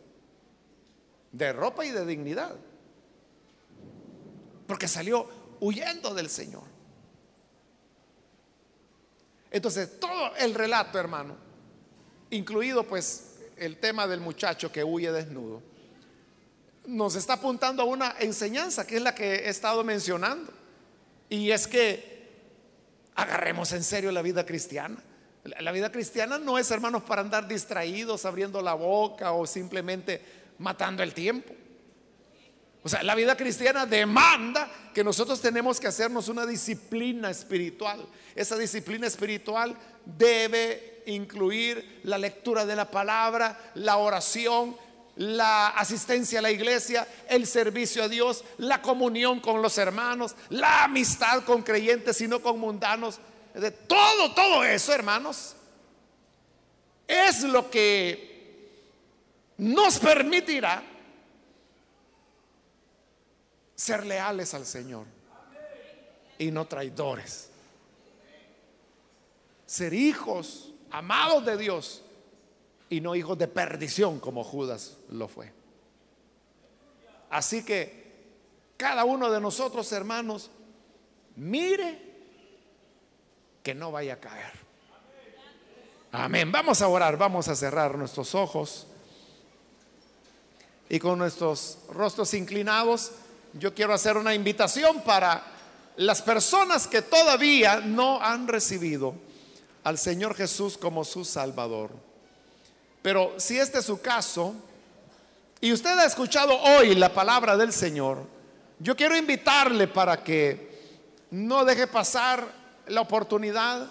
De 1.34 1.52
ropa 1.52 1.84
y 1.84 1.92
de 1.92 2.06
dignidad. 2.06 2.56
Porque 4.66 4.88
salió 4.88 5.28
huyendo 5.60 6.14
del 6.14 6.30
Señor. 6.30 6.64
Entonces, 9.52 10.00
todo 10.00 10.34
el 10.38 10.54
relato, 10.54 10.98
hermano, 10.98 11.47
incluido 12.30 12.84
pues 12.84 13.36
el 13.58 13.78
tema 13.78 14.08
del 14.08 14.20
muchacho 14.20 14.72
que 14.72 14.84
huye 14.84 15.12
desnudo, 15.12 15.62
nos 16.86 17.16
está 17.16 17.34
apuntando 17.34 17.82
a 17.82 17.86
una 17.86 18.16
enseñanza 18.20 18.88
que 18.88 18.98
es 18.98 19.02
la 19.02 19.14
que 19.14 19.36
he 19.36 19.50
estado 19.50 19.84
mencionando. 19.84 20.52
Y 21.30 21.52
es 21.52 21.68
que 21.68 22.18
agarremos 23.16 23.74
en 23.74 23.84
serio 23.84 24.12
la 24.12 24.22
vida 24.22 24.46
cristiana. 24.46 24.98
La 25.60 25.72
vida 25.72 25.92
cristiana 25.92 26.38
no 26.38 26.58
es, 26.58 26.72
hermanos, 26.72 27.04
para 27.04 27.22
andar 27.22 27.48
distraídos, 27.48 28.26
abriendo 28.26 28.62
la 28.62 28.74
boca 28.74 29.32
o 29.34 29.46
simplemente 29.46 30.22
matando 30.60 31.04
el 31.04 31.14
tiempo. 31.14 31.54
O 32.88 32.90
sea, 32.90 33.04
la 33.04 33.16
vida 33.16 33.36
cristiana 33.36 33.86
demanda 33.86 34.72
que 34.94 35.04
nosotros 35.04 35.42
tenemos 35.42 35.78
que 35.78 35.88
hacernos 35.88 36.30
una 36.30 36.46
disciplina 36.46 37.30
espiritual. 37.30 38.08
Esa 38.34 38.58
disciplina 38.58 39.08
espiritual 39.08 39.76
debe 40.06 41.04
incluir 41.08 42.00
la 42.04 42.18
lectura 42.18 42.66
de 42.66 42.78
la 42.78 42.90
palabra, 42.90 43.72
la 43.74 43.98
oración, 43.98 44.78
la 45.18 45.68
asistencia 45.68 46.40
a 46.40 46.42
la 46.42 46.50
iglesia, 46.50 47.06
el 47.28 47.46
servicio 47.46 48.04
a 48.04 48.08
Dios, 48.08 48.46
la 48.58 48.82
comunión 48.82 49.42
con 49.42 49.62
los 49.62 49.78
hermanos, 49.78 50.34
la 50.48 50.86
amistad 50.86 51.44
con 51.44 51.64
creyentes 51.64 52.22
y 52.22 52.28
no 52.30 52.42
con 52.42 52.58
mundanos. 52.58 53.20
De 53.54 53.72
todo, 53.72 54.34
todo 54.34 54.64
eso, 54.64 54.94
hermanos, 54.94 55.58
es 57.06 57.44
lo 57.44 57.70
que 57.70 58.78
nos 59.58 60.00
permitirá 60.00 60.94
ser 63.78 64.06
leales 64.06 64.54
al 64.54 64.66
Señor 64.66 65.06
y 66.38 66.52
no 66.52 66.68
traidores. 66.68 67.50
Ser 69.66 69.94
hijos 69.94 70.74
amados 70.92 71.46
de 71.46 71.58
Dios 71.58 72.02
y 72.90 73.00
no 73.00 73.16
hijos 73.16 73.38
de 73.38 73.48
perdición 73.48 74.20
como 74.20 74.44
Judas 74.44 74.98
lo 75.10 75.28
fue. 75.28 75.54
Así 77.30 77.64
que 77.64 78.08
cada 78.78 79.06
uno 79.06 79.30
de 79.30 79.40
nosotros, 79.40 79.92
hermanos, 79.92 80.50
mire 81.36 82.02
que 83.62 83.76
no 83.76 83.92
vaya 83.92 84.14
a 84.14 84.20
caer. 84.20 84.54
Amén. 86.12 86.52
Vamos 86.52 86.82
a 86.82 86.88
orar, 86.88 87.18
vamos 87.18 87.48
a 87.48 87.56
cerrar 87.56 87.98
nuestros 87.98 88.34
ojos 88.34 88.88
y 90.90 91.00
con 91.00 91.20
nuestros 91.20 91.80
rostros 91.90 92.34
inclinados, 92.34 93.12
yo 93.54 93.74
quiero 93.74 93.94
hacer 93.94 94.18
una 94.18 94.34
invitación 94.34 95.02
para 95.02 95.44
las 95.98 96.22
personas 96.22 96.88
que 96.88 97.02
todavía 97.02 97.80
no 97.80 98.22
han 98.22 98.48
recibido 98.48 99.16
al 99.84 99.98
Señor 99.98 100.36
Jesús 100.36 100.78
como 100.78 101.04
su 101.04 101.26
Salvador. 101.26 101.92
Pero 103.02 103.34
si 103.38 103.58
este 103.58 103.80
es 103.80 103.86
su 103.86 104.02
caso 104.02 104.54
y 105.60 105.72
usted 105.72 105.98
ha 105.98 106.06
escuchado 106.06 106.56
hoy 106.60 106.94
la 106.96 107.14
palabra 107.14 107.58
del 107.58 107.74
Señor, 107.74 108.26
yo 108.80 108.96
quiero 108.96 109.18
invitarle 109.18 109.88
para 109.88 110.24
que 110.24 110.68
no 111.32 111.66
deje 111.66 111.88
pasar 111.88 112.48
la 112.88 113.02
oportunidad 113.02 113.88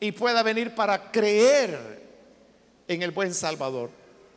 y 0.00 0.12
pueda 0.12 0.42
venir 0.42 0.74
para 0.74 1.10
creer 1.10 2.02
en 2.88 3.02
el 3.02 3.10
buen 3.10 3.32
Salvador. 3.32 3.90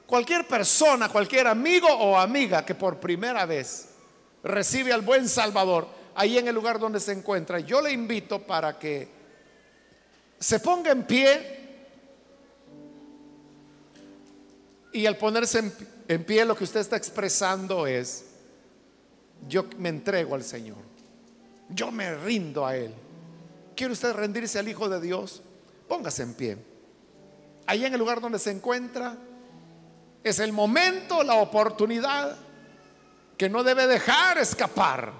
Cualquier 0.05 0.45
persona, 0.45 1.09
cualquier 1.09 1.47
amigo 1.47 1.87
o 1.87 2.17
amiga 2.17 2.65
que 2.65 2.75
por 2.75 2.99
primera 2.99 3.45
vez 3.45 3.90
recibe 4.43 4.93
al 4.93 5.01
buen 5.01 5.27
Salvador 5.27 5.87
ahí 6.15 6.37
en 6.37 6.47
el 6.47 6.55
lugar 6.55 6.79
donde 6.79 6.99
se 6.99 7.11
encuentra, 7.11 7.59
yo 7.59 7.81
le 7.81 7.91
invito 7.91 8.39
para 8.39 8.77
que 8.77 9.07
se 10.39 10.59
ponga 10.59 10.91
en 10.91 11.03
pie 11.03 11.61
Y 14.93 15.05
al 15.05 15.17
ponerse 15.17 15.71
en, 16.07 16.23
pie 16.23 16.45
lo 16.45 16.55
que 16.55 16.65
usted 16.65 16.81
está 16.81 16.97
expresando 16.97 17.87
es, 17.87 18.25
yo 19.47 19.65
me 19.77 19.89
entrego 19.89 20.35
al 20.35 20.43
Señor, 20.43 20.79
yo 21.69 21.91
me 21.91 22.13
rindo 22.15 22.65
a 22.65 22.75
Él. 22.75 22.93
¿Quiere 23.75 23.93
usted 23.93 24.13
rendirse 24.13 24.59
al 24.59 24.67
Hijo 24.67 24.89
de 24.89 24.99
Dios? 24.99 25.41
Póngase 25.87 26.23
en 26.23 26.33
pie. 26.33 26.57
Ahí 27.65 27.85
en 27.85 27.93
el 27.93 27.99
lugar 27.99 28.19
donde 28.19 28.37
se 28.37 28.51
encuentra, 28.51 29.15
es 30.23 30.39
el 30.39 30.51
momento, 30.51 31.23
la 31.23 31.35
oportunidad 31.35 32.37
que 33.41 33.49
no 33.49 33.63
debe 33.63 33.87
dejar 33.87 34.37
escapar. 34.37 35.11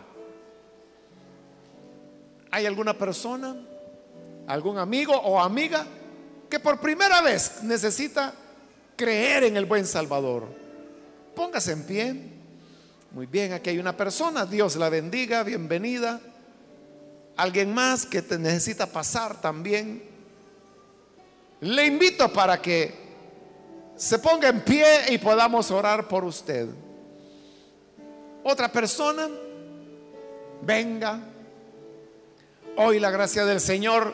¿Hay 2.52 2.68
alguna 2.68 2.96
persona, 2.96 3.56
algún 4.46 4.78
amigo 4.78 5.16
o 5.16 5.42
amiga 5.42 5.88
que 6.48 6.60
por 6.60 6.80
primera 6.80 7.22
vez 7.22 7.64
necesita 7.64 8.32
creer 8.96 9.46
en 9.46 9.58
el 9.58 9.66
buen 9.66 9.88
Salvador. 9.88 10.44
Póngase 11.36 11.72
en 11.72 11.84
pie. 11.84 12.16
Muy 13.10 13.26
bien, 13.26 13.54
aquí 13.54 13.72
hay 13.72 13.80
una 13.80 13.98
persona, 13.98 14.46
Dios 14.46 14.76
la 14.76 14.90
bendiga, 14.90 15.42
bienvenida. 15.42 16.22
Alguien 17.38 17.74
más 17.74 18.06
que 18.06 18.22
te 18.22 18.38
necesita 18.38 18.86
pasar 18.86 19.42
también. 19.42 20.04
Le 21.62 21.88
invito 21.88 22.32
para 22.32 22.62
que 22.62 22.94
se 23.96 24.20
ponga 24.20 24.50
en 24.50 24.62
pie 24.62 25.06
y 25.10 25.18
podamos 25.18 25.72
orar 25.72 26.08
por 26.08 26.24
usted. 26.24 26.70
Otra 28.44 28.72
persona, 28.72 29.30
venga. 30.62 31.20
Hoy 32.78 33.00
la 33.00 33.12
gracia 33.12 33.46
del 33.46 33.60
Señor 33.60 34.14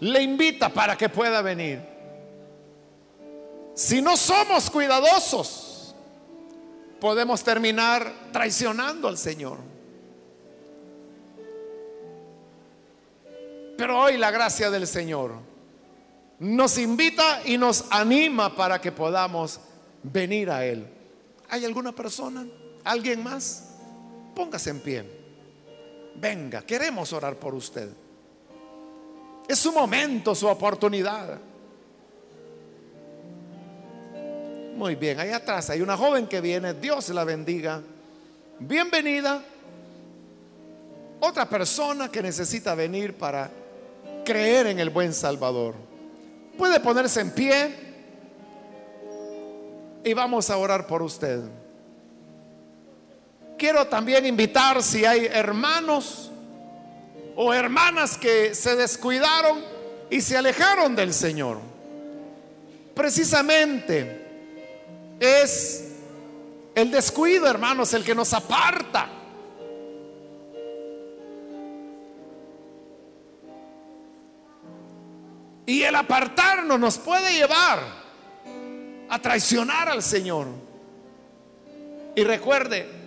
le 0.00 0.22
invita 0.22 0.68
para 0.70 0.96
que 0.96 1.08
pueda 1.08 1.42
venir. 1.42 1.80
Si 3.74 4.02
no 4.02 4.16
somos 4.16 4.68
cuidadosos, 4.68 5.94
podemos 7.00 7.42
terminar 7.42 8.12
traicionando 8.32 9.08
al 9.08 9.16
Señor. 9.16 9.58
Pero 13.76 14.00
hoy 14.00 14.18
la 14.18 14.30
gracia 14.30 14.70
del 14.70 14.86
Señor 14.86 15.32
nos 16.38 16.78
invita 16.78 17.40
y 17.44 17.56
nos 17.56 17.84
anima 17.90 18.54
para 18.54 18.80
que 18.80 18.92
podamos 18.92 19.60
venir 20.02 20.50
a 20.50 20.66
Él. 20.66 20.86
¿Hay 21.48 21.64
alguna 21.64 21.92
persona? 21.92 22.44
¿Alguien 22.84 23.22
más? 23.22 23.68
Póngase 24.34 24.70
en 24.70 24.80
pie. 24.80 25.04
Venga, 26.16 26.62
queremos 26.62 27.12
orar 27.12 27.36
por 27.36 27.54
usted. 27.54 27.88
Es 29.48 29.58
su 29.58 29.72
momento, 29.72 30.34
su 30.34 30.46
oportunidad. 30.46 31.38
Muy 34.76 34.94
bien, 34.94 35.20
ahí 35.20 35.30
atrás 35.30 35.70
hay 35.70 35.80
una 35.80 35.96
joven 35.96 36.26
que 36.26 36.40
viene, 36.40 36.74
Dios 36.74 37.08
la 37.10 37.24
bendiga. 37.24 37.82
Bienvenida. 38.58 39.42
Otra 41.20 41.48
persona 41.48 42.10
que 42.10 42.22
necesita 42.22 42.74
venir 42.74 43.14
para 43.16 43.50
creer 44.24 44.68
en 44.68 44.80
el 44.80 44.90
buen 44.90 45.12
Salvador. 45.12 45.74
Puede 46.56 46.80
ponerse 46.80 47.20
en 47.20 47.30
pie 47.30 47.74
y 50.04 50.12
vamos 50.14 50.50
a 50.50 50.56
orar 50.56 50.86
por 50.86 51.02
usted. 51.02 51.42
Quiero 53.62 53.86
también 53.86 54.26
invitar 54.26 54.82
si 54.82 55.04
hay 55.04 55.26
hermanos 55.26 56.32
o 57.36 57.54
hermanas 57.54 58.18
que 58.18 58.56
se 58.56 58.74
descuidaron 58.74 59.64
y 60.10 60.20
se 60.20 60.36
alejaron 60.36 60.96
del 60.96 61.14
Señor. 61.14 61.60
Precisamente 62.92 64.26
es 65.20 65.92
el 66.74 66.90
descuido, 66.90 67.46
hermanos, 67.46 67.94
el 67.94 68.02
que 68.02 68.16
nos 68.16 68.32
aparta. 68.34 69.08
Y 75.66 75.84
el 75.84 75.94
apartarnos 75.94 76.80
nos 76.80 76.98
puede 76.98 77.32
llevar 77.32 77.78
a 79.08 79.22
traicionar 79.22 79.88
al 79.88 80.02
Señor. 80.02 80.48
Y 82.16 82.24
recuerde, 82.24 83.01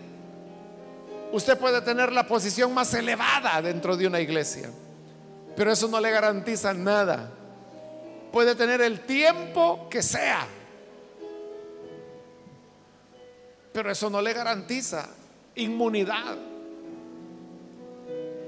usted 1.31 1.57
puede 1.57 1.81
tener 1.81 2.11
la 2.11 2.27
posición 2.27 2.73
más 2.73 2.93
elevada 2.93 3.61
dentro 3.61 3.97
de 3.97 4.07
una 4.07 4.19
iglesia, 4.19 4.69
pero 5.55 5.71
eso 5.71 5.87
no 5.87 5.99
le 5.99 6.11
garantiza 6.11 6.73
nada. 6.73 7.31
Puede 8.31 8.55
tener 8.55 8.81
el 8.81 9.01
tiempo 9.01 9.87
que 9.89 10.01
sea, 10.01 10.45
pero 13.71 13.91
eso 13.91 14.09
no 14.09 14.21
le 14.21 14.33
garantiza 14.33 15.07
inmunidad. 15.55 16.37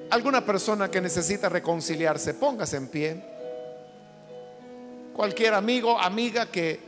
Alguna 0.09 0.45
persona 0.45 0.89
que 0.89 1.01
necesita 1.01 1.49
reconciliarse, 1.49 2.33
póngase 2.33 2.77
en 2.77 2.87
pie. 2.87 3.23
Cualquier 5.13 5.53
amigo, 5.53 5.99
amiga 5.99 6.45
que 6.45 6.79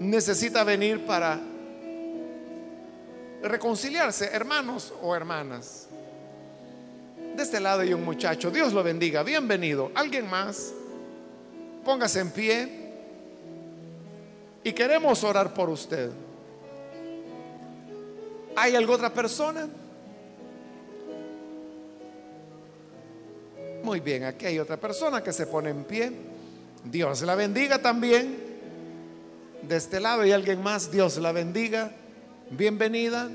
necesita 0.00 0.64
venir 0.64 1.06
para 1.06 1.38
reconciliarse, 3.42 4.26
hermanos 4.32 4.92
o 5.02 5.14
hermanas. 5.14 5.88
De 7.36 7.42
este 7.42 7.60
lado 7.60 7.80
hay 7.80 7.94
un 7.94 8.04
muchacho, 8.04 8.50
Dios 8.50 8.72
lo 8.72 8.82
bendiga, 8.82 9.22
bienvenido. 9.22 9.90
¿Alguien 9.94 10.28
más? 10.28 10.72
Póngase 11.84 12.20
en 12.20 12.30
pie 12.30 12.68
y 14.62 14.72
queremos 14.72 15.24
orar 15.24 15.54
por 15.54 15.70
usted. 15.70 16.10
¿Hay 18.56 18.74
alguna 18.76 18.96
otra 18.96 19.14
persona? 19.14 19.68
Muy 23.82 24.00
bien, 24.00 24.24
aquí 24.24 24.46
hay 24.46 24.58
otra 24.58 24.76
persona 24.76 25.22
que 25.22 25.32
se 25.32 25.46
pone 25.46 25.70
en 25.70 25.84
pie. 25.84 26.12
Dios 26.84 27.22
la 27.22 27.34
bendiga 27.34 27.80
también. 27.80 28.38
De 29.62 29.76
este 29.76 30.00
lado 30.00 30.22
hay 30.22 30.32
alguien 30.32 30.62
más. 30.62 30.90
Dios 30.90 31.16
la 31.18 31.32
bendiga. 31.32 31.92
Bienvenida. 32.50 33.28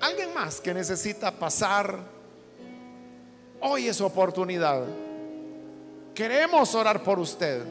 Alguien 0.00 0.34
más 0.34 0.60
que 0.60 0.74
necesita 0.74 1.30
pasar. 1.30 1.98
Hoy 3.60 3.88
es 3.88 4.00
oportunidad. 4.02 4.84
Queremos 6.14 6.74
orar 6.74 7.02
por 7.02 7.18
usted. 7.18 7.62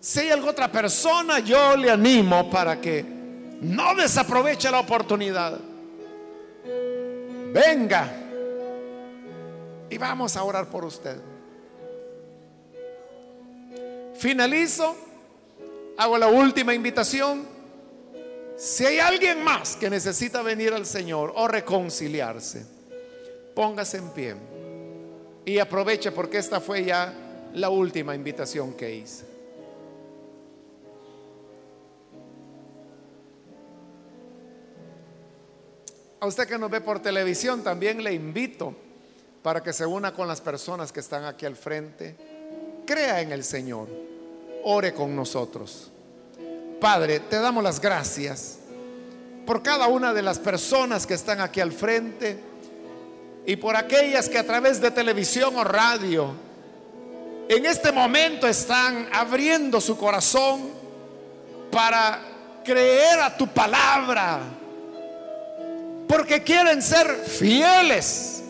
Si 0.00 0.18
hay 0.18 0.30
alguna 0.30 0.50
otra 0.50 0.72
persona, 0.72 1.38
yo 1.38 1.76
le 1.76 1.90
animo 1.90 2.50
para 2.50 2.80
que 2.80 3.04
no 3.60 3.94
desaproveche 3.94 4.68
la 4.68 4.80
oportunidad. 4.80 5.60
Venga 7.52 8.12
y 9.88 9.96
vamos 9.96 10.36
a 10.36 10.42
orar 10.42 10.66
por 10.66 10.84
usted. 10.84 11.18
Finalizo, 14.16 14.96
hago 15.96 16.18
la 16.18 16.28
última 16.28 16.74
invitación. 16.74 17.46
Si 18.56 18.84
hay 18.86 18.98
alguien 18.98 19.42
más 19.42 19.76
que 19.76 19.90
necesita 19.90 20.42
venir 20.42 20.72
al 20.72 20.86
Señor 20.86 21.32
o 21.34 21.48
reconciliarse, 21.48 22.64
póngase 23.54 23.98
en 23.98 24.10
pie 24.10 24.34
y 25.44 25.58
aproveche 25.58 26.12
porque 26.12 26.38
esta 26.38 26.60
fue 26.60 26.84
ya 26.84 27.12
la 27.54 27.70
última 27.70 28.14
invitación 28.14 28.74
que 28.74 28.94
hice. 28.94 29.32
A 36.20 36.26
usted 36.26 36.46
que 36.46 36.56
nos 36.56 36.70
ve 36.70 36.80
por 36.80 37.00
televisión 37.00 37.64
también 37.64 38.04
le 38.04 38.12
invito 38.12 38.76
para 39.42 39.60
que 39.60 39.72
se 39.72 39.84
una 39.84 40.14
con 40.14 40.28
las 40.28 40.40
personas 40.40 40.92
que 40.92 41.00
están 41.00 41.24
aquí 41.24 41.46
al 41.46 41.56
frente. 41.56 42.14
Crea 42.86 43.20
en 43.20 43.32
el 43.32 43.42
Señor. 43.42 44.11
Ore 44.64 44.94
con 44.94 45.14
nosotros. 45.14 45.90
Padre, 46.80 47.20
te 47.20 47.38
damos 47.38 47.62
las 47.62 47.80
gracias 47.80 48.58
por 49.46 49.62
cada 49.62 49.86
una 49.86 50.12
de 50.12 50.22
las 50.22 50.38
personas 50.38 51.06
que 51.06 51.14
están 51.14 51.40
aquí 51.40 51.60
al 51.60 51.72
frente 51.72 52.38
y 53.46 53.56
por 53.56 53.76
aquellas 53.76 54.28
que 54.28 54.38
a 54.38 54.46
través 54.46 54.80
de 54.80 54.90
televisión 54.90 55.56
o 55.56 55.64
radio 55.64 56.32
en 57.48 57.66
este 57.66 57.92
momento 57.92 58.46
están 58.46 59.08
abriendo 59.12 59.80
su 59.80 59.96
corazón 59.96 60.70
para 61.70 62.20
creer 62.64 63.20
a 63.20 63.36
tu 63.36 63.46
palabra 63.48 64.40
porque 66.06 66.42
quieren 66.42 66.82
ser 66.82 67.06
fieles, 67.26 68.42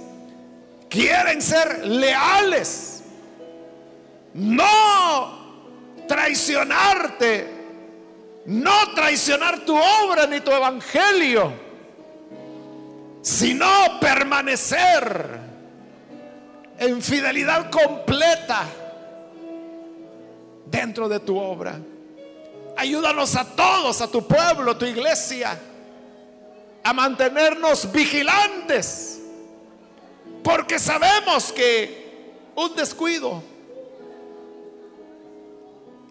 quieren 0.89 1.41
ser 1.41 1.87
leales, 1.87 3.03
no 4.35 5.42
traicionarte, 6.13 7.47
no 8.45 8.93
traicionar 8.95 9.61
tu 9.61 9.75
obra 9.75 10.27
ni 10.27 10.41
tu 10.41 10.51
evangelio, 10.51 11.51
sino 13.23 13.67
permanecer 13.99 15.41
en 16.79 17.01
fidelidad 17.01 17.71
completa 17.71 18.65
dentro 20.67 21.09
de 21.09 21.19
tu 21.21 21.39
obra. 21.39 21.81
Ayúdanos 22.77 23.35
a 23.37 23.45
todos, 23.45 24.03
a 24.03 24.09
tu 24.09 24.27
pueblo, 24.27 24.73
a 24.73 24.79
tu 24.79 24.85
iglesia 24.85 25.59
a 26.85 26.93
mantenernos 26.93 27.91
vigilantes, 27.91 29.21
porque 30.43 30.79
sabemos 30.79 31.53
que 31.53 32.51
un 32.55 32.75
descuido 32.75 33.43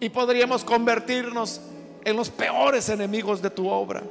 y 0.02 0.10
podríamos 0.10 0.64
convertirnos 0.64 1.60
en 2.04 2.16
los 2.16 2.28
peores 2.28 2.88
enemigos 2.88 3.40
de 3.40 3.50
tu 3.50 3.68
obra. 3.68 4.02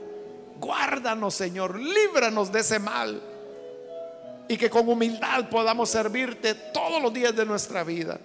Guárdanos, 0.58 1.34
Señor, 1.34 1.78
líbranos 1.78 2.50
de 2.50 2.62
ese 2.62 2.80
mal 2.80 3.22
y 4.48 4.56
que 4.56 4.70
con 4.70 4.88
humildad 4.88 5.50
podamos 5.50 5.90
servirte 5.90 6.56
todos 6.56 7.02
los 7.02 7.14
días 7.14 7.36
de 7.36 7.46
nuestra 7.46 7.84
vida, 7.84 8.18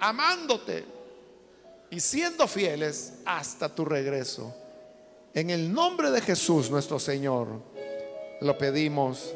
amándote 0.00 0.86
y 1.90 2.00
siendo 2.00 2.48
fieles 2.48 3.18
hasta 3.26 3.68
tu 3.68 3.84
regreso. 3.84 4.54
En 5.34 5.50
el 5.50 5.70
nombre 5.70 6.10
de 6.10 6.22
Jesús 6.22 6.70
nuestro 6.70 6.98
Señor 6.98 7.48
lo 8.40 8.56
pedimos. 8.56 9.34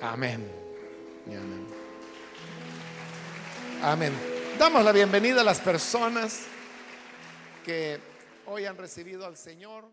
Amén. 0.00 0.44
amén. 1.28 1.66
Amén. 3.80 4.27
Damos 4.58 4.84
la 4.84 4.90
bienvenida 4.90 5.42
a 5.42 5.44
las 5.44 5.60
personas 5.60 6.40
que 7.64 8.00
hoy 8.46 8.66
han 8.66 8.76
recibido 8.76 9.24
al 9.24 9.36
Señor. 9.36 9.84